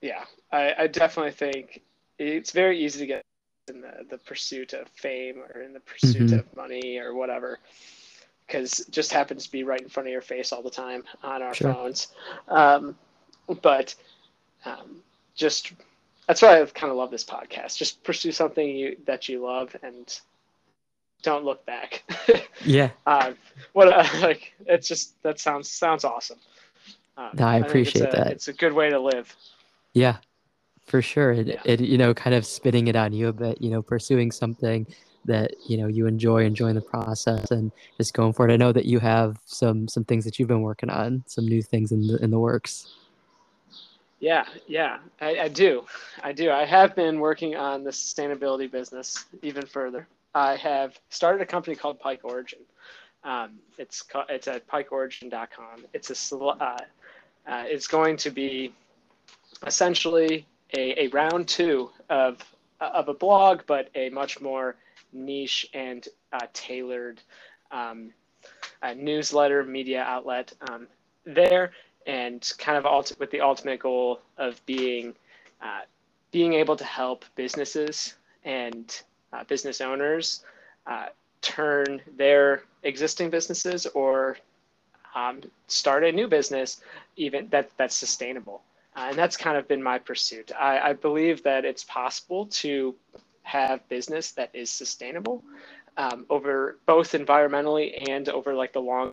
yeah 0.00 0.24
i 0.50 0.74
i 0.78 0.86
definitely 0.88 1.30
think 1.30 1.80
it's 2.18 2.50
very 2.50 2.82
easy 2.84 2.98
to 3.00 3.06
get 3.06 3.22
in 3.68 3.80
the, 3.80 4.04
the 4.10 4.18
pursuit 4.18 4.72
of 4.72 4.88
fame 4.88 5.38
or 5.54 5.60
in 5.62 5.72
the 5.72 5.80
pursuit 5.80 6.30
Mhm. 6.30 6.40
of 6.40 6.56
money 6.56 6.98
or 6.98 7.14
whatever 7.14 7.60
because 8.46 8.80
it 8.80 8.90
just 8.90 9.12
happens 9.12 9.44
to 9.46 9.52
be 9.52 9.62
right 9.62 9.80
in 9.80 9.88
front 9.88 10.08
of 10.08 10.12
your 10.12 10.20
face 10.20 10.52
all 10.52 10.62
the 10.62 10.70
time 10.70 11.04
on 11.22 11.40
our 11.42 11.54
Sure. 11.54 11.72
phones. 11.72 12.08
Um, 12.48 12.96
but 13.62 13.94
um, 14.64 15.02
just 15.36 15.72
that's 16.26 16.42
why 16.42 16.60
i 16.60 16.64
kind 16.66 16.90
of 16.90 16.96
love 16.96 17.10
this 17.10 17.24
podcast 17.24 17.76
just 17.76 18.02
pursue 18.04 18.32
something 18.32 18.66
you 18.68 18.96
that 19.06 19.28
you 19.28 19.42
love 19.44 19.74
and 19.82 20.20
don't 21.22 21.44
look 21.44 21.64
back 21.66 22.02
yeah 22.64 22.90
um, 23.06 23.34
what 23.72 23.88
uh, 23.88 24.06
like 24.20 24.52
it's 24.66 24.88
just 24.88 25.20
that 25.22 25.38
sounds 25.38 25.68
sounds 25.70 26.04
awesome 26.04 26.38
um, 27.16 27.30
No, 27.34 27.46
I 27.46 27.60
think 27.60 27.64
it's 27.64 27.70
appreciate 27.70 28.08
a- 28.14 28.16
that. 28.16 28.26
it's 28.32 28.48
a 28.48 28.52
good 28.52 28.72
way 28.72 28.90
to 28.90 28.98
live 28.98 29.34
Yeah, 29.92 30.16
for 30.86 31.02
sure. 31.02 31.32
It, 31.32 31.46
Yeah. 31.48 31.60
it, 31.64 31.80
you 31.80 31.98
know, 31.98 32.14
kind 32.14 32.34
of 32.34 32.46
spitting 32.46 32.88
it 32.88 32.96
on 32.96 33.12
you 33.12 33.28
a 33.28 33.32
bit, 33.32 33.60
you 33.60 33.70
know, 33.70 33.82
pursuing 33.82 34.30
something 34.32 34.86
that, 35.26 35.52
you 35.68 35.76
know, 35.76 35.86
you 35.86 36.06
enjoy, 36.06 36.44
enjoying 36.44 36.74
the 36.74 36.80
process 36.80 37.50
and 37.50 37.70
just 37.98 38.14
going 38.14 38.32
for 38.32 38.48
it. 38.48 38.52
I 38.52 38.56
know 38.56 38.72
that 38.72 38.86
you 38.86 38.98
have 38.98 39.36
some, 39.44 39.86
some 39.88 40.04
things 40.04 40.24
that 40.24 40.38
you've 40.38 40.48
been 40.48 40.62
working 40.62 40.88
on, 40.90 41.22
some 41.26 41.44
new 41.46 41.60
things 41.62 41.92
in 41.92 42.06
the, 42.06 42.16
in 42.24 42.30
the 42.30 42.38
works. 42.40 42.86
Yeah, 44.22 44.44
yeah, 44.68 44.98
I, 45.20 45.36
I 45.40 45.48
do. 45.48 45.84
I 46.22 46.30
do. 46.30 46.52
I 46.52 46.64
have 46.64 46.94
been 46.94 47.18
working 47.18 47.56
on 47.56 47.82
the 47.82 47.90
sustainability 47.90 48.70
business 48.70 49.24
even 49.42 49.66
further. 49.66 50.06
I 50.32 50.54
have 50.54 50.96
started 51.10 51.42
a 51.42 51.46
company 51.46 51.74
called 51.74 51.98
Pike 51.98 52.20
Origin. 52.22 52.60
Um, 53.24 53.58
it's 53.78 54.00
ca- 54.02 54.26
it's 54.28 54.46
at 54.46 54.68
pikeorigin.com. 54.68 55.86
It's 55.92 56.32
a 56.32 56.36
uh, 56.38 56.76
uh, 57.48 57.64
it's 57.66 57.88
going 57.88 58.16
to 58.18 58.30
be 58.30 58.72
essentially 59.66 60.46
a, 60.72 61.06
a 61.06 61.08
round 61.08 61.48
two 61.48 61.90
of 62.08 62.38
of 62.80 63.08
a 63.08 63.14
blog, 63.14 63.62
but 63.66 63.90
a 63.96 64.08
much 64.10 64.40
more 64.40 64.76
niche 65.12 65.66
and 65.74 66.06
uh, 66.32 66.46
tailored 66.52 67.20
um, 67.72 68.12
newsletter 68.96 69.64
media 69.64 70.02
outlet 70.02 70.52
um, 70.70 70.86
there 71.26 71.72
and 72.06 72.52
kind 72.58 72.84
of 72.84 73.18
with 73.18 73.30
the 73.30 73.40
ultimate 73.40 73.80
goal 73.80 74.20
of 74.38 74.64
being 74.66 75.14
uh, 75.62 75.82
being 76.30 76.54
able 76.54 76.76
to 76.76 76.84
help 76.84 77.24
businesses 77.36 78.14
and 78.44 79.02
uh, 79.32 79.44
business 79.44 79.80
owners 79.80 80.44
uh, 80.86 81.06
turn 81.40 82.00
their 82.16 82.62
existing 82.82 83.30
businesses 83.30 83.86
or 83.86 84.36
um, 85.14 85.40
start 85.68 86.04
a 86.04 86.12
new 86.12 86.26
business 86.26 86.80
even 87.16 87.48
that 87.48 87.70
that's 87.76 87.94
sustainable. 87.94 88.62
Uh, 88.96 89.06
and 89.08 89.16
that's 89.18 89.36
kind 89.36 89.56
of 89.56 89.66
been 89.68 89.82
my 89.82 89.98
pursuit. 89.98 90.52
I, 90.58 90.78
I 90.78 90.92
believe 90.92 91.42
that 91.44 91.64
it's 91.64 91.84
possible 91.84 92.46
to 92.46 92.94
have 93.42 93.86
business 93.88 94.32
that 94.32 94.50
is 94.54 94.70
sustainable 94.70 95.42
um, 95.96 96.26
over 96.30 96.78
both 96.86 97.12
environmentally 97.12 98.08
and 98.08 98.28
over 98.28 98.54
like 98.54 98.72
the 98.72 98.80
long 98.80 99.12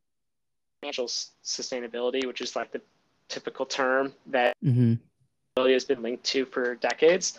financial 0.81 1.07
sustainability, 1.07 2.25
which 2.25 2.41
is 2.41 2.55
like 2.55 2.71
the 2.71 2.81
typical 3.27 3.65
term 3.65 4.13
that 4.27 4.55
Mm-hmm. 4.65 4.93
has 5.57 5.83
been 5.83 6.01
linked 6.01 6.23
to 6.23 6.45
for 6.45 6.75
decades. 6.75 7.37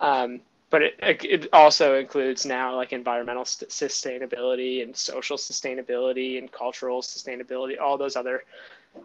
Um, 0.00 0.40
but 0.70 0.82
it, 0.82 1.24
it 1.24 1.48
also 1.52 1.98
includes 1.98 2.46
now 2.46 2.74
like 2.74 2.92
environmental 2.92 3.44
st- 3.44 3.70
sustainability 3.70 4.82
and 4.82 4.96
social 4.96 5.36
sustainability 5.36 6.38
and 6.38 6.50
cultural 6.50 7.02
sustainability, 7.02 7.80
all 7.80 7.98
those 7.98 8.16
other 8.16 8.44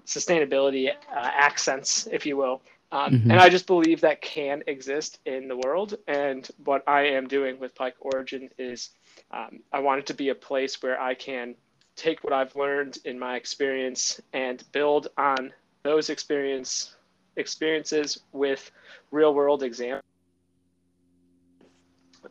sustainability 0.05 0.89
uh, 0.89 0.93
accents, 1.13 2.07
if 2.11 2.25
you 2.25 2.37
will. 2.37 2.61
Um, 2.91 3.13
Mhm. 3.13 3.31
And 3.31 3.39
I 3.39 3.49
just 3.49 3.65
believe 3.65 4.01
that 4.01 4.21
can 4.21 4.63
exist 4.67 5.19
in 5.25 5.47
the 5.47 5.57
world. 5.57 5.97
And 6.07 6.47
what 6.63 6.87
I 6.87 7.07
am 7.07 7.27
doing 7.27 7.59
with 7.59 7.73
Pike 7.75 7.95
Origin 7.99 8.49
is 8.57 8.91
um, 9.31 9.61
I 9.71 9.79
want 9.79 9.99
it 9.99 10.05
to 10.07 10.13
be 10.13 10.29
a 10.29 10.35
place 10.35 10.81
where 10.83 11.01
I 11.01 11.15
can 11.15 11.55
take 11.95 12.23
what 12.23 12.33
I've 12.33 12.55
learned 12.55 12.97
in 13.05 13.19
my 13.19 13.35
experience 13.35 14.19
and 14.33 14.63
build 14.71 15.09
on 15.17 15.53
those 15.83 16.09
experience 16.09 16.95
experiences 17.35 18.19
with 18.31 18.71
real 19.11 19.33
world 19.33 19.63
examples 19.63 20.03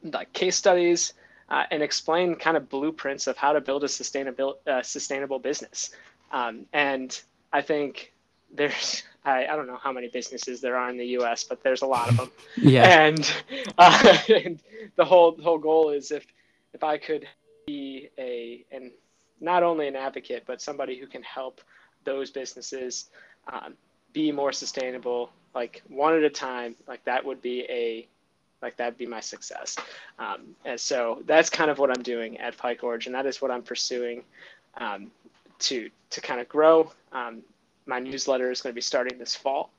like 0.02 0.32
case 0.32 0.56
studies 0.56 1.14
uh, 1.48 1.64
and 1.70 1.82
explain 1.82 2.34
kind 2.34 2.56
of 2.56 2.68
blueprints 2.68 3.26
of 3.26 3.36
how 3.36 3.52
to 3.52 3.60
build 3.60 3.84
a 3.84 3.88
sustainable 3.88 4.58
uh, 4.66 4.82
sustainable 4.82 5.38
business 5.38 5.90
um, 6.32 6.66
and 6.72 7.22
i 7.52 7.60
think 7.60 8.12
there's 8.54 9.02
I, 9.24 9.46
I 9.46 9.54
don't 9.54 9.68
know 9.68 9.78
how 9.80 9.92
many 9.92 10.08
businesses 10.08 10.60
there 10.60 10.76
are 10.76 10.90
in 10.90 10.96
the 10.96 11.06
us 11.06 11.44
but 11.44 11.62
there's 11.62 11.82
a 11.82 11.86
lot 11.86 12.08
of 12.08 12.16
them 12.16 12.30
Yeah. 12.56 13.06
and, 13.06 13.32
uh, 13.78 14.18
and 14.28 14.58
the 14.96 15.04
whole 15.04 15.32
the 15.32 15.42
whole 15.42 15.58
goal 15.58 15.90
is 15.90 16.10
if 16.10 16.26
if 16.74 16.82
I 16.82 16.98
could 16.98 17.28
be 17.66 18.08
a 18.18 18.64
and 18.72 18.90
not 19.42 19.62
only 19.62 19.88
an 19.88 19.96
advocate 19.96 20.44
but 20.46 20.62
somebody 20.62 20.98
who 20.98 21.06
can 21.06 21.22
help 21.22 21.60
those 22.04 22.30
businesses 22.30 23.10
um, 23.52 23.74
be 24.12 24.32
more 24.32 24.52
sustainable 24.52 25.30
like 25.54 25.82
one 25.88 26.14
at 26.14 26.22
a 26.22 26.30
time 26.30 26.74
like 26.88 27.04
that 27.04 27.24
would 27.24 27.42
be 27.42 27.66
a 27.68 28.06
like 28.62 28.76
that'd 28.76 28.96
be 28.96 29.06
my 29.06 29.20
success. 29.20 29.76
Um, 30.18 30.54
and 30.64 30.78
so 30.78 31.20
that's 31.26 31.50
kind 31.50 31.70
of 31.70 31.78
what 31.78 31.90
i'm 31.90 32.02
doing 32.02 32.38
at 32.38 32.56
pike 32.56 32.84
origin. 32.84 33.12
That 33.12 33.26
is 33.26 33.42
what 33.42 33.50
i'm 33.50 33.62
pursuing 33.62 34.22
um, 34.78 35.10
to 35.60 35.90
to 36.10 36.20
kind 36.20 36.40
of 36.40 36.48
grow. 36.48 36.92
Um, 37.12 37.42
my 37.86 37.98
newsletter 37.98 38.50
is 38.50 38.62
going 38.62 38.72
to 38.72 38.74
be 38.74 38.80
starting 38.80 39.18
this 39.18 39.34
fall. 39.34 39.70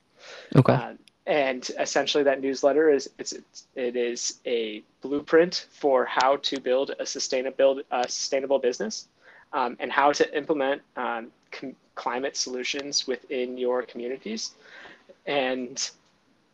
Okay. 0.55 0.74
uh, 0.74 0.93
and 1.26 1.72
essentially, 1.80 2.26
that 2.26 2.41
newsletter 2.41 2.89
is 2.89 3.09
it's, 3.18 3.32
it's 3.32 3.68
it 3.76 3.95
is 3.95 4.39
a 4.45 4.84
blueprint 5.01 5.68
for 5.72 6.03
how 6.03 6.36
to 6.38 6.59
build 6.59 6.91
a 6.99 7.05
sustainable 7.05 7.82
uh, 7.91 8.05
sustainable 8.07 8.59
business, 8.59 9.07
um, 9.54 9.78
and 9.80 9.91
how 9.91 10.12
to 10.12 10.38
implement 10.38 10.82
um, 10.97 11.32
com- 11.51 11.76
climate 11.95 12.36
solutions 12.36 13.08
within 13.08 13.58
your 13.58 13.84
communities. 13.84 14.51
And 15.26 15.89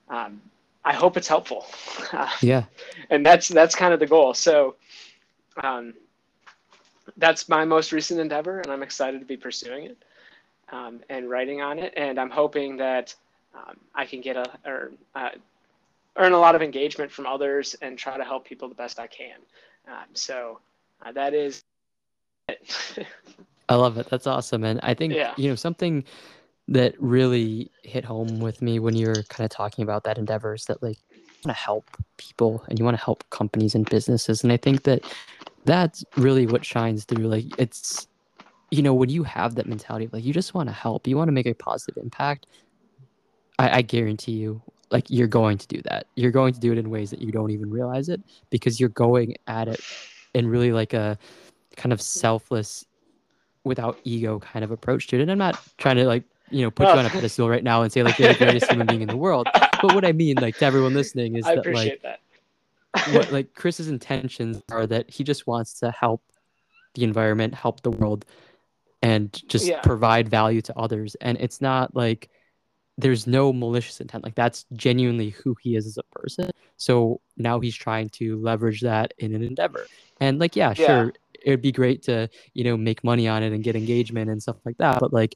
um, 0.10 0.41
I 0.84 0.93
hope 0.93 1.18
it's 1.18 1.28
helpful. 1.28 1.66
yeah. 2.41 2.66
and 3.10 3.26
that's 3.26 3.47
that's 3.47 3.76
kind 3.76 3.93
of 3.93 4.00
the 4.00 4.08
goal. 4.08 4.34
So 4.34 4.76
um, 5.64 5.93
that's 7.18 7.50
my 7.50 7.66
most 7.66 7.91
recent 7.91 8.20
endeavor, 8.20 8.60
and 8.60 8.72
I'm 8.72 8.84
excited 8.84 9.20
to 9.20 9.26
be 9.26 9.38
pursuing 9.38 9.86
it 9.86 9.97
um, 10.72 11.00
and 11.10 11.30
writing 11.30 11.62
on 11.62 11.80
it. 11.80 11.93
And 11.95 12.20
I'm 12.20 12.30
hoping 12.30 12.78
that 12.78 13.16
um, 13.56 13.78
I 13.95 14.06
can 14.06 14.22
get 14.22 14.38
a 14.38 14.45
or 14.66 14.91
uh, 15.16 15.30
earn 16.18 16.34
a 16.34 16.39
lot 16.39 16.56
of 16.56 16.62
engagement 16.62 17.12
from 17.12 17.26
others 17.26 17.76
and 17.82 17.97
try 17.97 18.18
to 18.18 18.24
help 18.24 18.45
people 18.45 18.68
the 18.68 18.76
best 18.76 19.00
I 19.00 19.08
can. 19.08 19.38
So 20.14 20.60
uh, 21.04 21.12
that 21.14 21.34
is. 21.34 21.64
I 23.70 23.76
love 23.76 23.97
it. 23.97 24.10
That's 24.10 24.28
awesome. 24.28 24.64
And 24.64 24.80
I 24.82 24.93
think, 24.93 25.14
Yeah. 25.14 25.34
you 25.38 25.50
know, 25.50 25.56
something 25.56 26.04
that 26.68 26.93
really 27.00 27.72
hit 27.84 28.06
home 28.06 28.39
with 28.39 28.62
me 28.62 28.80
when 28.80 28.95
you 28.95 29.08
were 29.08 29.24
kind 29.30 29.45
of 29.45 29.50
talking 29.50 29.84
about 29.84 30.04
that 30.04 30.18
endeavor 30.18 30.54
is 30.54 30.66
that 30.66 30.82
like 30.84 30.97
you 31.12 31.22
want 31.45 31.58
to 31.58 31.64
help 31.64 31.86
people 32.18 32.64
and 32.68 32.78
you 32.78 32.86
want 32.86 32.97
to 32.97 33.04
help 33.04 33.28
companies 33.30 33.76
and 33.76 33.89
businesses. 33.89 34.43
And 34.43 34.52
I 34.52 34.58
think 34.58 34.84
that 34.84 35.04
that's 35.66 36.04
really 36.16 36.45
what 36.45 36.66
shines 36.66 37.06
through. 37.06 37.28
Like 37.28 37.45
it's, 37.58 38.08
you 38.72 38.82
know, 38.82 38.93
when 38.93 39.10
you 39.10 39.24
have 39.24 39.56
that 39.56 39.66
mentality 39.68 40.06
of 40.06 40.14
like 40.14 40.24
you 40.24 40.34
just 40.34 40.54
want 40.54 40.70
to 40.70 40.74
help, 40.74 41.08
you 41.08 41.18
want 41.18 41.28
to 41.28 41.32
make 41.32 41.47
a 41.47 41.54
positive 41.54 42.02
impact. 42.02 42.45
I, 43.58 43.78
I 43.78 43.82
guarantee 43.82 44.34
you, 44.34 44.62
like 44.91 45.06
you're 45.10 45.28
going 45.28 45.58
to 45.58 45.68
do 45.68 45.82
that. 45.84 46.08
You're 46.16 46.32
going 46.32 46.54
to 46.54 46.60
do 46.60 46.72
it 46.72 46.78
in 46.78 46.89
ways 46.89 47.10
that 47.12 47.22
you 47.22 47.32
don't 47.32 47.52
even 47.52 47.70
realize 47.70 48.10
it 48.10 48.22
because 48.50 48.80
you're 48.80 48.89
going 48.89 49.36
at 49.47 49.68
it 49.68 49.82
in 50.34 50.47
really 50.47 50.72
like 50.72 50.93
a 50.93 51.18
kind 51.80 51.93
of 51.93 52.01
selfless 52.01 52.86
without 53.63 53.97
ego 54.03 54.39
kind 54.39 54.63
of 54.63 54.71
approach 54.71 55.07
to 55.07 55.17
it. 55.17 55.21
And 55.21 55.32
I'm 55.32 55.38
not 55.38 55.59
trying 55.77 55.95
to 55.97 56.05
like, 56.05 56.23
you 56.49 56.61
know, 56.61 56.71
put 56.71 56.88
oh. 56.88 56.93
you 56.93 56.99
on 56.99 57.05
a 57.05 57.09
pedestal 57.09 57.49
right 57.49 57.63
now 57.63 57.82
and 57.82 57.91
say 57.91 58.03
like 58.03 58.17
you're 58.19 58.34
the 58.34 58.39
greatest 58.39 58.69
human 58.69 58.88
being 58.88 59.01
in 59.01 59.07
the 59.07 59.17
world. 59.17 59.47
But 59.82 59.93
what 59.93 60.05
I 60.05 60.11
mean, 60.11 60.38
like 60.38 60.57
to 60.57 60.65
everyone 60.65 60.93
listening, 60.93 61.36
is 61.36 61.45
I 61.45 61.55
that 61.55 61.65
like 61.73 62.01
that. 62.01 62.19
what 63.13 63.32
like 63.32 63.53
Chris's 63.53 63.88
intentions 63.88 64.61
are 64.71 64.88
that 64.88 65.09
he 65.09 65.23
just 65.23 65.47
wants 65.47 65.80
to 65.80 65.91
help 65.91 66.23
the 66.95 67.03
environment, 67.03 67.53
help 67.53 67.82
the 67.82 67.91
world 67.91 68.25
and 69.01 69.32
just 69.47 69.67
Yeah. 69.67 69.82
provide 69.82 70.27
value 70.27 70.61
to 70.63 70.77
others. 70.77 71.15
And 71.21 71.38
it's 71.39 71.61
not 71.61 71.95
like 71.95 72.30
there's 72.97 73.27
no 73.27 73.53
malicious 73.53 74.01
intent. 74.01 74.23
Like 74.23 74.36
that's 74.36 74.65
genuinely 74.73 75.30
who 75.30 75.55
he 75.61 75.75
is 75.75 75.86
as 75.86 75.97
a 75.97 76.19
person. 76.19 76.49
So 76.75 77.21
now 77.38 77.59
he's 77.59 77.75
trying 77.75 78.09
to 78.09 78.38
leverage 78.41 78.82
that 78.82 79.13
in 79.17 79.34
an 79.34 79.43
endeavor. 79.43 79.88
And 80.19 80.39
like, 80.39 80.55
yeah, 80.55 80.73
Yeah. 80.77 80.86
sure, 80.86 81.13
it 81.44 81.50
would 81.52 81.62
be 81.62 81.72
great 81.72 82.04
to, 82.04 82.30
you 82.54 82.64
know, 82.64 82.78
make 82.78 83.04
money 83.04 83.28
on 83.28 83.44
it 83.44 83.54
and 83.54 83.64
get 83.64 83.76
engagement 83.76 84.30
and 84.30 84.42
stuff 84.42 84.58
like 84.66 84.78
that. 84.78 85.00
But 85.00 85.14
like 85.14 85.36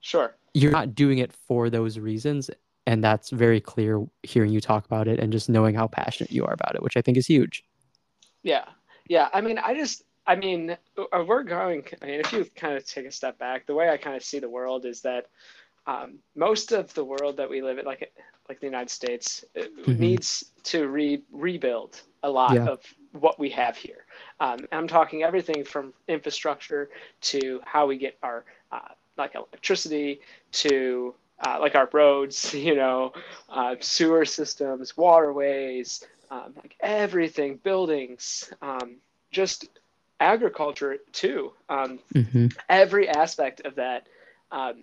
Sure. 0.00 0.34
you're 0.54 0.72
not 0.72 0.94
doing 0.94 1.18
it 1.18 1.32
for 1.32 1.70
those 1.70 1.98
reasons. 1.98 2.50
And 2.86 3.04
that's 3.04 3.30
very 3.30 3.60
clear 3.60 4.06
hearing 4.22 4.50
you 4.50 4.60
talk 4.60 4.86
about 4.86 5.08
it 5.08 5.20
and 5.20 5.30
just 5.30 5.50
knowing 5.50 5.74
how 5.74 5.88
passionate 5.88 6.32
you 6.32 6.44
are 6.46 6.52
about 6.52 6.74
it, 6.74 6.82
which 6.82 6.96
I 6.96 7.02
think 7.02 7.18
is 7.18 7.26
huge. 7.26 7.64
Yeah. 8.42 8.64
Yeah. 9.08 9.28
I 9.34 9.40
mean, 9.40 9.58
I 9.58 9.74
just, 9.74 10.04
I 10.26 10.36
mean, 10.36 10.76
uh, 10.96 11.24
we're 11.26 11.42
going, 11.42 11.84
I 12.00 12.06
mean, 12.06 12.20
if 12.20 12.32
you 12.32 12.46
kind 12.54 12.76
of 12.76 12.86
take 12.86 13.06
a 13.06 13.12
step 13.12 13.38
back, 13.38 13.66
the 13.66 13.74
way 13.74 13.90
I 13.90 13.96
kind 13.96 14.16
of 14.16 14.22
see 14.22 14.38
the 14.38 14.48
world 14.48 14.86
is 14.86 15.02
that 15.02 15.26
um, 15.86 16.18
most 16.36 16.72
of 16.72 16.92
the 16.94 17.04
world 17.04 17.36
that 17.38 17.48
we 17.48 17.62
live 17.62 17.78
in, 17.78 17.84
like, 17.86 18.12
like 18.48 18.60
the 18.60 18.66
United 18.66 18.90
States, 18.90 19.44
it 19.54 19.74
Mhm. 19.84 19.98
needs 19.98 20.52
to 20.64 20.88
re- 20.88 21.22
rebuild 21.30 22.02
a 22.22 22.30
lot 22.30 22.54
Yeah. 22.54 22.68
of 22.68 22.82
what 23.12 23.38
we 23.38 23.48
have 23.50 23.76
here. 23.76 24.04
Um, 24.40 24.66
I'm 24.72 24.86
talking 24.88 25.22
everything 25.22 25.64
from 25.64 25.92
infrastructure 26.08 26.88
to 27.22 27.60
how 27.64 27.86
we 27.86 27.96
get 27.98 28.16
our, 28.22 28.44
uh, 28.72 28.78
like 29.16 29.34
electricity 29.34 30.20
to 30.52 31.14
uh, 31.44 31.58
like 31.60 31.74
our 31.74 31.88
roads, 31.92 32.52
you 32.54 32.74
know, 32.74 33.12
uh, 33.48 33.74
sewer 33.80 34.24
systems, 34.24 34.96
waterways, 34.96 36.04
um, 36.30 36.52
like 36.56 36.74
everything, 36.80 37.58
buildings, 37.62 38.52
um, 38.62 38.96
just 39.30 39.66
agriculture 40.20 40.98
too. 41.12 41.52
Um, 41.68 41.98
Mm-hmm. 42.14 42.46
every 42.68 43.08
aspect 43.08 43.60
of 43.64 43.76
that 43.76 44.06
um, 44.50 44.76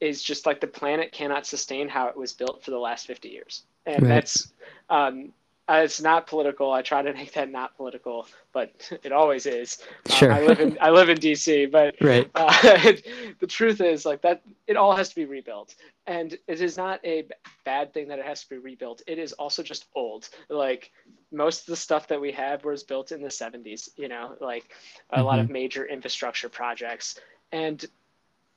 is 0.00 0.22
just 0.22 0.46
like 0.46 0.60
the 0.60 0.66
planet 0.66 1.12
cannot 1.12 1.46
sustain 1.46 1.88
how 1.88 2.08
it 2.08 2.16
was 2.16 2.32
built 2.32 2.62
for 2.64 2.70
the 2.70 2.78
last 2.78 3.06
50 3.06 3.28
years. 3.28 3.62
And 3.86 4.08
Right. 4.08 4.10
that's, 4.10 4.52
um, 4.88 5.32
uh, 5.68 5.80
it's 5.84 6.00
not 6.00 6.26
political. 6.26 6.72
I 6.72 6.82
try 6.82 7.02
to 7.02 7.12
make 7.12 7.32
that 7.32 7.50
not 7.50 7.76
political, 7.76 8.26
but 8.52 8.90
it 9.02 9.12
always 9.12 9.46
is. 9.46 9.78
Um, 10.10 10.12
Sure. 10.12 10.32
I 10.32 10.42
live 10.42 10.60
in 10.60 10.78
I 10.80 10.90
live 10.90 11.08
in 11.08 11.18
DC, 11.18 11.66
but 11.70 11.94
Right. 12.00 12.30
uh, 12.34 12.52
the 13.40 13.46
truth 13.46 13.80
is 13.80 14.04
like 14.06 14.22
that 14.22 14.42
it 14.66 14.76
all 14.76 14.94
has 14.94 15.08
to 15.10 15.14
be 15.14 15.24
rebuilt 15.24 15.74
and 16.06 16.32
it 16.46 16.60
is 16.60 16.76
not 16.76 17.00
a 17.04 17.22
b- 17.22 17.28
bad 17.64 17.92
thing 17.92 18.08
that 18.08 18.18
it 18.18 18.24
has 18.24 18.42
to 18.44 18.48
be 18.50 18.58
rebuilt 18.58 19.02
it 19.06 19.18
is 19.18 19.32
also 19.32 19.62
just 19.62 19.86
old 19.94 20.28
like 20.48 20.92
most 21.32 21.60
of 21.62 21.66
the 21.66 21.76
stuff 21.76 22.06
that 22.08 22.20
we 22.20 22.30
have 22.32 22.64
was 22.64 22.82
built 22.84 23.10
in 23.12 23.20
the 23.20 23.28
70s 23.28 23.88
you 23.96 24.08
know 24.08 24.36
like 24.40 24.70
a 25.10 25.22
lot 25.22 25.38
of 25.38 25.50
major 25.50 25.84
infrastructure 25.86 26.48
projects 26.48 27.18
and 27.52 27.86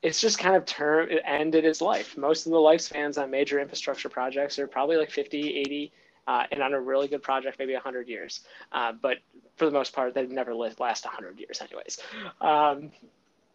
it's 0.02 0.20
just 0.20 0.38
kind 0.38 0.56
of 0.56 0.64
turned 0.64 1.10
it 1.10 1.22
ended 1.26 1.64
its 1.64 1.80
life 1.80 2.16
most 2.16 2.46
of 2.46 2.52
the 2.52 2.58
lifespans 2.58 3.20
on 3.20 3.30
major 3.30 3.58
infrastructure 3.60 4.08
projects 4.08 4.58
are 4.58 4.66
probably 4.66 4.96
like 4.96 5.10
50 5.10 5.56
80 5.58 5.92
uh, 6.30 6.44
and 6.52 6.62
on 6.62 6.72
a 6.74 6.80
really 6.80 7.08
good 7.08 7.22
project 7.22 7.58
maybe 7.58 7.72
100 7.72 8.08
years. 8.08 8.40
Uh, 8.70 8.92
but 8.92 9.18
for 9.56 9.64
the 9.64 9.72
most 9.72 9.92
part 9.92 10.14
they 10.14 10.24
never 10.26 10.54
last 10.54 11.04
100 11.04 11.40
years 11.40 11.60
anyways. 11.60 11.98
Um, 12.40 12.92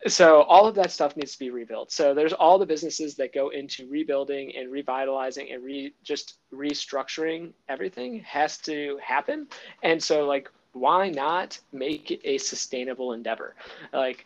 so 0.07 0.41
all 0.43 0.67
of 0.67 0.76
that 0.76 0.91
stuff 0.91 1.15
needs 1.15 1.32
to 1.34 1.39
be 1.39 1.49
rebuilt. 1.49 1.89
So 1.91 2.13
there's 2.13 2.34
all 2.34 2.59
the 2.59 2.65
businesses 2.65 3.15
that 3.15 3.34
go 3.34 3.49
into 3.49 3.88
rebuilding 3.89 4.55
and 4.57 4.69
revitalizing 4.71 5.51
and 5.51 5.63
re 5.63 5.93
just 6.03 6.36
restructuring 6.53 7.53
everything 7.69 8.19
has 8.19 8.57
to 8.69 8.99
happen. 9.01 9.47
And 9.82 10.03
so 10.03 10.26
like 10.26 10.51
why 10.73 11.09
not 11.09 11.57
make 11.71 12.11
it 12.11 12.19
a 12.26 12.38
sustainable 12.38 13.13
endeavor? 13.13 13.55
Like 13.93 14.26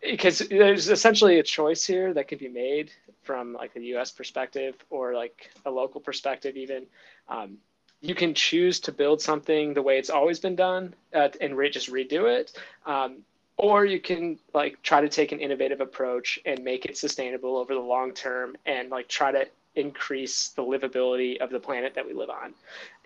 because 0.00 0.38
there's 0.38 0.88
essentially 0.88 1.40
a 1.40 1.42
choice 1.42 1.84
here 1.84 2.14
that 2.14 2.28
could 2.28 2.38
be 2.38 2.48
made 2.48 2.92
from 3.22 3.52
like 3.52 3.72
a 3.76 3.80
us 3.80 4.10
perspective 4.10 4.74
or 4.90 5.14
like 5.14 5.50
a 5.66 5.70
local 5.70 6.00
perspective 6.00 6.56
even 6.56 6.86
um, 7.28 7.58
you 8.00 8.14
can 8.14 8.34
choose 8.34 8.80
to 8.80 8.92
build 8.92 9.20
something 9.20 9.74
the 9.74 9.82
way 9.82 9.98
it's 9.98 10.10
always 10.10 10.38
been 10.40 10.56
done 10.56 10.94
uh, 11.14 11.28
and 11.40 11.56
re- 11.56 11.70
just 11.70 11.90
redo 11.90 12.24
it. 12.32 12.52
Um, 12.86 13.18
or 13.56 13.84
you 13.84 14.00
can 14.00 14.38
like 14.54 14.80
try 14.82 15.00
to 15.00 15.08
take 15.08 15.32
an 15.32 15.40
innovative 15.40 15.80
approach 15.80 16.38
and 16.46 16.62
make 16.64 16.84
it 16.86 16.96
sustainable 16.96 17.56
over 17.56 17.74
the 17.74 17.80
long 17.80 18.12
term 18.12 18.56
and 18.66 18.90
like 18.90 19.08
try 19.08 19.32
to 19.32 19.46
increase 19.74 20.48
the 20.48 20.62
livability 20.62 21.38
of 21.38 21.50
the 21.50 21.58
planet 21.60 21.94
that 21.94 22.06
we 22.06 22.12
live 22.12 22.30
on. 22.30 22.54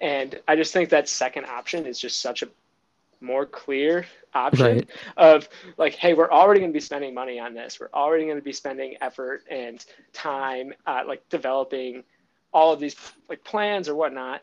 And 0.00 0.38
i 0.48 0.56
just 0.56 0.72
think 0.72 0.90
that 0.90 1.08
second 1.08 1.46
option 1.46 1.86
is 1.86 1.98
just 1.98 2.20
such 2.20 2.42
a 2.42 2.48
more 3.20 3.46
clear 3.46 4.04
option 4.34 4.78
Right. 4.78 4.88
of 5.16 5.48
like 5.78 5.94
hey 5.94 6.12
we're 6.14 6.30
already 6.30 6.60
going 6.60 6.72
to 6.72 6.76
be 6.76 6.80
spending 6.80 7.14
money 7.14 7.38
on 7.38 7.54
this. 7.54 7.78
We're 7.80 7.90
already 7.94 8.24
going 8.24 8.36
to 8.36 8.42
be 8.42 8.52
spending 8.52 8.96
effort 9.00 9.44
and 9.50 9.84
time 10.12 10.72
uh, 10.86 11.02
like 11.06 11.28
developing 11.28 12.04
all 12.52 12.72
of 12.72 12.80
these 12.80 12.96
like 13.28 13.42
plans 13.44 13.88
or 13.88 13.94
whatnot 13.94 14.42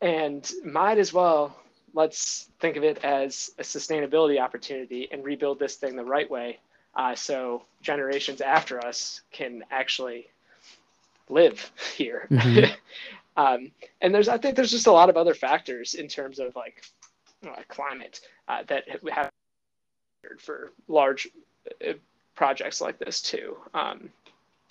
and 0.00 0.52
might 0.64 0.98
as 0.98 1.12
well 1.12 1.56
let's 1.94 2.48
think 2.60 2.76
of 2.76 2.84
it 2.84 2.98
as 3.04 3.50
a 3.58 3.62
sustainability 3.62 4.40
opportunity 4.40 5.08
and 5.12 5.24
rebuild 5.24 5.58
this 5.58 5.76
thing 5.76 5.96
the 5.96 6.04
right 6.04 6.30
way 6.30 6.58
uh, 6.96 7.14
so 7.14 7.62
generations 7.82 8.40
after 8.40 8.84
us 8.84 9.22
can 9.32 9.64
actually 9.70 10.26
live 11.28 11.70
here 11.96 12.26
Mhm. 12.30 12.74
um, 13.36 13.70
and 14.00 14.14
there's 14.14 14.28
i 14.28 14.38
think 14.38 14.56
there's 14.56 14.70
just 14.70 14.86
a 14.86 14.92
lot 14.92 15.08
of 15.10 15.16
other 15.16 15.34
factors 15.34 15.94
in 15.94 16.08
terms 16.08 16.38
of 16.38 16.54
like 16.56 16.82
uh, 17.46 17.62
climate 17.68 18.20
uh, 18.48 18.62
that 18.68 18.84
have 19.10 19.30
for 20.38 20.72
large 20.88 21.28
uh, 21.88 21.92
projects 22.34 22.80
like 22.80 22.98
this 22.98 23.20
too 23.22 23.56
um, 23.74 24.10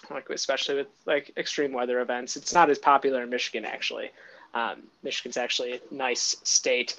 like 0.09 0.29
especially 0.29 0.75
with 0.75 0.87
like 1.05 1.31
extreme 1.37 1.71
weather 1.73 1.99
events. 2.01 2.35
It's 2.35 2.53
not 2.53 2.69
as 2.69 2.77
popular 2.79 3.23
in 3.23 3.29
michigan 3.29 3.65
actually. 3.65 4.11
Um, 4.53 4.83
michigan's 5.03 5.37
actually 5.37 5.73
a 5.73 5.79
nice 5.93 6.35
state 6.43 6.95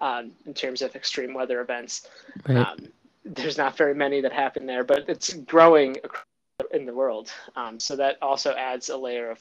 um, 0.00 0.32
in 0.46 0.52
terms 0.54 0.82
of 0.82 0.94
extreme 0.94 1.32
weather 1.32 1.60
events. 1.60 2.08
Right. 2.48 2.58
um, 2.58 2.78
there's 3.24 3.58
not 3.58 3.76
very 3.76 3.94
many 3.94 4.20
that 4.20 4.32
happen 4.32 4.66
there 4.66 4.84
but 4.84 5.04
it's 5.08 5.32
growing 5.34 5.96
in 6.72 6.84
the 6.86 6.92
world. 6.94 7.30
Um, 7.56 7.80
so 7.80 7.96
that 7.96 8.18
also 8.22 8.52
adds 8.54 8.88
a 8.90 8.96
layer 8.96 9.30
of 9.30 9.38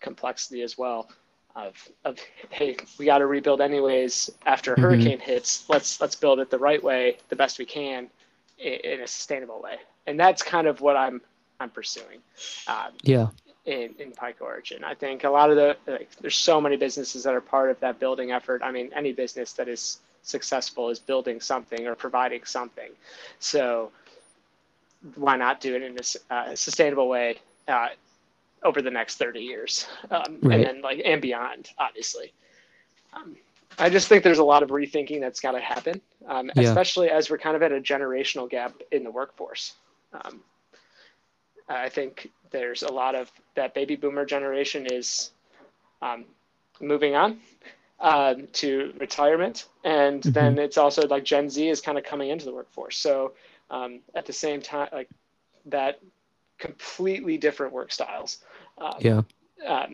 complexity 0.00 0.62
as 0.62 0.76
well 0.78 1.08
of, 1.56 1.88
of 2.04 2.18
hey 2.50 2.76
we 2.98 3.04
got 3.06 3.18
to 3.18 3.26
rebuild 3.26 3.60
anyways. 3.60 4.30
After 4.46 4.74
a 4.74 4.76
Mhm. 4.76 4.80
hurricane 4.80 5.18
hits 5.20 5.64
let's 5.68 6.00
let's 6.00 6.16
build 6.16 6.40
it 6.40 6.50
the 6.50 6.58
right 6.58 6.82
way 6.82 7.18
the 7.28 7.36
best 7.36 7.58
we 7.58 7.64
can 7.66 8.08
in, 8.58 8.72
in 8.74 9.00
a 9.00 9.06
sustainable 9.06 9.60
way. 9.62 9.76
And 10.06 10.18
that's 10.18 10.42
kind 10.42 10.66
of 10.66 10.80
what 10.80 10.96
i'm 10.96 11.20
i'm 11.60 11.70
pursuing 11.70 12.18
um, 12.66 12.92
yeah. 13.02 13.28
in, 13.64 13.94
in 13.98 14.12
Pike 14.12 14.36
Origin. 14.40 14.84
I 14.84 14.94
think 14.94 15.24
a 15.24 15.30
lot 15.30 15.50
of 15.50 15.56
the 15.56 15.76
like, 15.86 16.10
there's 16.20 16.36
so 16.36 16.60
many 16.60 16.76
businesses 16.76 17.22
that 17.24 17.34
are 17.34 17.40
part 17.40 17.70
of 17.70 17.80
that 17.80 17.98
building 17.98 18.32
effort. 18.32 18.62
I 18.62 18.70
mean, 18.70 18.90
any 18.94 19.12
business 19.12 19.52
that 19.54 19.68
is 19.68 19.98
successful 20.22 20.90
is 20.90 20.98
building 20.98 21.40
something 21.40 21.86
or 21.86 21.94
providing 21.94 22.44
something. 22.44 22.90
So 23.38 23.90
why 25.16 25.36
not 25.36 25.60
do 25.60 25.74
it 25.74 25.82
in 25.82 25.96
a 25.98 26.34
uh, 26.34 26.56
sustainable 26.56 27.08
way 27.08 27.36
uh, 27.68 27.88
over 28.62 28.80
the 28.80 28.90
next 28.90 29.16
30 29.16 29.40
years, 29.40 29.86
um, 30.10 30.38
Right. 30.42 30.54
and 30.60 30.64
then 30.64 30.80
like 30.80 31.02
and 31.04 31.20
beyond, 31.20 31.70
obviously. 31.78 32.32
Um, 33.12 33.36
I 33.78 33.90
just 33.90 34.08
think 34.08 34.24
there's 34.24 34.38
a 34.38 34.44
lot 34.44 34.62
of 34.62 34.70
rethinking 34.70 35.20
that's 35.20 35.40
got 35.40 35.52
to 35.52 35.60
happen, 35.60 36.00
um, 36.26 36.50
Yeah. 36.54 36.68
especially 36.68 37.10
as 37.10 37.28
we're 37.28 37.38
kind 37.38 37.56
of 37.56 37.62
at 37.62 37.72
a 37.72 37.80
generational 37.80 38.48
gap 38.48 38.72
in 38.90 39.04
the 39.04 39.10
workforce. 39.10 39.74
I 41.68 41.88
think 41.88 42.30
there's 42.50 42.82
a 42.82 42.92
lot 42.92 43.14
of 43.14 43.30
that 43.54 43.74
baby 43.74 43.96
boomer 43.96 44.24
generation 44.24 44.86
is 44.86 45.30
um, 46.02 46.24
moving 46.80 47.14
on 47.14 47.38
um, 48.00 48.46
to 48.54 48.92
retirement, 48.98 49.66
and 49.84 50.22
Mhm. 50.22 50.32
then 50.34 50.58
it's 50.58 50.76
also 50.78 51.06
like 51.08 51.24
Gen 51.24 51.48
Z 51.48 51.68
is 51.68 51.80
kind 51.80 51.98
of 51.98 52.04
coming 52.04 52.30
into 52.30 52.44
the 52.44 52.52
workforce. 52.52 52.96
So 52.98 53.32
um, 53.70 54.00
at 54.14 54.26
the 54.26 54.32
same 54.32 54.60
time, 54.60 54.88
like 54.92 55.08
that, 55.66 56.00
completely 56.58 57.38
different 57.38 57.72
work 57.72 57.92
styles. 57.92 58.38
Um, 58.78 59.00
Yeah. 59.00 59.22
um, 59.66 59.92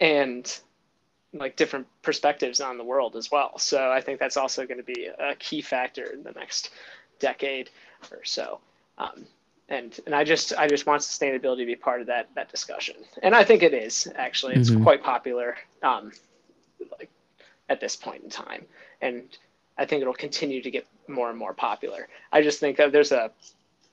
and 0.00 0.60
like 1.32 1.56
different 1.56 1.86
perspectives 2.02 2.60
on 2.60 2.78
the 2.78 2.84
world 2.84 3.16
as 3.16 3.30
well. 3.30 3.58
So 3.58 3.90
I 3.90 4.00
think 4.00 4.18
that's 4.18 4.36
also 4.36 4.66
going 4.66 4.78
to 4.78 4.84
be 4.84 5.06
a 5.06 5.34
key 5.36 5.60
factor 5.60 6.04
in 6.04 6.22
the 6.22 6.32
next 6.32 6.70
decade 7.18 7.70
or 8.10 8.24
so. 8.24 8.60
Um, 8.98 9.26
and 9.68 9.98
and 10.06 10.14
I 10.14 10.24
just 10.24 10.52
I 10.56 10.66
just 10.68 10.86
want 10.86 11.02
sustainability 11.02 11.58
to 11.58 11.66
be 11.66 11.76
part 11.76 12.00
of 12.00 12.06
that 12.06 12.28
that 12.34 12.50
discussion. 12.50 12.96
And 13.22 13.34
I 13.34 13.44
think 13.44 13.62
it 13.62 13.74
is 13.74 14.10
actually. 14.16 14.54
It's 14.54 14.70
Mhm. 14.70 14.82
quite 14.82 15.02
popular 15.02 15.56
um, 15.82 16.12
like 16.98 17.10
at 17.68 17.80
this 17.80 17.96
point 17.96 18.22
in 18.22 18.30
time. 18.30 18.64
And 19.00 19.36
I 19.78 19.84
think 19.84 20.00
it'll 20.02 20.14
continue 20.14 20.62
to 20.62 20.70
get 20.70 20.86
more 21.08 21.28
and 21.30 21.38
more 21.38 21.52
popular. 21.52 22.08
I 22.32 22.42
just 22.42 22.60
think 22.60 22.76
that 22.78 22.92
there's 22.92 23.12
a, 23.12 23.30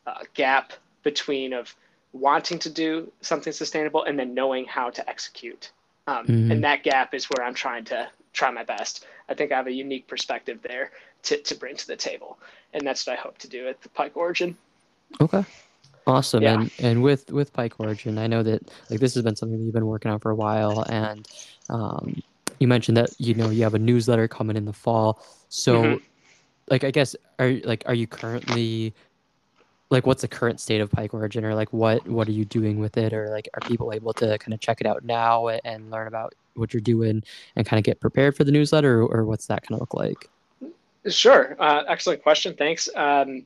a 0.06 0.26
gap 0.34 0.74
between 1.04 1.54
of 1.54 1.76
wanting 2.14 2.60
to 2.60 2.70
do 2.70 3.12
something 3.22 3.52
sustainable 3.52 4.04
and 4.04 4.18
then 4.18 4.34
knowing 4.34 4.66
how 4.66 4.90
to 4.92 5.10
execute. 5.10 5.72
Um, 6.06 6.28
Mhm. 6.28 6.52
And 6.52 6.64
that 6.64 6.84
gap 6.84 7.14
is 7.14 7.26
where 7.30 7.46
I'm 7.46 7.54
trying 7.56 7.86
to 7.86 8.10
try 8.34 8.52
my 8.52 8.64
best. 8.64 9.06
I 9.30 9.34
think 9.34 9.52
I 9.52 9.56
have 9.58 9.68
a 9.68 9.72
unique 9.72 10.06
perspective 10.08 10.62
there 10.62 10.92
to, 11.24 11.38
to 11.38 11.56
bring 11.56 11.76
to 11.78 11.88
the 11.88 11.96
table. 11.96 12.38
And 12.74 12.86
that's 12.86 13.08
what 13.08 13.18
I 13.18 13.22
hope 13.22 13.38
to 13.40 13.48
do 13.48 13.68
at 13.68 13.82
the 13.82 13.90
Pike 13.90 14.16
Origin. 14.16 14.58
Okay. 15.22 15.44
Awesome. 16.06 16.44
Yeah. 16.44 16.54
And 16.54 16.72
and 16.80 17.04
with 17.04 17.32
with 17.32 17.54
Pike 17.54 17.80
Origin, 17.80 18.18
I 18.18 18.28
know 18.28 18.44
that 18.44 18.70
like 18.90 19.00
this 19.00 19.14
has 19.14 19.24
been 19.24 19.36
something 19.36 19.58
that 19.58 19.64
you've 19.64 19.74
been 19.74 19.86
working 19.86 20.12
on 20.12 20.20
for 20.20 20.32
a 20.32 20.36
while 20.36 20.84
and 20.90 21.28
um 21.70 22.22
you 22.60 22.68
mentioned 22.68 22.98
that 22.98 23.10
you 23.20 23.34
know 23.34 23.50
you 23.50 23.64
have 23.64 23.74
a 23.74 23.80
newsletter 23.80 24.28
coming 24.28 24.58
in 24.58 24.66
the 24.66 24.74
fall. 24.74 25.24
So 25.50 25.82
mm-hmm. 25.82 26.04
like 26.70 26.84
I 26.84 26.92
guess 26.92 27.16
are 27.40 27.54
like 27.64 27.84
are 27.86 27.94
you 27.94 28.08
currently 28.08 28.94
like 29.90 30.06
what's 30.06 30.22
the 30.22 30.28
current 30.28 30.60
state 30.60 30.82
of 30.82 30.92
Pike 30.92 31.14
Origin 31.14 31.46
or 31.46 31.56
like 31.56 31.72
what 31.72 32.06
what 32.08 32.28
are 32.28 32.32
you 32.32 32.46
doing 32.46 32.80
with 32.80 32.98
it 32.98 33.14
or 33.14 33.30
like 33.30 33.48
are 33.54 33.68
people 33.68 33.94
able 33.94 34.14
to 34.14 34.38
kind 34.40 34.54
of 34.54 34.60
check 34.60 34.82
it 34.82 34.88
out 34.88 35.06
now 35.06 35.48
and 35.48 35.90
learn 35.92 36.08
about 36.08 36.34
what 36.56 36.74
you're 36.74 36.82
doing 36.82 37.24
and 37.56 37.66
kind 37.66 37.78
of 37.78 37.84
get 37.84 38.00
prepared 38.00 38.36
for 38.36 38.44
the 38.44 38.52
newsletter 38.52 39.02
or, 39.02 39.20
or 39.20 39.26
what's 39.26 39.48
that 39.48 39.66
kind 39.66 39.76
of 39.76 39.82
look 39.82 39.94
like? 39.94 40.30
Sure. 41.08 41.56
Uh, 41.60 41.84
excellent 41.88 42.24
question. 42.24 42.56
Thanks. 42.56 42.90
Um, 42.96 43.46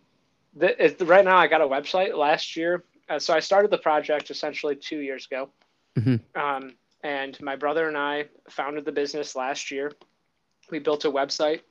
the, 0.57 1.05
right 1.05 1.25
now 1.25 1.37
I 1.37 1.47
got 1.47 1.61
a 1.61 1.67
website 1.67 2.15
last 2.15 2.55
year. 2.55 2.83
Uh, 3.09 3.19
so 3.19 3.33
I 3.33 3.39
started 3.39 3.71
the 3.71 3.77
project 3.77 4.29
essentially 4.29 4.75
two 4.75 4.99
years 4.99 5.25
ago. 5.25 5.49
Mm-hmm. 5.97 6.39
Um, 6.39 6.73
and 7.03 7.39
my 7.41 7.55
brother 7.55 7.87
and 7.87 7.97
I 7.97 8.25
founded 8.49 8.85
the 8.85 8.91
business 8.91 9.35
last 9.35 9.71
year. 9.71 9.91
We 10.69 10.79
built 10.79 11.05
a 11.05 11.11
website 11.11 11.61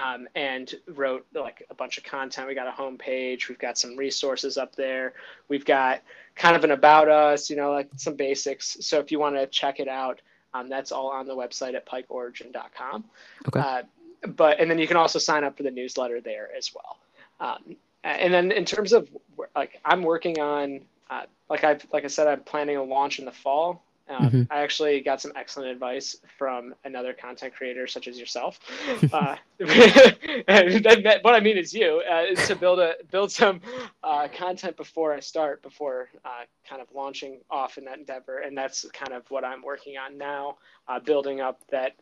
um, 0.00 0.26
and 0.34 0.74
wrote 0.88 1.26
like 1.34 1.64
a 1.70 1.74
bunch 1.74 1.98
of 1.98 2.04
content. 2.04 2.48
We 2.48 2.54
got 2.54 2.66
a 2.66 2.70
homepage. 2.70 3.48
We've 3.48 3.58
got 3.58 3.78
some 3.78 3.96
resources 3.96 4.56
up 4.56 4.74
there. 4.74 5.14
We've 5.48 5.64
got 5.64 6.02
kind 6.34 6.56
of 6.56 6.64
an 6.64 6.70
about 6.70 7.08
us, 7.08 7.50
you 7.50 7.56
know, 7.56 7.72
like 7.72 7.90
some 7.96 8.16
basics. 8.16 8.78
So 8.80 8.98
if 8.98 9.12
you 9.12 9.18
want 9.18 9.36
to 9.36 9.46
check 9.46 9.80
it 9.80 9.88
out, 9.88 10.20
um, 10.54 10.68
that's 10.68 10.92
all 10.92 11.08
on 11.08 11.26
the 11.26 11.36
website 11.36 11.74
at 11.74 11.86
pikeorigin.com. 11.86 13.04
Okay. 13.48 13.60
Uh, 13.60 13.82
but 14.28 14.60
and 14.60 14.70
then 14.70 14.78
you 14.78 14.86
can 14.86 14.96
also 14.96 15.18
sign 15.18 15.44
up 15.44 15.56
for 15.56 15.62
the 15.62 15.70
newsletter 15.70 16.20
there 16.20 16.48
as 16.56 16.72
well. 16.74 16.98
Um, 17.40 17.76
and 18.04 18.32
then 18.32 18.52
in 18.52 18.64
terms 18.64 18.92
of 18.92 19.08
like 19.54 19.80
I'm 19.84 20.02
working 20.02 20.40
on 20.40 20.80
uh, 21.10 21.24
like 21.48 21.64
I've 21.64 21.86
like 21.92 22.04
I 22.04 22.08
said 22.08 22.26
I'm 22.26 22.40
planning 22.40 22.76
a 22.76 22.82
launch 22.82 23.18
in 23.18 23.24
the 23.24 23.32
fall. 23.32 23.82
Um, 24.08 24.26
mm-hmm. 24.26 24.42
I 24.52 24.62
actually 24.62 25.00
got 25.00 25.20
some 25.20 25.32
excellent 25.36 25.70
advice 25.70 26.16
from 26.36 26.74
another 26.84 27.12
content 27.12 27.54
creator 27.54 27.86
such 27.86 28.08
as 28.08 28.18
yourself. 28.18 28.58
uh, 29.12 29.36
that, 29.58 31.20
what 31.22 31.34
I 31.34 31.40
mean 31.40 31.56
is 31.56 31.72
you 31.72 32.02
uh, 32.10 32.34
to 32.34 32.56
build 32.56 32.80
a 32.80 32.94
build 33.10 33.30
some 33.30 33.60
uh, 34.02 34.28
content 34.34 34.76
before 34.76 35.14
I 35.14 35.20
start, 35.20 35.62
before 35.62 36.08
uh, 36.24 36.44
kind 36.68 36.82
of 36.82 36.88
launching 36.94 37.40
off 37.50 37.78
in 37.78 37.84
that 37.84 37.98
endeavor, 37.98 38.38
and 38.38 38.58
that's 38.58 38.84
kind 38.92 39.12
of 39.12 39.30
what 39.30 39.44
I'm 39.44 39.62
working 39.62 39.96
on 39.96 40.18
now, 40.18 40.56
uh, 40.88 40.98
building 40.98 41.40
up 41.40 41.60
that 41.70 41.92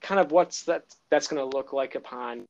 kind 0.00 0.20
of 0.20 0.30
what's 0.30 0.64
that 0.64 0.84
that's 1.10 1.26
going 1.26 1.50
to 1.50 1.56
look 1.56 1.72
like 1.72 1.94
upon 1.94 2.46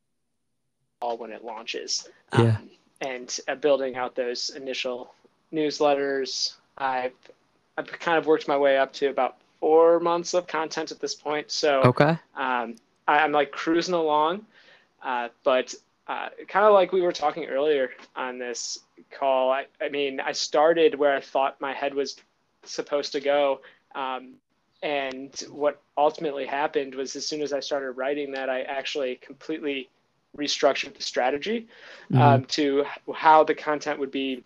all 1.01 1.17
when 1.19 1.33
it 1.33 1.45
launches. 1.45 2.09
Yeah. 2.33 2.57
Um, 2.57 2.71
and 3.03 3.39
uh, 3.49 3.55
building 3.55 3.97
out 3.97 4.15
those 4.15 4.51
initial 4.51 5.13
newsletters. 5.53 6.55
I've 6.79 7.15
I've 7.77 7.87
kind 7.87 8.19
of 8.19 8.27
worked 8.27 8.49
my 8.49 8.57
way 8.57 8.79
up 8.79 8.93
to 8.95 9.09
about 9.09 9.37
four 9.61 10.01
months 10.01 10.35
of 10.35 10.47
content 10.47 10.91
at 10.91 11.01
this 11.01 11.15
point. 11.15 11.51
So 11.51 11.83
okay, 11.83 12.19
um, 12.37 12.77
I, 13.07 13.25
am 13.25 13.33
like 13.33 13.51
cruising 13.53 13.95
along, 13.95 14.47
uh, 15.03 15.29
but 15.45 15.75
uh, 16.09 16.29
kind 16.49 16.65
of 16.65 16.73
like 16.73 16.93
we 16.93 17.03
were 17.03 17.13
talking 17.13 17.47
earlier 17.47 17.91
on 18.15 18.39
this 18.39 18.79
call. 19.11 19.51
I, 19.51 19.67
I 19.81 19.89
mean, 19.89 20.21
I 20.21 20.33
started 20.33 20.95
where 20.95 21.15
I 21.15 21.21
thought 21.21 21.61
my 21.61 21.73
head 21.73 21.95
was 21.95 22.17
supposed 22.65 23.13
to 23.13 23.21
go. 23.21 23.61
Um, 23.95 24.35
and 24.83 25.35
what 25.51 25.81
ultimately 25.97 26.47
happened 26.47 26.95
was 26.95 27.17
as 27.17 27.27
soon 27.27 27.43
as 27.43 27.53
I 27.53 27.61
started 27.61 27.93
writing 27.93 28.33
that, 28.33 28.49
I 28.49 28.63
actually 28.63 29.17
completely 29.17 29.89
restructured 30.37 30.95
the 30.95 31.03
strategy 31.03 31.68
mm-hmm. 32.11 32.20
um, 32.20 32.45
to 32.47 32.84
how 33.14 33.45
the 33.45 33.55
content 33.55 33.99
would 33.99 34.11
be 34.11 34.45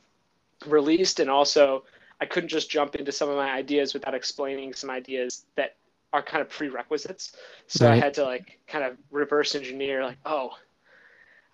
released. 0.66 1.20
And 1.20 1.30
also, 1.30 1.84
I 2.20 2.26
couldn't 2.26 2.49
just 2.49 2.70
jump 2.70 2.95
into 2.95 3.12
some 3.12 3.28
of 3.28 3.36
my 3.36 3.51
ideas 3.51 3.95
without 3.95 4.14
explaining 4.14 4.74
some 4.74 4.91
ideas 4.91 5.45
that 5.57 5.76
are 6.12 6.22
kind 6.22 6.43
of 6.43 6.49
prerequisites. 6.49 7.36
So 7.66 7.86
right. 7.86 7.95
I 7.95 7.97
had 7.97 8.14
to 8.14 8.24
like 8.24 8.59
kind 8.66 8.84
of 8.84 8.97
reverse 9.11 9.55
engineer, 9.55 10.05
like, 10.05 10.18
oh, 10.26 10.51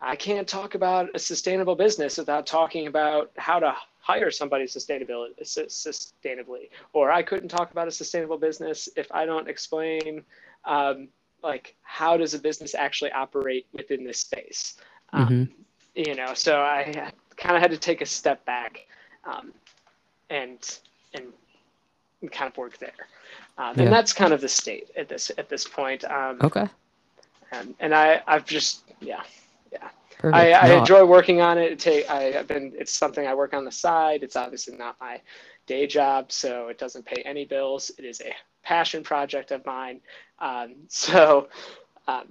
I 0.01 0.17
can't 0.17 0.47
talk 0.47 0.75
about 0.75 1.09
a 1.15 1.19
sustainable 1.19 1.75
business 1.75 2.19
without 2.19 2.47
talking 2.47 2.87
about 2.87 3.31
how 3.37 3.59
to 3.59 3.75
hire 4.07 4.31
somebody 4.31 4.67
sustainability 4.67 5.35
sustainably 5.43 6.69
or 6.93 7.11
i 7.11 7.21
couldn't 7.21 7.49
talk 7.49 7.73
about 7.73 7.89
a 7.89 7.91
sustainable 7.91 8.39
business 8.39 8.89
if 8.95 9.11
i 9.11 9.27
don't 9.27 9.49
explain 9.49 10.23
um, 10.65 11.09
like 11.47 11.75
how 11.83 12.17
does 12.17 12.35
a 12.35 12.39
business 12.39 12.75
actually 12.75 13.13
operate 13.13 13.67
within 13.73 14.05
this 14.05 14.19
space 14.19 14.75
um, 15.13 15.29
mm-hmm. 15.29 15.53
you 15.95 16.15
know 16.15 16.35
so 16.35 16.61
i 16.61 17.11
kind 17.37 17.57
of 17.57 17.63
had 17.63 17.71
to 17.71 17.79
take 17.79 18.01
a 18.01 18.07
step 18.07 18.45
back 18.45 18.87
um, 19.25 19.53
and 20.29 20.81
and 21.15 21.25
kind 22.33 22.51
of 22.51 22.57
work 22.57 22.77
there 22.79 23.09
um, 23.59 23.75
yeah. 23.77 23.85
and 23.85 23.93
that's 23.93 24.13
kind 24.13 24.33
of 24.33 24.41
the 24.41 24.49
state 24.49 24.91
at 24.97 25.09
this 25.09 25.31
at 25.39 25.49
this 25.49 25.65
point 25.67 26.05
um, 26.05 26.39
okay 26.43 26.67
and, 27.53 27.75
and 27.81 27.95
i 27.95 28.21
i've 28.27 28.45
just 28.45 28.83
yeah 29.01 29.23
yeah 29.73 29.89
I, 30.25 30.53
I 30.53 30.69
no. 30.69 30.79
enjoy 30.79 31.05
working 31.05 31.43
on 31.43 31.59
it. 31.59 31.79
Take 31.79 32.09
I, 32.09 32.23
have 32.33 32.49
been. 32.49 32.73
It's 32.75 32.91
something 32.91 33.27
I 33.27 33.35
work 33.35 33.53
on 33.53 33.67
the 33.67 33.71
side. 33.71 34.23
It's 34.23 34.35
obviously 34.35 34.75
not 34.75 34.97
my 34.99 35.21
day 35.67 35.87
job, 35.87 36.33
so 36.33 36.69
it 36.69 36.79
doesn't 36.79 37.05
pay 37.05 37.23
any 37.25 37.45
bills. 37.45 37.91
It 37.99 38.05
is 38.05 38.21
a 38.21 38.35
passion 38.63 39.03
project 39.03 39.51
of 39.51 39.65
mine. 39.67 40.01
Um, 40.39 40.75
so 40.89 41.49
um, 42.09 42.27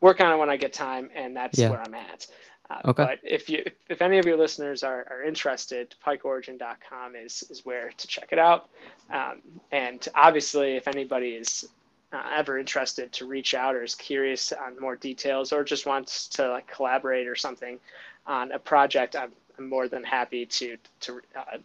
work 0.00 0.20
on 0.20 0.32
it 0.32 0.36
when 0.36 0.50
I 0.50 0.56
get 0.56 0.72
time, 0.72 1.10
and 1.14 1.36
that's 1.36 1.58
yeah. 1.58 1.70
where 1.70 1.80
I'm 1.80 1.94
at. 1.94 2.26
Uh, 2.70 2.90
okay. 2.90 3.04
But 3.04 3.18
if 3.22 3.48
you, 3.50 3.64
if 3.88 4.00
any 4.00 4.18
of 4.18 4.24
your 4.24 4.36
listeners 4.36 4.82
are, 4.82 5.06
are 5.10 5.22
interested, 5.22 5.94
pikeorigin.com 6.04 7.16
is 7.16 7.44
is 7.50 7.64
where 7.64 7.90
to 7.90 8.06
check 8.06 8.28
it 8.32 8.38
out. 8.38 8.70
Um, 9.10 9.42
and 9.72 10.06
obviously, 10.14 10.76
if 10.76 10.88
anybody 10.88 11.30
is 11.30 11.68
uh, 12.12 12.22
ever 12.34 12.58
interested 12.58 13.12
to 13.12 13.26
reach 13.26 13.54
out 13.54 13.74
or 13.74 13.82
is 13.82 13.94
curious 13.94 14.52
on 14.52 14.78
more 14.80 14.96
details 14.96 15.52
or 15.52 15.64
just 15.64 15.86
wants 15.86 16.28
to 16.28 16.48
like 16.48 16.66
collaborate 16.66 17.26
or 17.26 17.34
something 17.34 17.78
on 18.26 18.52
a 18.52 18.58
project, 18.58 19.16
I'm, 19.16 19.32
I'm 19.58 19.68
more 19.68 19.88
than 19.88 20.04
happy 20.04 20.46
to 20.46 20.76
to 21.00 21.20
uh, 21.36 21.58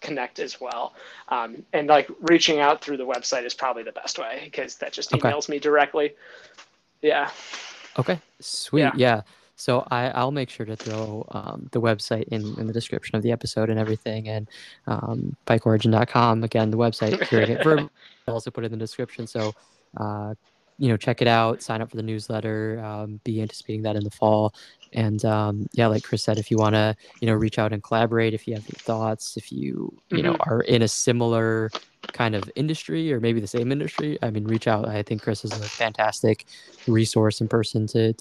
connect 0.00 0.38
as 0.38 0.60
well. 0.60 0.94
Um, 1.28 1.64
and 1.72 1.88
like 1.88 2.08
reaching 2.20 2.60
out 2.60 2.82
through 2.82 2.96
the 2.96 3.06
website 3.06 3.44
is 3.44 3.54
probably 3.54 3.82
the 3.82 3.92
best 3.92 4.18
way 4.18 4.42
because 4.44 4.76
that 4.76 4.92
just 4.92 5.10
emails 5.10 5.44
okay. 5.44 5.52
me 5.52 5.58
directly. 5.58 6.14
Yeah. 7.02 7.30
Okay. 7.98 8.20
Sweet. 8.40 8.80
Yeah. 8.80 8.92
yeah. 8.96 9.20
So 9.56 9.86
I, 9.90 10.08
I'll 10.10 10.30
make 10.30 10.50
sure 10.50 10.64
to 10.66 10.76
throw 10.76 11.26
um, 11.32 11.68
the 11.72 11.80
website 11.80 12.28
in, 12.28 12.42
in 12.60 12.68
the 12.68 12.72
description 12.72 13.16
of 13.16 13.22
the 13.24 13.32
episode 13.32 13.70
and 13.70 13.78
everything. 13.78 14.28
And 14.28 14.48
um, 14.86 15.36
pikeorigin.com, 15.48 16.44
again, 16.44 16.70
the 16.70 16.76
website, 16.76 17.90
I'll 18.28 18.34
also 18.34 18.52
put 18.52 18.62
it 18.62 18.66
in 18.66 18.78
the 18.78 18.84
description. 18.84 19.26
So 19.26 19.52
uh, 19.96 20.34
you 20.78 20.88
know, 20.88 20.96
check 20.96 21.20
it 21.20 21.28
out, 21.28 21.62
sign 21.62 21.82
up 21.82 21.90
for 21.90 21.96
the 21.96 22.02
newsletter, 22.02 22.80
um, 22.84 23.20
be 23.24 23.42
anticipating 23.42 23.82
that 23.82 23.96
in 23.96 24.04
the 24.04 24.10
fall. 24.10 24.54
And 24.92 25.22
um, 25.24 25.66
yeah, 25.72 25.86
like 25.86 26.02
Chris 26.02 26.22
said, 26.22 26.38
if 26.38 26.50
you 26.50 26.56
want 26.56 26.74
to, 26.74 26.96
you 27.20 27.26
know, 27.26 27.34
reach 27.34 27.58
out 27.58 27.72
and 27.72 27.82
collaborate, 27.82 28.32
if 28.32 28.46
you 28.46 28.54
have 28.54 28.64
any 28.64 28.78
thoughts, 28.78 29.36
if 29.36 29.52
you, 29.52 29.92
you 30.08 30.18
mm-hmm. 30.18 30.26
know, 30.26 30.36
are 30.40 30.62
in 30.62 30.82
a 30.82 30.88
similar 30.88 31.70
kind 32.12 32.34
of 32.34 32.50
industry 32.56 33.12
or 33.12 33.20
maybe 33.20 33.40
the 33.40 33.46
same 33.46 33.70
industry, 33.70 34.18
I 34.22 34.30
mean, 34.30 34.44
reach 34.44 34.66
out. 34.66 34.88
I 34.88 35.02
think 35.02 35.22
Chris 35.22 35.44
is 35.44 35.52
a 35.52 35.62
fantastic 35.62 36.46
resource 36.86 37.40
and 37.40 37.50
person 37.50 37.86
to, 37.88 38.14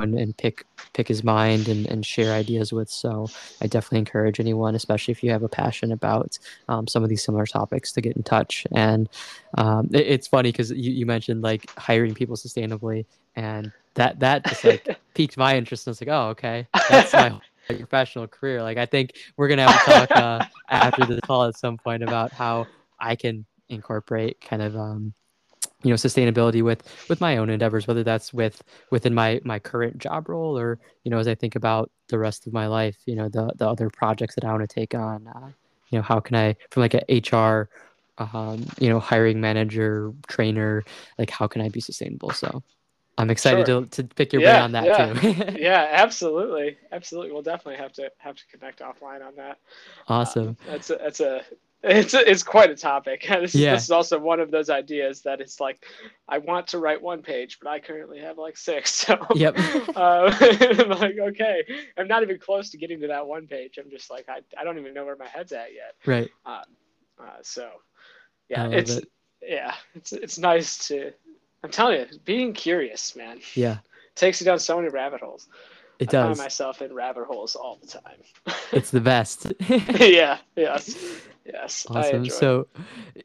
and, 0.00 0.18
and 0.18 0.36
pick 0.36 0.64
pick 0.92 1.08
his 1.08 1.22
mind 1.22 1.68
and, 1.68 1.86
and 1.86 2.04
share 2.04 2.34
ideas 2.34 2.72
with. 2.72 2.90
So 2.90 3.28
I 3.60 3.66
definitely 3.66 4.00
encourage 4.00 4.40
anyone, 4.40 4.74
especially 4.74 5.12
if 5.12 5.22
you 5.22 5.30
have 5.30 5.42
a 5.42 5.48
passion 5.48 5.92
about 5.92 6.38
um, 6.68 6.86
some 6.86 7.02
of 7.02 7.08
these 7.08 7.22
similar 7.22 7.46
topics, 7.46 7.92
to 7.92 8.00
get 8.00 8.16
in 8.16 8.22
touch. 8.22 8.66
And 8.74 9.08
um, 9.56 9.88
it, 9.92 10.06
it's 10.06 10.26
funny 10.26 10.52
because 10.52 10.70
you, 10.70 10.92
you 10.92 11.06
mentioned 11.06 11.42
like 11.42 11.70
hiring 11.78 12.14
people 12.14 12.36
sustainably, 12.36 13.06
and 13.36 13.72
that 13.94 14.20
that 14.20 14.44
just 14.46 14.64
like 14.64 14.98
piqued 15.14 15.36
my 15.36 15.56
interest. 15.56 15.86
And 15.86 15.90
I 15.90 15.92
was 15.92 16.00
like, 16.00 16.08
oh, 16.08 16.28
okay, 16.30 16.66
that's 16.88 17.12
my 17.12 17.40
professional 17.76 18.26
career. 18.26 18.62
Like 18.62 18.78
I 18.78 18.86
think 18.86 19.12
we're 19.36 19.48
gonna 19.48 19.70
have 19.70 19.84
to 19.84 20.06
talk 20.06 20.10
uh, 20.16 20.44
after 20.68 21.06
this 21.06 21.20
call 21.20 21.44
at 21.44 21.56
some 21.56 21.76
point 21.76 22.02
about 22.02 22.32
how 22.32 22.66
I 22.98 23.16
can 23.16 23.44
incorporate 23.68 24.40
kind 24.40 24.62
of 24.62 24.76
um, 24.76 25.12
you 25.82 25.90
know 25.90 25.96
sustainability 25.96 26.62
with 26.62 26.82
with 27.08 27.20
my 27.20 27.36
own 27.36 27.50
endeavors 27.50 27.86
whether 27.86 28.02
that's 28.02 28.32
with 28.32 28.62
within 28.90 29.14
my 29.14 29.40
my 29.44 29.58
current 29.58 29.98
job 29.98 30.28
role 30.28 30.58
or 30.58 30.78
you 31.04 31.10
know 31.10 31.18
as 31.18 31.28
i 31.28 31.34
think 31.34 31.54
about 31.54 31.90
the 32.08 32.18
rest 32.18 32.46
of 32.46 32.52
my 32.52 32.66
life 32.66 32.96
you 33.06 33.14
know 33.14 33.28
the 33.28 33.50
the 33.56 33.68
other 33.68 33.88
projects 33.90 34.34
that 34.34 34.44
i 34.44 34.50
want 34.50 34.68
to 34.68 34.74
take 34.74 34.94
on 34.94 35.26
uh, 35.28 35.50
you 35.90 35.98
know 35.98 36.02
how 36.02 36.18
can 36.18 36.36
i 36.36 36.56
from 36.70 36.80
like 36.80 36.94
a 36.94 37.20
hr 37.32 37.68
um, 38.18 38.66
you 38.80 38.88
know 38.88 38.98
hiring 38.98 39.40
manager 39.40 40.12
trainer 40.26 40.82
like 41.18 41.30
how 41.30 41.46
can 41.46 41.62
i 41.62 41.68
be 41.68 41.80
sustainable? 41.80 42.30
So 42.30 42.64
i'm 43.16 43.30
excited 43.30 43.66
sure. 43.66 43.82
to, 43.82 44.02
to 44.02 44.14
pick 44.14 44.32
your 44.32 44.42
yeah, 44.42 44.52
brain 44.54 44.62
on 44.62 44.72
that 44.72 44.84
yeah. 44.84 45.12
too. 45.12 45.58
Yeah 45.60 45.88
absolutely. 45.92 46.78
Absolutely. 46.90 47.32
We'll 47.32 47.42
definitely 47.42 47.76
have 47.76 47.92
to 47.92 48.10
have 48.18 48.34
to 48.34 48.42
connect 48.50 48.80
offline 48.80 49.24
on 49.24 49.36
that. 49.36 49.58
Awesome. 50.08 50.56
uh, 50.66 50.72
that's 50.72 50.90
a 50.90 50.96
that's 50.96 51.20
a 51.20 51.42
it's 51.82 52.12
it's 52.14 52.42
quite 52.42 52.70
a 52.70 52.76
topic. 52.76 53.24
This, 53.40 53.54
Yeah. 53.54 53.74
this 53.74 53.84
is 53.84 53.90
also 53.90 54.18
one 54.18 54.40
of 54.40 54.50
those 54.50 54.68
ideas 54.70 55.22
that 55.22 55.40
it's 55.40 55.60
like, 55.60 55.84
I 56.28 56.38
want 56.38 56.68
to 56.68 56.78
write 56.78 57.00
one 57.00 57.22
page, 57.22 57.58
but 57.62 57.68
I 57.70 57.78
currently 57.78 58.18
have 58.20 58.38
like 58.38 58.56
six. 58.56 58.90
So 59.06 59.18
Yep. 59.34 59.54
uh, 59.96 60.34
I'm 60.40 60.88
like, 60.90 61.18
okay, 61.18 61.62
I'm 61.96 62.08
not 62.08 62.22
even 62.22 62.38
close 62.38 62.70
to 62.70 62.78
getting 62.78 63.00
to 63.02 63.06
that 63.08 63.26
one 63.26 63.46
page. 63.46 63.78
I'm 63.78 63.90
just 63.90 64.10
like, 64.10 64.28
I, 64.28 64.40
I 64.58 64.64
don't 64.64 64.78
even 64.78 64.92
know 64.94 65.04
where 65.04 65.16
my 65.16 65.28
head's 65.28 65.52
at 65.52 65.72
yet. 65.72 65.94
Right. 66.04 66.30
Uh, 66.44 66.62
so 67.42 67.68
yeah, 68.48 68.68
it's 68.68 68.96
it. 68.96 69.08
yeah, 69.42 69.74
it's 69.94 70.12
it's 70.12 70.38
nice 70.38 70.88
to. 70.88 71.12
I'm 71.62 71.70
telling 71.70 72.00
you, 72.00 72.06
being 72.24 72.52
curious, 72.54 73.16
man, 73.16 73.40
Yeah. 73.54 73.78
takes 74.14 74.40
you 74.40 74.44
down 74.44 74.58
so 74.60 74.76
many 74.76 74.88
rabbit 74.88 75.20
holes. 75.20 75.48
It 75.98 76.10
does. 76.10 76.24
I 76.24 76.28
find 76.28 76.38
myself 76.38 76.82
in 76.82 76.94
rabbit 76.94 77.24
holes 77.24 77.56
all 77.56 77.78
the 77.80 77.88
time. 77.88 78.56
It's 78.72 78.90
the 78.90 79.00
best. 79.00 79.52
yeah. 79.68 80.38
Yes. 80.56 80.96
Yes. 81.44 81.86
Awesome. 81.88 82.28
So, 82.28 82.68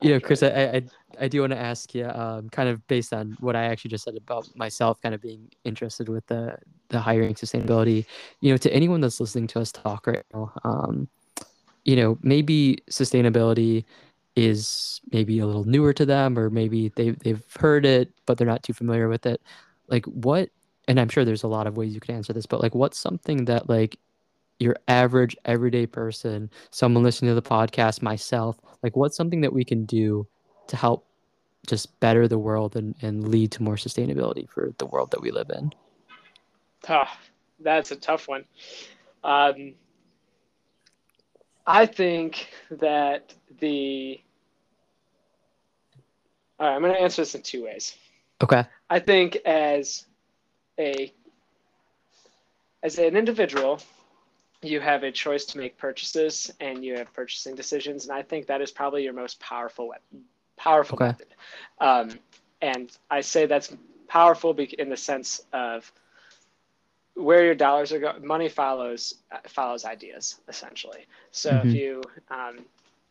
you 0.01 0.11
know, 0.11 0.19
Chris, 0.19 0.41
I, 0.41 0.47
I 0.47 0.83
I 1.19 1.27
do 1.27 1.41
want 1.41 1.51
to 1.51 1.59
ask 1.59 1.93
you, 1.93 2.05
um, 2.07 2.49
kind 2.49 2.69
of 2.69 2.85
based 2.87 3.13
on 3.13 3.37
what 3.39 3.55
I 3.55 3.65
actually 3.65 3.89
just 3.89 4.05
said 4.05 4.15
about 4.15 4.47
myself, 4.55 5.01
kind 5.01 5.13
of 5.13 5.21
being 5.21 5.51
interested 5.63 6.09
with 6.09 6.25
the 6.27 6.57
the 6.89 6.99
hiring 6.99 7.35
sustainability. 7.35 8.05
You 8.41 8.51
know, 8.51 8.57
to 8.57 8.73
anyone 8.73 9.01
that's 9.01 9.19
listening 9.19 9.47
to 9.47 9.59
us 9.59 9.71
talk 9.71 10.07
right 10.07 10.23
now, 10.33 10.51
um, 10.63 11.07
you 11.83 11.95
know, 11.95 12.17
maybe 12.21 12.79
sustainability 12.89 13.85
is 14.35 14.99
maybe 15.11 15.37
a 15.39 15.45
little 15.45 15.65
newer 15.65 15.93
to 15.93 16.05
them, 16.05 16.39
or 16.39 16.49
maybe 16.49 16.91
they 16.95 17.11
they've 17.11 17.43
heard 17.59 17.85
it 17.85 18.11
but 18.25 18.37
they're 18.37 18.47
not 18.47 18.63
too 18.63 18.73
familiar 18.73 19.07
with 19.09 19.25
it. 19.25 19.41
Like, 19.87 20.05
what? 20.05 20.49
And 20.87 20.99
I'm 20.99 21.09
sure 21.09 21.23
there's 21.23 21.43
a 21.43 21.47
lot 21.47 21.67
of 21.67 21.77
ways 21.77 21.93
you 21.93 21.99
can 21.99 22.15
answer 22.15 22.33
this, 22.33 22.45
but 22.45 22.61
like, 22.61 22.75
what's 22.75 22.97
something 22.97 23.45
that 23.45 23.69
like 23.69 23.97
your 24.59 24.75
average 24.87 25.35
everyday 25.45 25.85
person, 25.85 26.49
someone 26.71 27.03
listening 27.03 27.31
to 27.31 27.35
the 27.35 27.41
podcast, 27.41 28.01
myself, 28.01 28.57
like 28.81 28.95
what's 28.95 29.17
something 29.17 29.41
that 29.41 29.53
we 29.53 29.63
can 29.63 29.85
do 29.85 30.27
to 30.67 30.75
help 30.75 31.05
just 31.67 31.97
better 31.99 32.27
the 32.27 32.37
world 32.37 32.75
and, 32.75 32.95
and 33.01 33.27
lead 33.27 33.51
to 33.51 33.63
more 33.63 33.75
sustainability 33.75 34.49
for 34.49 34.73
the 34.77 34.85
world 34.85 35.11
that 35.11 35.21
we 35.21 35.31
live 35.31 35.49
in? 35.49 35.71
Ah, 36.87 37.17
that's 37.59 37.91
a 37.91 37.95
tough 37.95 38.27
one. 38.27 38.43
Um, 39.23 39.73
I 41.65 41.85
think 41.85 42.49
that 42.71 43.33
the. 43.59 44.21
All 46.59 46.67
right, 46.67 46.75
I'm 46.75 46.81
going 46.81 46.93
to 46.93 47.01
answer 47.01 47.21
this 47.21 47.35
in 47.35 47.41
two 47.41 47.63
ways. 47.63 47.95
Okay. 48.41 48.65
I 48.89 48.99
think 48.99 49.37
as 49.45 50.05
a 50.79 51.11
as 52.83 52.97
an 52.97 53.15
individual, 53.15 53.79
you 54.61 54.79
have 54.79 55.03
a 55.03 55.11
choice 55.11 55.45
to 55.45 55.57
make 55.57 55.77
purchases 55.77 56.51
and 56.59 56.83
you 56.83 56.95
have 56.97 57.13
purchasing 57.13 57.55
decisions, 57.55 58.07
and 58.07 58.17
I 58.17 58.21
think 58.23 58.47
that 58.47 58.61
is 58.61 58.71
probably 58.71 59.03
your 59.03 59.13
most 59.13 59.39
powerful 59.39 59.87
weapon, 59.89 60.23
powerful 60.57 60.97
Okay. 60.97 61.05
method. 61.05 61.27
Um, 61.79 62.19
and 62.61 62.95
I 63.09 63.21
say 63.21 63.45
that's 63.45 63.73
powerful 64.07 64.55
in 64.57 64.89
the 64.89 64.97
sense 64.97 65.41
of 65.53 65.91
where 67.15 67.45
your 67.45 67.55
dollars 67.55 67.91
are 67.91 67.99
going. 67.99 68.25
Money 68.25 68.49
follows 68.49 69.15
follows 69.47 69.85
ideas 69.85 70.39
essentially. 70.47 71.05
So 71.31 71.51
Mhm. 71.51 71.67
if 71.67 71.73
you 71.73 72.01
um, 72.29 72.59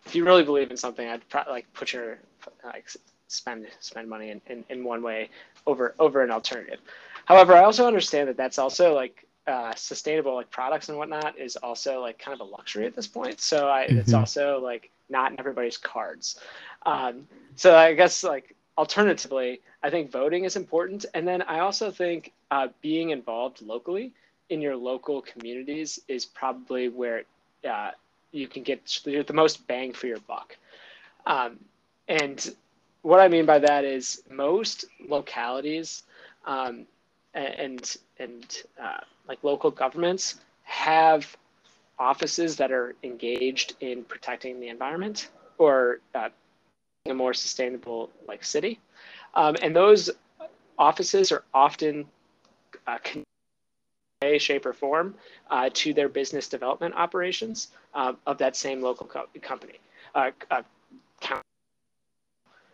if 0.06 0.14
you 0.14 0.24
really 0.24 0.44
believe 0.44 0.70
in 0.70 0.76
something, 0.76 1.06
I'd 1.06 1.28
probably 1.28 1.52
like 1.52 1.72
put 1.72 1.92
your 1.92 2.18
like 2.64 2.90
spend 3.28 3.66
spend 3.80 4.08
money 4.08 4.30
in, 4.30 4.40
in, 4.48 4.64
in 4.68 4.84
one 4.84 5.02
way 5.02 5.30
over 5.66 5.94
over 5.98 6.22
an 6.22 6.30
alternative. 6.30 6.80
However, 7.26 7.54
I 7.54 7.64
also 7.64 7.86
understand 7.86 8.28
that 8.28 8.36
that's 8.36 8.58
also 8.58 8.94
like 8.94 9.26
uh, 9.46 9.74
sustainable 9.74 10.34
like 10.34 10.50
products 10.50 10.88
and 10.88 10.98
whatnot 10.98 11.38
is 11.38 11.56
also 11.56 12.00
like 12.00 12.18
kind 12.18 12.34
of 12.34 12.40
a 12.46 12.50
luxury 12.50 12.86
at 12.86 12.94
this 12.94 13.06
point. 13.06 13.40
So 13.40 13.68
I, 13.68 13.82
it's 13.82 14.12
Mhm. 14.12 14.14
also 14.14 14.60
like 14.62 14.90
not 15.08 15.32
in 15.32 15.38
everybody's 15.38 15.76
cards. 15.76 16.38
Um, 16.84 17.26
so 17.56 17.76
I 17.76 17.94
guess 17.94 18.22
like 18.24 18.54
alternatively, 18.76 19.60
I 19.82 19.90
think 19.90 20.10
voting 20.10 20.44
is 20.44 20.56
important, 20.56 21.04
and 21.14 21.26
then 21.26 21.42
I 21.42 21.60
also 21.60 21.90
think 21.90 22.32
uh, 22.50 22.68
being 22.82 23.10
involved 23.10 23.62
locally 23.62 24.12
in 24.48 24.60
your 24.60 24.76
local 24.76 25.22
communities 25.22 25.98
is 26.08 26.24
probably 26.24 26.88
where 26.88 27.22
uh, 27.68 27.90
you 28.32 28.46
can 28.48 28.62
get 28.62 28.80
the 29.04 29.32
most 29.32 29.66
bang 29.66 29.92
for 29.92 30.06
your 30.06 30.18
buck. 30.20 30.56
Um, 31.26 31.58
and 32.08 32.54
what 33.02 33.20
I 33.20 33.28
mean 33.28 33.46
by 33.46 33.58
that 33.58 33.84
is 33.84 34.22
most 34.30 34.84
localities 35.08 36.02
um, 36.46 36.86
and 37.34 37.96
and 38.18 38.62
uh, 38.82 38.98
like 39.28 39.42
local 39.42 39.70
governments 39.70 40.40
have 40.64 41.36
offices 41.98 42.56
that 42.56 42.72
are 42.72 42.94
engaged 43.02 43.76
in 43.80 44.04
protecting 44.04 44.60
the 44.60 44.68
environment 44.68 45.30
or 45.58 46.00
uh, 46.14 46.28
a 47.06 47.14
more 47.14 47.34
sustainable 47.34 48.10
like 48.28 48.44
city, 48.44 48.78
um, 49.34 49.56
and 49.62 49.74
those 49.74 50.10
offices 50.78 51.32
are 51.32 51.44
often 51.52 52.06
uh, 52.86 52.98
way, 54.22 54.38
shape, 54.38 54.66
or 54.66 54.72
form 54.72 55.14
uh, 55.50 55.68
to 55.74 55.92
their 55.92 56.08
business 56.08 56.48
development 56.48 56.94
operations 56.94 57.68
uh, 57.94 58.12
of 58.26 58.38
that 58.38 58.56
same 58.56 58.80
local 58.80 59.06
co- 59.06 59.26
company. 59.42 59.78
Uh, 60.14 60.30
uh. 60.50 60.62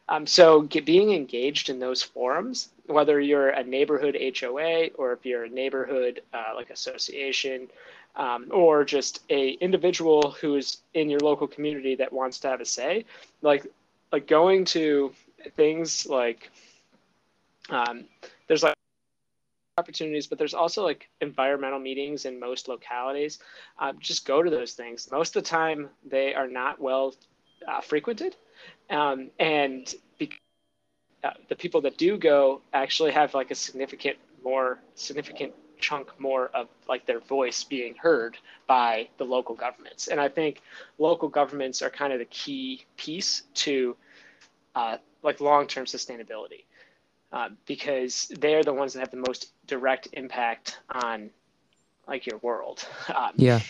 Um, 0.09 0.27
so 0.27 0.63
get, 0.63 0.87
being 0.87 1.13
engaged 1.13 1.69
in 1.69 1.79
those 1.79 2.03
forums, 2.03 2.71
whether 2.87 3.21
you're 3.21 3.51
a 3.51 3.63
neighborhood 3.63 4.17
HOA 4.41 4.89
or 4.95 5.13
if 5.13 5.27
you're 5.27 5.45
a 5.45 5.49
neighborhood 5.49 6.23
uh, 6.33 6.53
like 6.57 6.71
association, 6.71 7.69
um, 8.17 8.47
or 8.51 8.85
just 8.85 9.23
a 9.31 9.51
individual 9.61 10.31
who's 10.41 10.79
in 10.95 11.09
your 11.11 11.21
local 11.21 11.47
community 11.47 11.95
that 11.97 12.13
wants 12.13 12.39
to 12.41 12.49
have 12.49 12.61
a 12.61 12.65
say, 12.65 13.05
like 13.43 13.67
like 14.13 14.27
going 14.27 14.65
to 14.65 15.13
things 15.57 16.07
like 16.07 16.51
um, 17.71 18.05
there's 18.47 18.63
like 18.63 18.75
opportunities, 19.79 20.27
but 20.27 20.39
there's 20.39 20.55
also 20.55 20.83
like 20.85 21.09
environmental 21.21 21.79
meetings 21.79 22.25
in 22.25 22.41
most 22.41 22.67
localities. 22.69 23.39
Uh, 23.79 23.93
just 24.01 24.27
go 24.27 24.43
to 24.43 24.51
those 24.51 24.73
things. 24.73 25.09
Most 25.11 25.37
of 25.37 25.45
the 25.45 25.49
time, 25.49 25.89
they 26.05 26.35
are 26.35 26.49
not 26.49 26.81
well 26.81 27.15
uh, 27.67 27.81
frequented, 27.81 28.35
um, 28.91 29.31
and 29.39 29.95
be- 30.19 30.31
uh, 31.25 31.31
the 31.49 31.57
people 31.57 31.81
that 31.83 31.97
do 31.99 32.17
go 32.17 32.61
actually 32.73 33.13
have 33.13 33.35
like 33.35 33.51
a 33.51 33.55
significant 33.55 34.17
more 34.45 34.79
significant 34.95 35.53
chunk 35.79 36.09
more 36.19 36.51
of 36.55 36.69
like 36.89 37.07
their 37.07 37.21
voice 37.21 37.65
being 37.65 37.95
heard 37.95 38.37
by 38.67 39.09
the 39.19 39.25
local 39.25 39.55
governments. 39.55 40.09
And 40.09 40.21
I 40.21 40.29
think 40.29 40.61
local 40.99 41.29
governments 41.29 41.83
are 41.83 41.91
kind 41.91 42.13
of 42.13 42.19
the 42.19 42.25
key 42.27 42.85
piece 42.97 43.43
to 43.55 43.97
uh, 44.75 44.97
like 45.23 45.41
long-term 45.41 45.87
sustainability 45.87 46.65
uh, 47.33 47.51
because 47.67 48.31
they're 48.39 48.65
the 48.65 48.73
ones 48.73 48.93
that 48.95 49.01
have 49.01 49.11
the 49.11 49.25
most 49.29 49.53
direct 49.67 50.09
impact 50.13 50.79
on 50.91 51.31
like 52.07 52.27
your 52.27 52.39
world. 52.39 52.87
Um, 53.15 53.33
Yeah. 53.37 53.61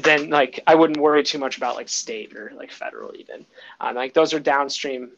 Then 0.00 0.30
like 0.30 0.60
I 0.66 0.74
wouldn't 0.74 0.98
worry 0.98 1.22
too 1.22 1.38
much 1.38 1.56
about 1.56 1.76
like 1.76 1.88
state 1.88 2.34
or 2.34 2.52
like 2.56 2.72
federal 2.72 3.14
even. 3.16 3.44
Um, 3.80 3.94
like 3.94 4.14
those 4.14 4.32
are 4.32 4.40
downstream, 4.40 5.10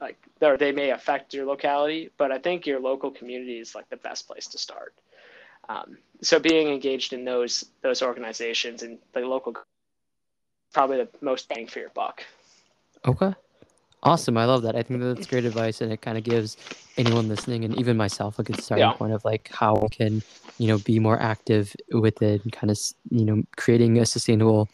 like 0.00 0.18
they 0.38 0.56
they 0.56 0.72
may 0.72 0.90
affect 0.90 1.34
your 1.34 1.46
locality, 1.46 2.10
but 2.16 2.30
I 2.30 2.38
think 2.38 2.66
your 2.66 2.80
local 2.80 3.10
community 3.10 3.58
is 3.58 3.74
like 3.74 3.88
the 3.88 3.96
best 3.96 4.26
place 4.26 4.46
to 4.48 4.58
start. 4.58 4.94
Um, 5.68 5.98
so 6.22 6.38
being 6.38 6.68
engaged 6.68 7.12
in 7.12 7.24
those 7.24 7.64
those 7.82 8.02
organizations 8.02 8.82
and 8.82 8.98
the 9.12 9.20
local 9.20 9.56
probably 10.72 10.98
the 10.98 11.08
most 11.20 11.48
bang 11.48 11.66
for 11.66 11.80
your 11.80 11.90
buck. 11.90 12.24
Okay. 13.06 13.34
Awesome. 14.02 14.36
I 14.38 14.46
love 14.46 14.62
that. 14.62 14.76
I 14.76 14.82
think 14.82 15.00
that's 15.00 15.26
great 15.26 15.44
advice 15.44 15.80
and 15.80 15.92
it 15.92 16.00
kind 16.00 16.16
of 16.16 16.24
gives 16.24 16.56
anyone 16.96 17.28
listening 17.28 17.64
and 17.64 17.74
even 17.78 17.96
myself 17.96 18.38
a 18.38 18.42
good 18.42 18.58
starting 18.58 18.86
Yeah. 18.86 18.92
point 18.92 19.12
of 19.12 19.24
like 19.24 19.50
how 19.52 19.74
we 19.76 19.88
can, 19.90 20.22
you 20.58 20.66
know, 20.66 20.78
be 20.78 20.98
more 20.98 21.20
active 21.20 21.74
with 21.92 22.20
it 22.22 22.42
and 22.42 22.52
kind 22.52 22.70
of, 22.70 22.78
you 23.10 23.24
know, 23.24 23.42
creating 23.56 23.98
a 23.98 24.06
sustainable 24.06 24.70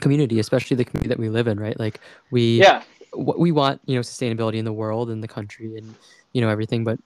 community, 0.00 0.38
especially 0.40 0.76
the 0.76 0.84
community 0.84 1.08
that 1.08 1.18
we 1.18 1.28
live 1.28 1.46
in, 1.46 1.58
right? 1.60 1.78
Like 1.78 2.00
we 2.30 2.58
Yeah, 2.58 2.82
what 3.12 3.38
we 3.38 3.52
want, 3.52 3.80
you 3.86 3.94
know, 3.94 4.00
sustainability 4.00 4.56
in 4.56 4.64
the 4.64 4.72
world 4.72 5.10
and 5.10 5.22
the 5.22 5.28
country 5.28 5.76
and, 5.76 5.96
you 6.32 6.40
know, 6.40 6.48
everything, 6.48 6.82
but 6.84 6.98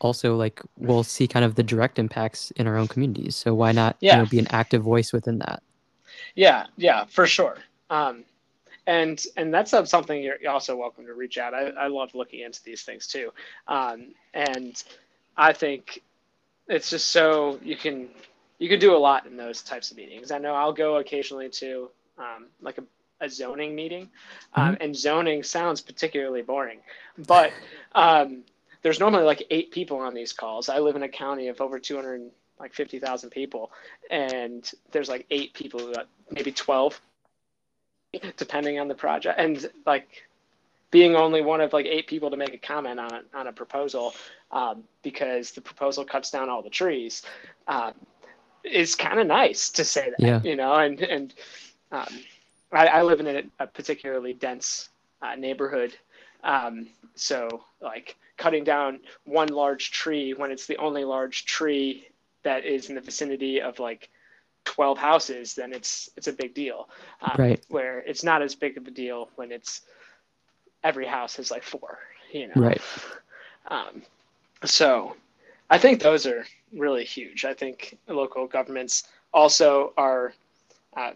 also 0.00 0.36
like 0.36 0.60
we'll 0.76 1.02
see 1.04 1.26
kind 1.26 1.44
of 1.44 1.54
the 1.56 1.62
direct 1.62 1.98
impacts 1.98 2.50
in 2.52 2.66
our 2.68 2.76
own 2.76 2.86
communities. 2.88 3.34
So 3.36 3.54
why 3.54 3.72
not, 3.72 3.96
Yeah. 4.00 4.12
you 4.12 4.18
know, 4.18 4.26
be 4.26 4.38
an 4.38 4.46
active 4.50 4.82
voice 4.82 5.12
within 5.12 5.38
that? 5.38 5.62
Yeah, 6.34 6.66
yeah, 6.76 7.04
for 7.06 7.26
sure. 7.26 7.58
Um, 7.90 8.24
and 8.86 9.24
and 9.36 9.52
that's 9.52 9.72
uh, 9.72 9.84
something 9.84 10.22
you're 10.22 10.38
also 10.48 10.76
welcome 10.76 11.06
to 11.06 11.14
reach 11.14 11.38
out. 11.38 11.54
I, 11.54 11.68
I 11.70 11.86
love 11.88 12.14
looking 12.14 12.40
into 12.40 12.62
these 12.62 12.82
things 12.82 13.06
too. 13.06 13.32
Um, 13.66 14.14
and 14.32 14.82
I 15.36 15.52
think 15.52 16.02
it's 16.68 16.90
just 16.90 17.08
so 17.08 17.58
you 17.62 17.76
can 17.76 18.08
you 18.58 18.68
can 18.68 18.78
do 18.78 18.94
a 18.94 18.98
lot 18.98 19.26
in 19.26 19.36
those 19.36 19.62
types 19.62 19.90
of 19.90 19.96
meetings. 19.96 20.30
I 20.30 20.38
know 20.38 20.54
I'll 20.54 20.72
go 20.72 20.96
occasionally 20.96 21.48
to 21.50 21.90
um, 22.18 22.46
like 22.60 22.78
a, 22.78 22.84
a 23.20 23.28
zoning 23.28 23.74
meeting, 23.74 24.10
um, 24.54 24.76
and 24.80 24.94
zoning 24.96 25.42
sounds 25.42 25.80
particularly 25.80 26.42
boring, 26.42 26.78
but 27.18 27.52
um, 27.94 28.44
there's 28.82 29.00
normally 29.00 29.24
like 29.24 29.44
eight 29.50 29.72
people 29.72 29.98
on 29.98 30.14
these 30.14 30.32
calls. 30.32 30.68
I 30.68 30.78
live 30.78 30.96
in 30.96 31.02
a 31.02 31.08
county 31.08 31.48
of 31.48 31.60
over 31.60 31.78
200 31.78 32.30
like 32.60 32.72
50,000 32.72 33.30
people, 33.30 33.72
and 34.10 34.70
there's 34.92 35.08
like 35.08 35.26
eight 35.30 35.54
people, 35.54 35.92
maybe 36.30 36.52
12 36.52 37.00
depending 38.36 38.78
on 38.78 38.88
the 38.88 38.94
project. 38.94 39.38
And 39.38 39.70
like 39.86 40.24
being 40.90 41.16
only 41.16 41.42
one 41.42 41.60
of 41.60 41.72
like 41.72 41.86
eight 41.86 42.06
people 42.06 42.30
to 42.30 42.36
make 42.36 42.54
a 42.54 42.58
comment 42.58 43.00
on 43.00 43.24
on 43.34 43.48
a 43.48 43.52
proposal 43.52 44.14
um, 44.52 44.84
because 45.02 45.50
the 45.50 45.60
proposal 45.60 46.04
cuts 46.04 46.30
down 46.30 46.48
all 46.48 46.62
the 46.62 46.70
trees 46.70 47.22
uh, 47.66 47.90
is 48.62 48.94
kind 48.94 49.18
of 49.18 49.26
nice 49.26 49.70
to 49.70 49.84
say 49.84 50.10
that. 50.10 50.24
Yeah. 50.24 50.40
You 50.42 50.56
know, 50.56 50.74
and 50.74 51.00
and 51.00 51.34
um, 51.90 52.06
I, 52.72 52.86
I, 52.86 53.02
live 53.02 53.20
in 53.20 53.26
a, 53.26 53.42
a 53.58 53.66
particularly 53.66 54.34
dense 54.34 54.88
uh, 55.20 55.34
neighborhood, 55.34 55.96
um, 56.42 56.88
so 57.14 57.64
like 57.80 58.16
cutting 58.36 58.64
down 58.64 59.00
one 59.24 59.48
large 59.48 59.90
tree 59.90 60.32
when 60.34 60.50
it's 60.50 60.66
the 60.66 60.76
only 60.76 61.04
large 61.04 61.44
tree 61.44 62.08
that 62.42 62.64
is 62.64 62.88
in 62.88 62.94
the 62.94 63.00
vicinity 63.00 63.60
of 63.60 63.78
like 63.78 64.10
12 64.64 64.98
houses, 64.98 65.54
then 65.54 65.72
it's 65.72 66.10
it's 66.16 66.26
a 66.26 66.32
big 66.32 66.54
deal. 66.54 66.88
Um, 67.22 67.36
right. 67.38 67.64
Where 67.68 67.98
it's 68.00 68.24
not 68.24 68.42
as 68.42 68.54
big 68.54 68.76
of 68.76 68.86
a 68.86 68.90
deal 68.90 69.28
when 69.36 69.52
it's 69.52 69.82
every 70.82 71.06
house 71.06 71.36
has 71.36 71.50
like 71.50 71.62
four. 71.62 71.98
You 72.32 72.48
know. 72.48 72.62
Right. 72.62 72.82
Um, 73.68 74.02
so, 74.64 75.16
I 75.70 75.78
think 75.78 76.02
those 76.02 76.26
are 76.26 76.44
really 76.72 77.04
huge. 77.04 77.44
I 77.44 77.54
think 77.54 77.98
local 78.08 78.46
governments 78.46 79.04
also 79.32 79.92
are, 79.96 80.34
uh, 80.96 81.12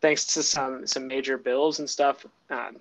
thanks 0.00 0.26
to 0.34 0.42
some 0.42 0.86
some 0.86 1.06
major 1.06 1.38
bills 1.38 1.78
and 1.78 1.88
stuff. 1.88 2.26
Um, 2.50 2.76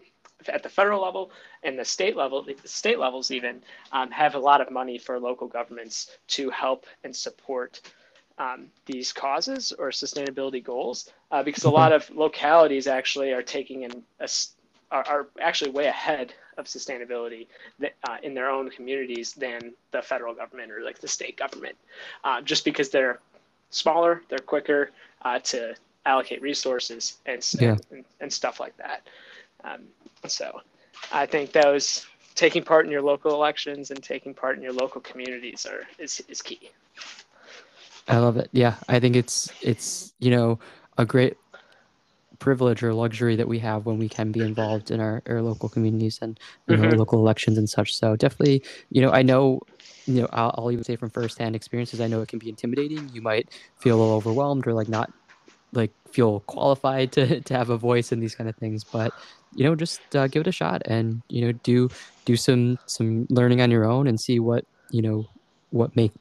at 0.47 0.63
the 0.63 0.69
federal 0.69 1.01
level 1.01 1.31
and 1.63 1.77
the 1.77 1.85
state 1.85 2.15
level, 2.15 2.43
the 2.43 2.55
state 2.65 2.99
levels 2.99 3.31
even 3.31 3.61
um, 3.91 4.11
have 4.11 4.35
a 4.35 4.39
lot 4.39 4.61
of 4.61 4.71
money 4.71 4.97
for 4.97 5.19
local 5.19 5.47
governments 5.47 6.17
to 6.27 6.49
help 6.49 6.85
and 7.03 7.15
support 7.15 7.81
um, 8.37 8.67
these 8.85 9.11
causes 9.11 9.73
or 9.77 9.89
sustainability 9.89 10.63
goals 10.63 11.11
uh, 11.31 11.41
because 11.43 11.63
a 11.63 11.69
lot 11.69 11.91
of 11.91 12.09
localities 12.11 12.87
actually 12.87 13.31
are 13.31 13.41
taking 13.41 13.83
in 13.83 14.03
a, 14.19 14.29
are, 14.91 15.03
are 15.07 15.27
actually 15.41 15.71
way 15.71 15.87
ahead 15.87 16.33
of 16.57 16.65
sustainability 16.65 17.47
that, 17.79 17.93
uh, 18.07 18.17
in 18.23 18.33
their 18.33 18.49
own 18.49 18.69
communities 18.69 19.33
than 19.33 19.73
the 19.91 20.01
federal 20.01 20.33
government 20.33 20.71
or 20.71 20.83
like 20.83 20.99
the 20.99 21.07
state 21.07 21.37
government. 21.37 21.75
Uh, 22.23 22.41
just 22.41 22.63
because 22.63 22.89
they're 22.89 23.19
smaller 23.69 24.21
they're 24.29 24.39
quicker 24.39 24.91
uh, 25.23 25.39
to 25.39 25.75
allocate 26.05 26.41
resources 26.41 27.17
and, 27.25 27.45
yeah. 27.59 27.75
and, 27.91 28.05
and, 28.21 28.31
stuff 28.31 28.61
like 28.61 28.75
that. 28.77 29.05
Um, 29.63 29.81
so 30.25 30.61
i 31.11 31.25
think 31.25 31.51
those 31.51 32.05
taking 32.35 32.63
part 32.63 32.85
in 32.85 32.91
your 32.91 33.01
local 33.01 33.33
elections 33.33 33.91
and 33.91 34.01
taking 34.03 34.33
part 34.33 34.57
in 34.57 34.63
your 34.63 34.73
local 34.73 35.01
communities 35.01 35.65
are 35.65 35.83
is, 35.99 36.23
is 36.27 36.41
key 36.41 36.71
I 38.07 38.17
love 38.17 38.37
it. 38.37 38.49
Yeah, 38.51 38.75
I 38.87 38.99
think 38.99 39.15
it's 39.15 39.51
it's 39.61 40.13
you 40.19 40.31
know 40.31 40.59
a 40.97 41.05
great 41.05 41.37
privilege 42.39 42.83
or 42.83 42.93
luxury 42.93 43.35
that 43.35 43.47
we 43.47 43.59
have 43.59 43.85
when 43.85 43.97
we 43.97 44.07
can 44.07 44.31
be 44.31 44.41
involved 44.41 44.91
in 44.91 44.99
our, 44.99 45.21
our 45.27 45.41
local 45.41 45.69
communities 45.69 46.19
and 46.21 46.39
you 46.67 46.77
know 46.77 46.83
mm-hmm. 46.83 46.97
local 46.97 47.19
elections 47.19 47.57
and 47.57 47.69
such. 47.69 47.95
So 47.95 48.15
definitely, 48.15 48.63
you 48.89 49.01
know, 49.01 49.11
I 49.11 49.21
know, 49.21 49.61
you 50.05 50.21
know, 50.21 50.29
I'll, 50.31 50.53
I'll 50.57 50.71
even 50.71 50.83
say 50.83 50.95
from 50.95 51.09
firsthand 51.09 51.55
experiences, 51.55 51.99
I 51.99 52.07
know 52.07 52.21
it 52.21 52.29
can 52.29 52.39
be 52.39 52.49
intimidating. 52.49 53.09
You 53.13 53.21
might 53.21 53.49
feel 53.77 53.97
a 53.97 53.99
little 53.99 54.15
overwhelmed 54.15 54.67
or 54.67 54.73
like 54.73 54.89
not 54.89 55.11
like 55.73 55.91
feel 56.09 56.41
qualified 56.41 57.11
to 57.13 57.41
to 57.47 57.53
have 57.53 57.69
a 57.69 57.77
voice 57.77 58.11
in 58.11 58.19
these 58.19 58.35
kind 58.35 58.49
of 58.49 58.55
things, 58.55 58.83
but 58.83 59.13
you 59.55 59.63
know, 59.63 59.75
just 59.75 60.15
uh, 60.15 60.27
give 60.27 60.41
it 60.41 60.47
a 60.47 60.51
shot 60.51 60.81
and 60.85 61.21
you 61.29 61.45
know 61.45 61.51
do 61.63 61.89
do 62.25 62.35
some 62.35 62.77
some 62.85 63.25
learning 63.29 63.61
on 63.61 63.71
your 63.71 63.85
own 63.85 64.07
and 64.07 64.19
see 64.19 64.39
what 64.39 64.65
you 64.91 65.01
know 65.01 65.27
what 65.71 65.95
make 65.95 66.13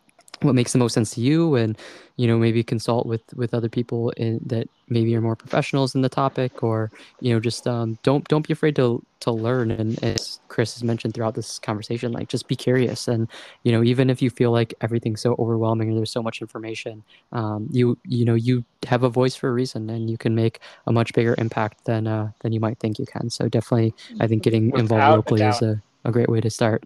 what 0.43 0.55
makes 0.55 0.73
the 0.73 0.79
most 0.79 0.95
sense 0.95 1.11
to 1.15 1.21
you 1.21 1.55
and 1.55 1.79
you 2.17 2.27
know 2.27 2.39
maybe 2.39 2.63
consult 2.63 3.07
with 3.07 3.23
with 3.35 3.55
other 3.55 3.69
people 3.69 4.11
in, 4.11 4.41
that 4.45 4.69
maybe 4.89 5.15
are 5.17 5.21
more 5.21 5.37
professionals 5.37 5.95
in 5.95 6.03
the 6.03 6.09
topic 6.09 6.63
or 6.63 6.91
you 7.21 7.33
know 7.33 7.41
just 7.41 7.67
um, 7.67 7.99
don't 8.03 8.27
don't 8.29 8.47
be 8.47 8.53
afraid 8.53 8.77
to 8.77 9.03
to 9.21 9.31
learn. 9.31 9.71
And 9.71 10.03
as 10.03 10.41
chris 10.49 10.75
has 10.75 10.85
mentioned 10.85 11.15
throughout 11.15 11.35
this 11.35 11.59
conversation 11.59 12.13
like 12.13 12.29
just 12.29 12.49
be 12.49 12.57
curious. 12.57 13.09
And 13.09 13.29
you 13.63 13.73
know 13.73 13.83
even 13.83 14.11
if 14.11 14.23
you 14.23 14.31
feel 14.31 14.51
like 14.51 14.75
everything's 14.81 15.21
so 15.21 15.35
overwhelming 15.39 15.89
and 15.89 15.97
there's 15.97 16.13
so 16.13 16.23
much 16.23 16.41
information 16.41 17.03
um, 17.33 17.69
you 17.71 17.99
you 18.05 18.25
know 18.25 18.35
you 18.35 18.65
have 18.87 19.03
a 19.03 19.09
voice 19.09 19.35
for 19.35 19.49
a 19.49 19.53
reason 19.53 19.91
and 19.91 20.11
you 20.11 20.19
can 20.19 20.35
make 20.35 20.61
a 20.87 20.93
much 20.93 21.13
bigger 21.13 21.35
impact 21.39 21.85
than 21.85 22.07
uh, 22.07 22.31
than 22.41 22.53
you 22.53 22.61
might 22.61 22.79
think 22.79 22.99
you 22.99 23.07
can. 23.07 23.31
So 23.31 23.49
definitely 23.49 23.95
i 24.21 24.27
think 24.27 24.43
getting 24.43 24.71
Without 24.71 24.81
involved 24.81 25.17
locally 25.17 25.43
is 25.43 25.63
a, 25.63 25.81
a 26.05 26.13
great 26.13 26.29
way 26.29 26.41
to 26.41 26.51
start. 26.51 26.85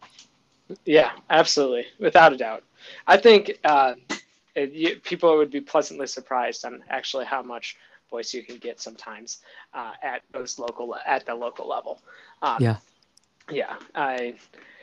Yeah 0.85 1.11
absolutely. 1.31 1.87
Without 1.99 2.33
a 2.33 2.37
doubt 2.37 2.65
I 3.07 3.17
think 3.17 3.59
uh, 3.65 3.95
it, 4.55 4.73
you, 4.73 4.97
people 5.01 5.37
would 5.37 5.51
be 5.51 5.61
pleasantly 5.61 6.07
surprised 6.07 6.65
on 6.65 6.83
actually 6.89 7.25
how 7.25 7.43
much 7.43 7.77
voice 8.11 8.35
you 8.35 8.43
can 8.43 8.59
get 8.59 8.81
sometimes 8.81 9.39
uh, 9.75 9.93
at 10.03 10.23
those 10.33 10.59
local 10.59 10.97
at 11.07 11.25
the 11.27 11.35
local 11.35 11.69
level. 11.69 12.01
Um, 12.43 12.57
yeah, 12.61 12.77
yeah. 13.51 13.77
I 13.95 14.35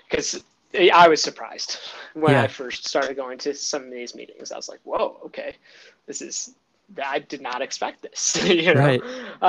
because 0.10 0.44
I 0.74 1.08
was 1.08 1.22
surprised 1.22 1.78
when 2.14 2.34
yeah. 2.34 2.44
I 2.44 2.48
first 2.48 2.88
started 2.88 3.16
going 3.16 3.38
to 3.40 3.54
some 3.54 3.84
of 3.84 3.92
these 3.92 4.16
meetings. 4.16 4.52
I 4.52 4.56
was 4.56 4.70
like, 4.70 4.80
"Whoa, 4.84 5.20
okay, 5.26 5.56
this 6.06 6.22
is." 6.22 6.56
I 7.04 7.20
did 7.20 7.42
not 7.42 7.62
expect 7.62 8.02
this, 8.02 8.42
you 8.46 8.74
know, 8.74 8.98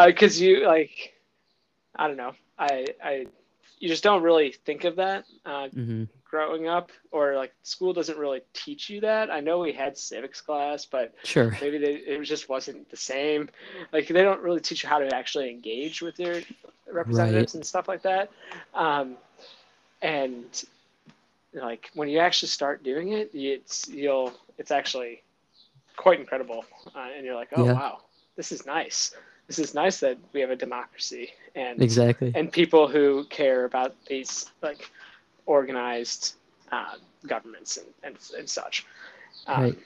because 0.06 0.40
right. 0.40 0.42
uh, 0.42 0.44
you 0.44 0.66
like, 0.66 1.14
I 1.94 2.08
don't 2.08 2.16
know, 2.16 2.32
I 2.58 2.86
I 3.02 3.26
you 3.80 3.88
just 3.88 4.02
don't 4.02 4.22
really 4.22 4.52
think 4.52 4.84
of 4.84 4.96
that. 4.96 5.24
Uh, 5.44 5.68
mm-hmm 5.68 6.04
growing 6.30 6.68
up 6.68 6.90
or 7.10 7.36
like 7.36 7.54
school 7.62 7.92
doesn't 7.92 8.18
really 8.18 8.42
teach 8.52 8.90
you 8.90 9.00
that 9.00 9.30
i 9.30 9.40
know 9.40 9.58
we 9.58 9.72
had 9.72 9.96
civics 9.96 10.40
class 10.40 10.84
but 10.84 11.14
sure 11.24 11.56
maybe 11.60 11.78
they, 11.78 11.94
it 11.94 12.22
just 12.22 12.48
wasn't 12.48 12.88
the 12.90 12.96
same 12.96 13.48
like 13.92 14.06
they 14.08 14.22
don't 14.22 14.42
really 14.42 14.60
teach 14.60 14.82
you 14.82 14.88
how 14.88 14.98
to 14.98 15.14
actually 15.14 15.50
engage 15.50 16.02
with 16.02 16.18
your 16.20 16.40
representatives 16.92 17.54
right. 17.54 17.54
and 17.54 17.66
stuff 17.66 17.88
like 17.88 18.02
that 18.02 18.30
um, 18.74 19.16
and 20.02 20.64
like 21.54 21.90
when 21.94 22.08
you 22.08 22.18
actually 22.18 22.48
start 22.48 22.82
doing 22.82 23.12
it 23.12 23.30
it's 23.32 23.88
you'll 23.88 24.32
it's 24.58 24.70
actually 24.70 25.22
quite 25.96 26.20
incredible 26.20 26.64
uh, 26.94 27.08
and 27.16 27.24
you're 27.24 27.34
like 27.34 27.48
oh 27.56 27.64
yeah. 27.64 27.72
wow 27.72 28.00
this 28.36 28.52
is 28.52 28.66
nice 28.66 29.14
this 29.48 29.58
is 29.58 29.74
nice 29.74 29.98
that 30.00 30.18
we 30.32 30.40
have 30.40 30.50
a 30.50 30.56
democracy 30.56 31.30
and 31.56 31.82
exactly 31.82 32.30
and 32.34 32.52
people 32.52 32.86
who 32.86 33.24
care 33.24 33.64
about 33.64 33.96
these 34.06 34.46
like 34.62 34.90
organized 35.46 36.34
uh, 36.70 36.94
governments 37.26 37.78
and, 37.78 37.86
and, 38.04 38.16
and 38.38 38.48
such. 38.48 38.86
Um, 39.46 39.62
right. 39.62 39.78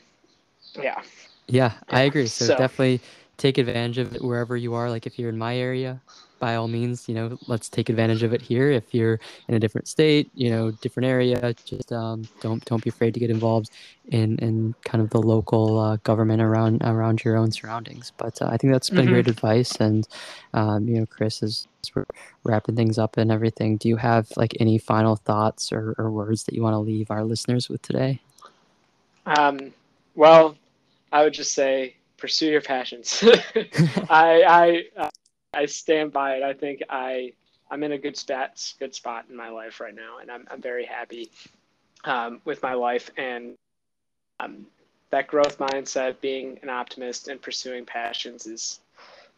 Yeah. 0.74 0.82
yeah. 0.82 1.02
Yeah, 1.48 1.72
I 1.90 2.02
agree. 2.02 2.26
So, 2.26 2.46
so, 2.46 2.56
definitely 2.56 3.00
take 3.36 3.58
advantage 3.58 3.98
of 3.98 4.14
it 4.14 4.22
wherever 4.22 4.56
you 4.56 4.74
are. 4.74 4.88
Like 4.88 5.06
if 5.06 5.18
you're 5.18 5.28
in 5.28 5.38
my 5.38 5.56
area, 5.56 6.00
by 6.42 6.56
all 6.56 6.66
means, 6.66 7.08
you 7.08 7.14
know, 7.14 7.38
let's 7.46 7.68
take 7.68 7.88
advantage 7.88 8.24
of 8.24 8.32
it 8.32 8.42
here. 8.42 8.68
If 8.68 8.92
you're 8.92 9.20
in 9.46 9.54
a 9.54 9.60
different 9.60 9.86
state, 9.86 10.28
you 10.34 10.50
know, 10.50 10.72
different 10.72 11.06
area, 11.06 11.54
just 11.64 11.92
um, 11.92 12.24
don't 12.40 12.64
don't 12.64 12.82
be 12.82 12.90
afraid 12.90 13.14
to 13.14 13.20
get 13.20 13.30
involved 13.30 13.70
in 14.08 14.36
in 14.40 14.74
kind 14.84 15.00
of 15.00 15.10
the 15.10 15.22
local 15.22 15.78
uh, 15.78 15.98
government 16.02 16.42
around 16.42 16.82
around 16.82 17.22
your 17.24 17.36
own 17.36 17.52
surroundings. 17.52 18.10
But 18.16 18.42
uh, 18.42 18.46
I 18.46 18.56
think 18.56 18.72
that's 18.72 18.90
been 18.90 19.04
mm-hmm. 19.04 19.14
great 19.14 19.28
advice. 19.28 19.76
And 19.76 20.08
um, 20.52 20.88
you 20.88 20.98
know, 20.98 21.06
Chris 21.06 21.44
is 21.44 21.68
we're 21.94 22.06
wrapping 22.42 22.74
things 22.74 22.98
up 22.98 23.18
and 23.18 23.30
everything. 23.30 23.76
Do 23.76 23.88
you 23.88 23.96
have 23.98 24.26
like 24.36 24.56
any 24.58 24.78
final 24.78 25.14
thoughts 25.14 25.72
or, 25.72 25.94
or 25.96 26.10
words 26.10 26.42
that 26.44 26.56
you 26.56 26.62
want 26.62 26.74
to 26.74 26.78
leave 26.78 27.12
our 27.12 27.22
listeners 27.22 27.68
with 27.68 27.82
today? 27.82 28.20
Um, 29.26 29.72
well, 30.16 30.56
I 31.12 31.22
would 31.22 31.34
just 31.34 31.54
say 31.54 31.94
pursue 32.16 32.50
your 32.50 32.62
passions. 32.62 33.22
I 34.10 34.42
I 34.58 34.84
uh, 34.96 35.10
I 35.54 35.66
stand 35.66 36.12
by 36.12 36.36
it. 36.36 36.42
I 36.42 36.54
think 36.54 36.82
I 36.88 37.32
I'm 37.70 37.82
in 37.82 37.92
a 37.92 37.98
good 37.98 38.16
spot 38.16 38.74
good 38.78 38.94
spot 38.94 39.26
in 39.30 39.36
my 39.36 39.48
life 39.48 39.80
right 39.80 39.94
now, 39.94 40.18
and 40.20 40.30
I'm 40.30 40.46
I'm 40.50 40.60
very 40.60 40.84
happy 40.84 41.30
um, 42.04 42.40
with 42.44 42.62
my 42.62 42.74
life 42.74 43.10
and 43.16 43.54
um, 44.40 44.66
that 45.10 45.26
growth 45.28 45.58
mindset, 45.58 46.20
being 46.20 46.58
an 46.62 46.70
optimist 46.70 47.28
and 47.28 47.40
pursuing 47.40 47.84
passions 47.84 48.46
is 48.46 48.80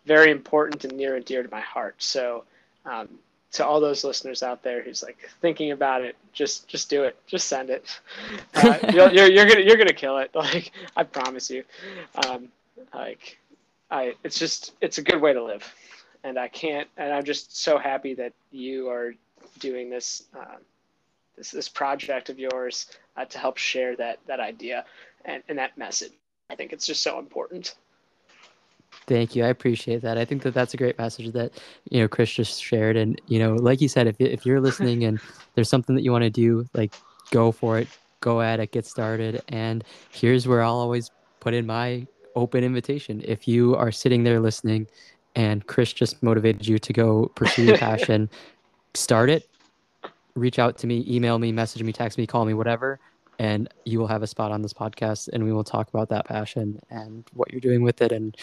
very 0.06 0.30
important 0.30 0.84
and 0.84 0.96
near 0.96 1.16
and 1.16 1.24
dear 1.24 1.42
to 1.42 1.50
my 1.50 1.60
heart. 1.60 1.96
So, 1.98 2.44
um, 2.86 3.08
to 3.52 3.64
all 3.66 3.80
those 3.80 4.02
listeners 4.02 4.42
out 4.42 4.62
there 4.62 4.82
who's 4.82 5.02
like 5.02 5.30
thinking 5.40 5.72
about 5.72 6.02
it, 6.02 6.16
just 6.32 6.68
just 6.68 6.88
do 6.90 7.02
it, 7.04 7.16
just 7.26 7.48
send 7.48 7.70
it. 7.70 8.00
Uh, 8.54 8.78
you're, 8.92 9.10
you're, 9.10 9.30
you're 9.30 9.46
gonna 9.46 9.60
you're 9.60 9.76
gonna 9.76 9.92
kill 9.92 10.18
it. 10.18 10.30
Like 10.34 10.70
I 10.96 11.02
promise 11.02 11.50
you. 11.50 11.64
Um, 12.26 12.48
like 12.94 13.38
I, 13.90 14.14
it's 14.24 14.38
just 14.38 14.72
it's 14.80 14.98
a 14.98 15.02
good 15.02 15.20
way 15.20 15.32
to 15.32 15.42
live, 15.42 15.74
and 16.24 16.38
I 16.38 16.48
can't. 16.48 16.88
And 16.96 17.12
I'm 17.12 17.22
just 17.22 17.56
so 17.56 17.78
happy 17.78 18.14
that 18.14 18.32
you 18.50 18.88
are 18.88 19.14
doing 19.60 19.90
this 19.90 20.24
uh, 20.36 20.56
this 21.36 21.50
this 21.50 21.68
project 21.68 22.30
of 22.30 22.38
yours 22.38 22.86
uh, 23.16 23.26
to 23.26 23.38
help 23.38 23.58
share 23.58 23.94
that 23.96 24.18
that 24.26 24.40
idea 24.40 24.84
and, 25.24 25.42
and 25.48 25.58
that 25.58 25.78
message. 25.78 26.12
I 26.50 26.56
think 26.56 26.72
it's 26.72 26.86
just 26.86 27.02
so 27.02 27.18
important. 27.18 27.76
Thank 29.06 29.34
you. 29.34 29.44
I 29.44 29.48
appreciate 29.48 30.02
that. 30.02 30.16
I 30.16 30.24
think 30.24 30.42
that 30.42 30.54
that's 30.54 30.72
a 30.72 30.76
great 30.76 30.98
message 30.98 31.32
that 31.32 31.52
you 31.90 32.00
know 32.00 32.08
Chris 32.08 32.32
just 32.32 32.62
shared. 32.62 32.96
And 32.96 33.20
you 33.26 33.38
know, 33.38 33.54
like 33.54 33.80
you 33.80 33.88
said, 33.88 34.06
if 34.06 34.16
if 34.18 34.46
you're 34.46 34.60
listening 34.60 35.04
and 35.04 35.20
there's 35.54 35.68
something 35.68 35.94
that 35.94 36.02
you 36.02 36.10
want 36.10 36.24
to 36.24 36.30
do, 36.30 36.66
like 36.74 36.94
go 37.30 37.52
for 37.52 37.78
it, 37.78 37.88
go 38.20 38.40
at 38.40 38.60
it, 38.60 38.72
get 38.72 38.86
started. 38.86 39.42
And 39.48 39.84
here's 40.10 40.48
where 40.48 40.62
I'll 40.62 40.76
always 40.76 41.10
put 41.40 41.54
in 41.54 41.66
my 41.66 42.06
open 42.36 42.64
invitation. 42.64 43.22
If 43.24 43.46
you 43.46 43.76
are 43.76 43.92
sitting 43.92 44.24
there 44.24 44.40
listening 44.40 44.88
and 45.34 45.66
Chris 45.66 45.92
just 45.92 46.22
motivated 46.22 46.66
you 46.66 46.78
to 46.78 46.92
go 46.92 47.26
pursue 47.34 47.64
your 47.64 47.78
passion, 47.88 48.30
start 48.94 49.30
it, 49.30 49.48
reach 50.34 50.58
out 50.58 50.78
to 50.78 50.86
me, 50.86 51.04
email 51.08 51.38
me, 51.38 51.52
message 51.52 51.82
me, 51.82 51.92
text 51.92 52.18
me, 52.18 52.26
call 52.26 52.44
me, 52.44 52.54
whatever, 52.54 52.98
and 53.38 53.68
you 53.84 53.98
will 53.98 54.06
have 54.06 54.22
a 54.22 54.26
spot 54.26 54.52
on 54.52 54.62
this 54.62 54.72
podcast 54.72 55.28
and 55.32 55.44
we 55.44 55.52
will 55.52 55.64
talk 55.64 55.88
about 55.88 56.08
that 56.08 56.26
passion 56.26 56.80
and 56.90 57.24
what 57.32 57.50
you're 57.50 57.60
doing 57.60 57.82
with 57.82 58.00
it 58.00 58.12
and 58.12 58.36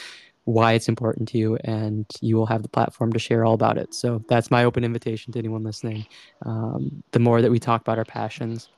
why 0.45 0.73
it's 0.73 0.89
important 0.89 1.27
to 1.29 1.37
you 1.37 1.55
and 1.63 2.05
you 2.19 2.35
will 2.35 2.47
have 2.47 2.63
the 2.63 2.69
platform 2.69 3.13
to 3.13 3.19
share 3.19 3.45
all 3.45 3.53
about 3.53 3.77
it. 3.77 3.93
So 3.93 4.23
that's 4.27 4.49
my 4.49 4.63
open 4.63 4.83
invitation 4.83 5.31
to 5.33 5.39
anyone 5.39 5.63
listening. 5.63 6.07
Um, 6.45 7.03
the 7.11 7.19
more 7.19 7.41
that 7.41 7.51
we 7.51 7.59
talk 7.59 7.81
about 7.81 7.99
our 7.99 8.05
passions 8.05 8.69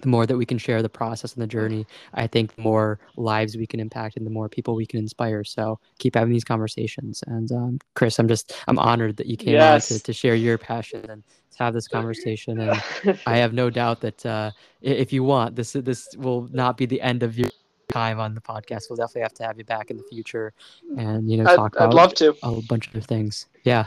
the 0.00 0.08
more 0.08 0.26
that 0.26 0.36
we 0.36 0.46
can 0.46 0.58
share 0.58 0.82
the 0.82 0.88
process 0.88 1.34
and 1.34 1.42
the 1.42 1.46
journey 1.46 1.86
i 2.14 2.26
think 2.26 2.54
the 2.56 2.62
more 2.62 2.98
lives 3.16 3.56
we 3.56 3.66
can 3.66 3.80
impact 3.80 4.16
and 4.16 4.26
the 4.26 4.30
more 4.30 4.48
people 4.48 4.74
we 4.74 4.86
can 4.86 4.98
inspire 4.98 5.44
so 5.44 5.78
keep 5.98 6.14
having 6.14 6.32
these 6.32 6.44
conversations 6.44 7.22
and 7.26 7.52
um, 7.52 7.78
chris 7.94 8.18
i'm 8.18 8.28
just 8.28 8.54
i'm 8.68 8.78
honored 8.78 9.16
that 9.16 9.26
you 9.26 9.36
came 9.36 9.54
yes. 9.54 9.90
on 9.90 9.98
to, 9.98 10.04
to 10.04 10.12
share 10.12 10.34
your 10.34 10.58
passion 10.58 11.04
and 11.10 11.22
to 11.50 11.62
have 11.62 11.74
this 11.74 11.86
conversation 11.86 12.58
and 12.60 12.82
i 13.26 13.36
have 13.36 13.52
no 13.52 13.70
doubt 13.70 14.00
that 14.00 14.24
uh, 14.26 14.50
if 14.82 15.12
you 15.12 15.22
want 15.22 15.54
this 15.54 15.72
this 15.72 16.08
will 16.16 16.48
not 16.52 16.76
be 16.76 16.86
the 16.86 17.00
end 17.00 17.22
of 17.22 17.38
your 17.38 17.50
time 17.88 18.18
on 18.18 18.34
the 18.34 18.40
podcast. 18.40 18.84
We'll 18.88 18.96
definitely 18.96 19.22
have 19.22 19.34
to 19.34 19.44
have 19.44 19.58
you 19.58 19.64
back 19.64 19.90
in 19.90 19.96
the 19.96 20.02
future, 20.04 20.52
and 20.96 21.30
you 21.30 21.36
know, 21.36 21.50
I'd, 21.50 21.56
talk 21.56 21.76
about 21.76 21.88
I'd 21.88 21.94
love 21.94 22.14
to. 22.14 22.34
a 22.42 22.60
bunch 22.62 22.92
of 22.94 23.04
things. 23.04 23.46
Yeah. 23.64 23.86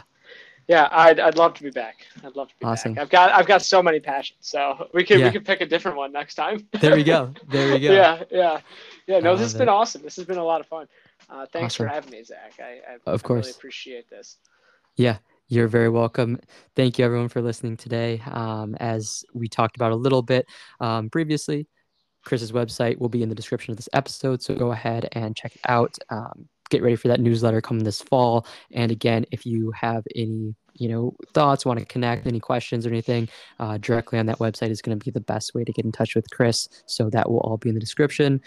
Yeah, 0.68 0.90
I'd, 0.92 1.20
I'd 1.20 1.38
love 1.38 1.54
to 1.56 1.64
be 1.64 1.70
back. 1.70 2.06
I'd 2.26 2.36
love 2.36 2.50
to 2.50 2.54
be 2.60 2.66
awesome. 2.66 2.94
back. 2.94 3.04
I've 3.04 3.10
got 3.10 3.32
I've 3.32 3.48
got 3.48 3.62
so 3.62 3.82
many 3.82 4.02
passions, 4.02 4.40
so 4.42 4.90
we 4.94 5.06
could 5.06 5.20
yeah. 5.20 5.28
we 5.28 5.32
can 5.32 5.44
pick 5.44 5.62
a 5.62 5.66
different 5.66 5.96
one 5.98 6.12
next 6.12 6.36
time. 6.36 6.68
there 6.82 6.96
we 6.96 7.04
go. 7.04 7.34
There 7.48 7.74
we 7.74 7.80
go. 7.80 7.94
yeah, 7.94 8.24
yeah, 8.30 8.60
yeah. 9.08 9.20
No, 9.20 9.36
this 9.36 9.46
has 9.46 9.56
it. 9.56 9.60
been 9.60 9.70
awesome. 9.70 10.02
This 10.02 10.18
has 10.18 10.26
been 10.26 10.38
a 10.38 10.44
lot 10.44 10.60
of 10.60 10.68
fun. 10.68 10.88
Uh, 11.30 11.46
thanks 11.54 11.76
awesome. 11.76 11.88
for 11.88 11.94
having 11.94 12.12
me, 12.12 12.24
Zach. 12.24 12.54
I, 12.60 12.82
I 12.92 13.12
of 13.12 13.24
course 13.24 13.46
really 13.46 13.56
appreciate 13.56 14.10
this. 14.10 14.38
Yeah, 14.98 15.20
you're 15.48 15.70
very 15.70 15.90
welcome. 15.90 16.40
Thank 16.76 17.00
you, 17.00 17.06
everyone, 17.06 17.30
for 17.30 17.42
listening 17.42 17.78
today. 17.78 18.22
Um, 18.30 18.76
as 18.76 19.24
we 19.34 19.48
talked 19.48 19.78
about 19.78 19.94
a 19.94 19.96
little 19.96 20.22
bit 20.22 20.48
um, 20.82 21.10
previously, 21.10 21.68
Chris's 22.26 22.52
website 22.52 22.98
will 23.00 23.08
be 23.08 23.24
in 23.24 23.30
the 23.30 23.36
description 23.36 23.72
of 23.72 23.78
this 23.78 23.88
episode, 23.94 24.42
so 24.42 24.54
go 24.54 24.74
ahead 24.74 25.08
and 25.14 25.34
check 25.34 25.56
it 25.56 25.62
out. 25.66 25.96
Um, 26.10 26.50
get 26.70 26.82
ready 26.82 26.96
for 26.96 27.08
that 27.08 27.20
newsletter 27.20 27.62
coming 27.62 27.84
this 27.84 28.02
fall. 28.02 28.46
And 28.72 28.92
again, 28.92 29.26
if 29.32 29.46
you 29.46 29.72
have 29.72 30.06
any 30.16 30.56
you 30.80 30.90
know 30.90 31.16
thoughts, 31.34 31.66
want 31.66 31.80
to 31.80 31.86
connect, 31.86 32.28
any 32.28 32.40
questions 32.40 32.86
or 32.86 32.90
anything, 32.90 33.28
uh, 33.60 33.78
directly 33.78 34.20
on 34.20 34.26
that 34.28 34.40
website 34.40 34.70
is 34.70 34.82
going 34.82 34.98
to 34.98 35.04
be 35.04 35.12
the 35.12 35.20
best 35.20 35.54
way 35.54 35.64
to 35.64 35.72
get 35.72 35.86
in 35.86 35.92
touch 35.92 36.16
with 36.16 36.30
Chris. 36.30 36.70
So 36.86 37.10
that 37.10 37.30
will 37.30 37.40
all 37.40 37.58
be 37.58 37.70
in 37.70 37.76
the 37.76 37.82
description. 37.82 38.42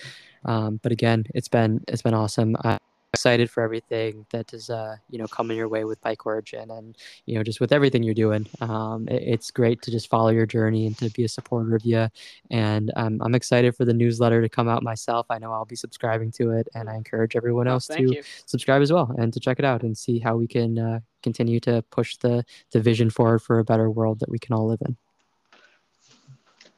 Um, 0.45 0.81
but 0.83 0.93
again, 0.93 1.25
it's 1.35 1.49
been 1.49 1.83
it's 1.89 2.03
been 2.03 2.15
awesome. 2.15 2.57
I- 2.65 2.79
excited 3.13 3.51
for 3.51 3.63
everything 3.63 4.25
that 4.31 4.53
is 4.55 4.71
uh 4.71 4.95
you 5.11 5.19
know 5.19 5.27
coming 5.27 5.57
your 5.57 5.69
way 5.69 5.85
with 5.85 6.01
Pike 6.01 6.25
Origin 6.27 6.71
and 6.71 6.97
you 7.27 7.35
know 7.35 7.43
just 7.43 7.61
with 7.61 7.73
everything 7.73 8.03
you're 8.03 8.15
doing. 8.15 8.47
Um 8.61 9.09
it, 9.09 9.23
it's 9.23 9.51
great 9.51 9.83
to 9.83 9.91
just 9.91 10.09
follow 10.09 10.29
your 10.29 10.47
journey 10.47 10.87
and 10.87 10.97
to 10.99 11.11
be 11.11 11.25
a 11.25 11.29
supporter 11.29 11.75
of 11.75 11.85
you 11.85 12.09
and 12.51 12.93
um, 12.97 13.21
i'm 13.23 13.35
excited 13.35 13.75
for 13.75 13.85
the 13.85 13.93
newsletter 13.93 14.41
to 14.41 14.49
come 14.49 14.69
out 14.69 14.83
myself. 14.83 15.27
I 15.29 15.39
know 15.39 15.53
i'll 15.53 15.65
be 15.65 15.77
subscribing 15.77 16.31
to 16.33 16.51
it 16.51 16.69
and 16.75 16.89
i 16.89 16.95
encourage 16.95 17.35
everyone 17.35 17.67
else 17.67 17.89
to 17.89 18.01
you. 18.01 18.23
subscribe 18.47 18.81
as 18.81 18.93
well 18.93 19.15
and 19.19 19.33
to 19.33 19.41
check 19.41 19.59
it 19.59 19.65
out 19.65 19.83
and 19.83 19.97
see 19.99 20.19
how 20.19 20.37
we 20.37 20.47
can 20.47 20.79
uh, 20.79 21.01
continue 21.23 21.59
to 21.61 21.83
push 21.91 22.17
the 22.17 22.45
the 22.71 22.81
vision 22.81 23.11
forward 23.11 23.41
for 23.41 23.59
a 23.59 23.65
better 23.65 23.91
world 23.91 24.21
that 24.21 24.29
we 24.29 24.39
can 24.39 24.55
all 24.55 24.69
live 24.69 24.81
in. 24.87 24.97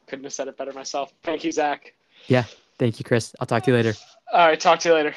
Couldn't 0.07 0.25
have 0.25 0.33
said 0.33 0.47
it 0.47 0.57
better 0.57 0.73
myself. 0.73 1.13
Thank 1.23 1.43
you 1.43 1.51
zach. 1.51 1.93
Yeah. 2.27 2.45
Thank 2.79 2.99
you 2.99 3.05
chris. 3.05 3.35
I'll 3.39 3.47
talk 3.47 3.63
to 3.63 3.71
you 3.71 3.77
later. 3.77 3.93
All 4.33 4.47
right. 4.47 4.59
Talk 4.59 4.79
to 4.79 4.89
you 4.89 4.95
later 4.95 5.15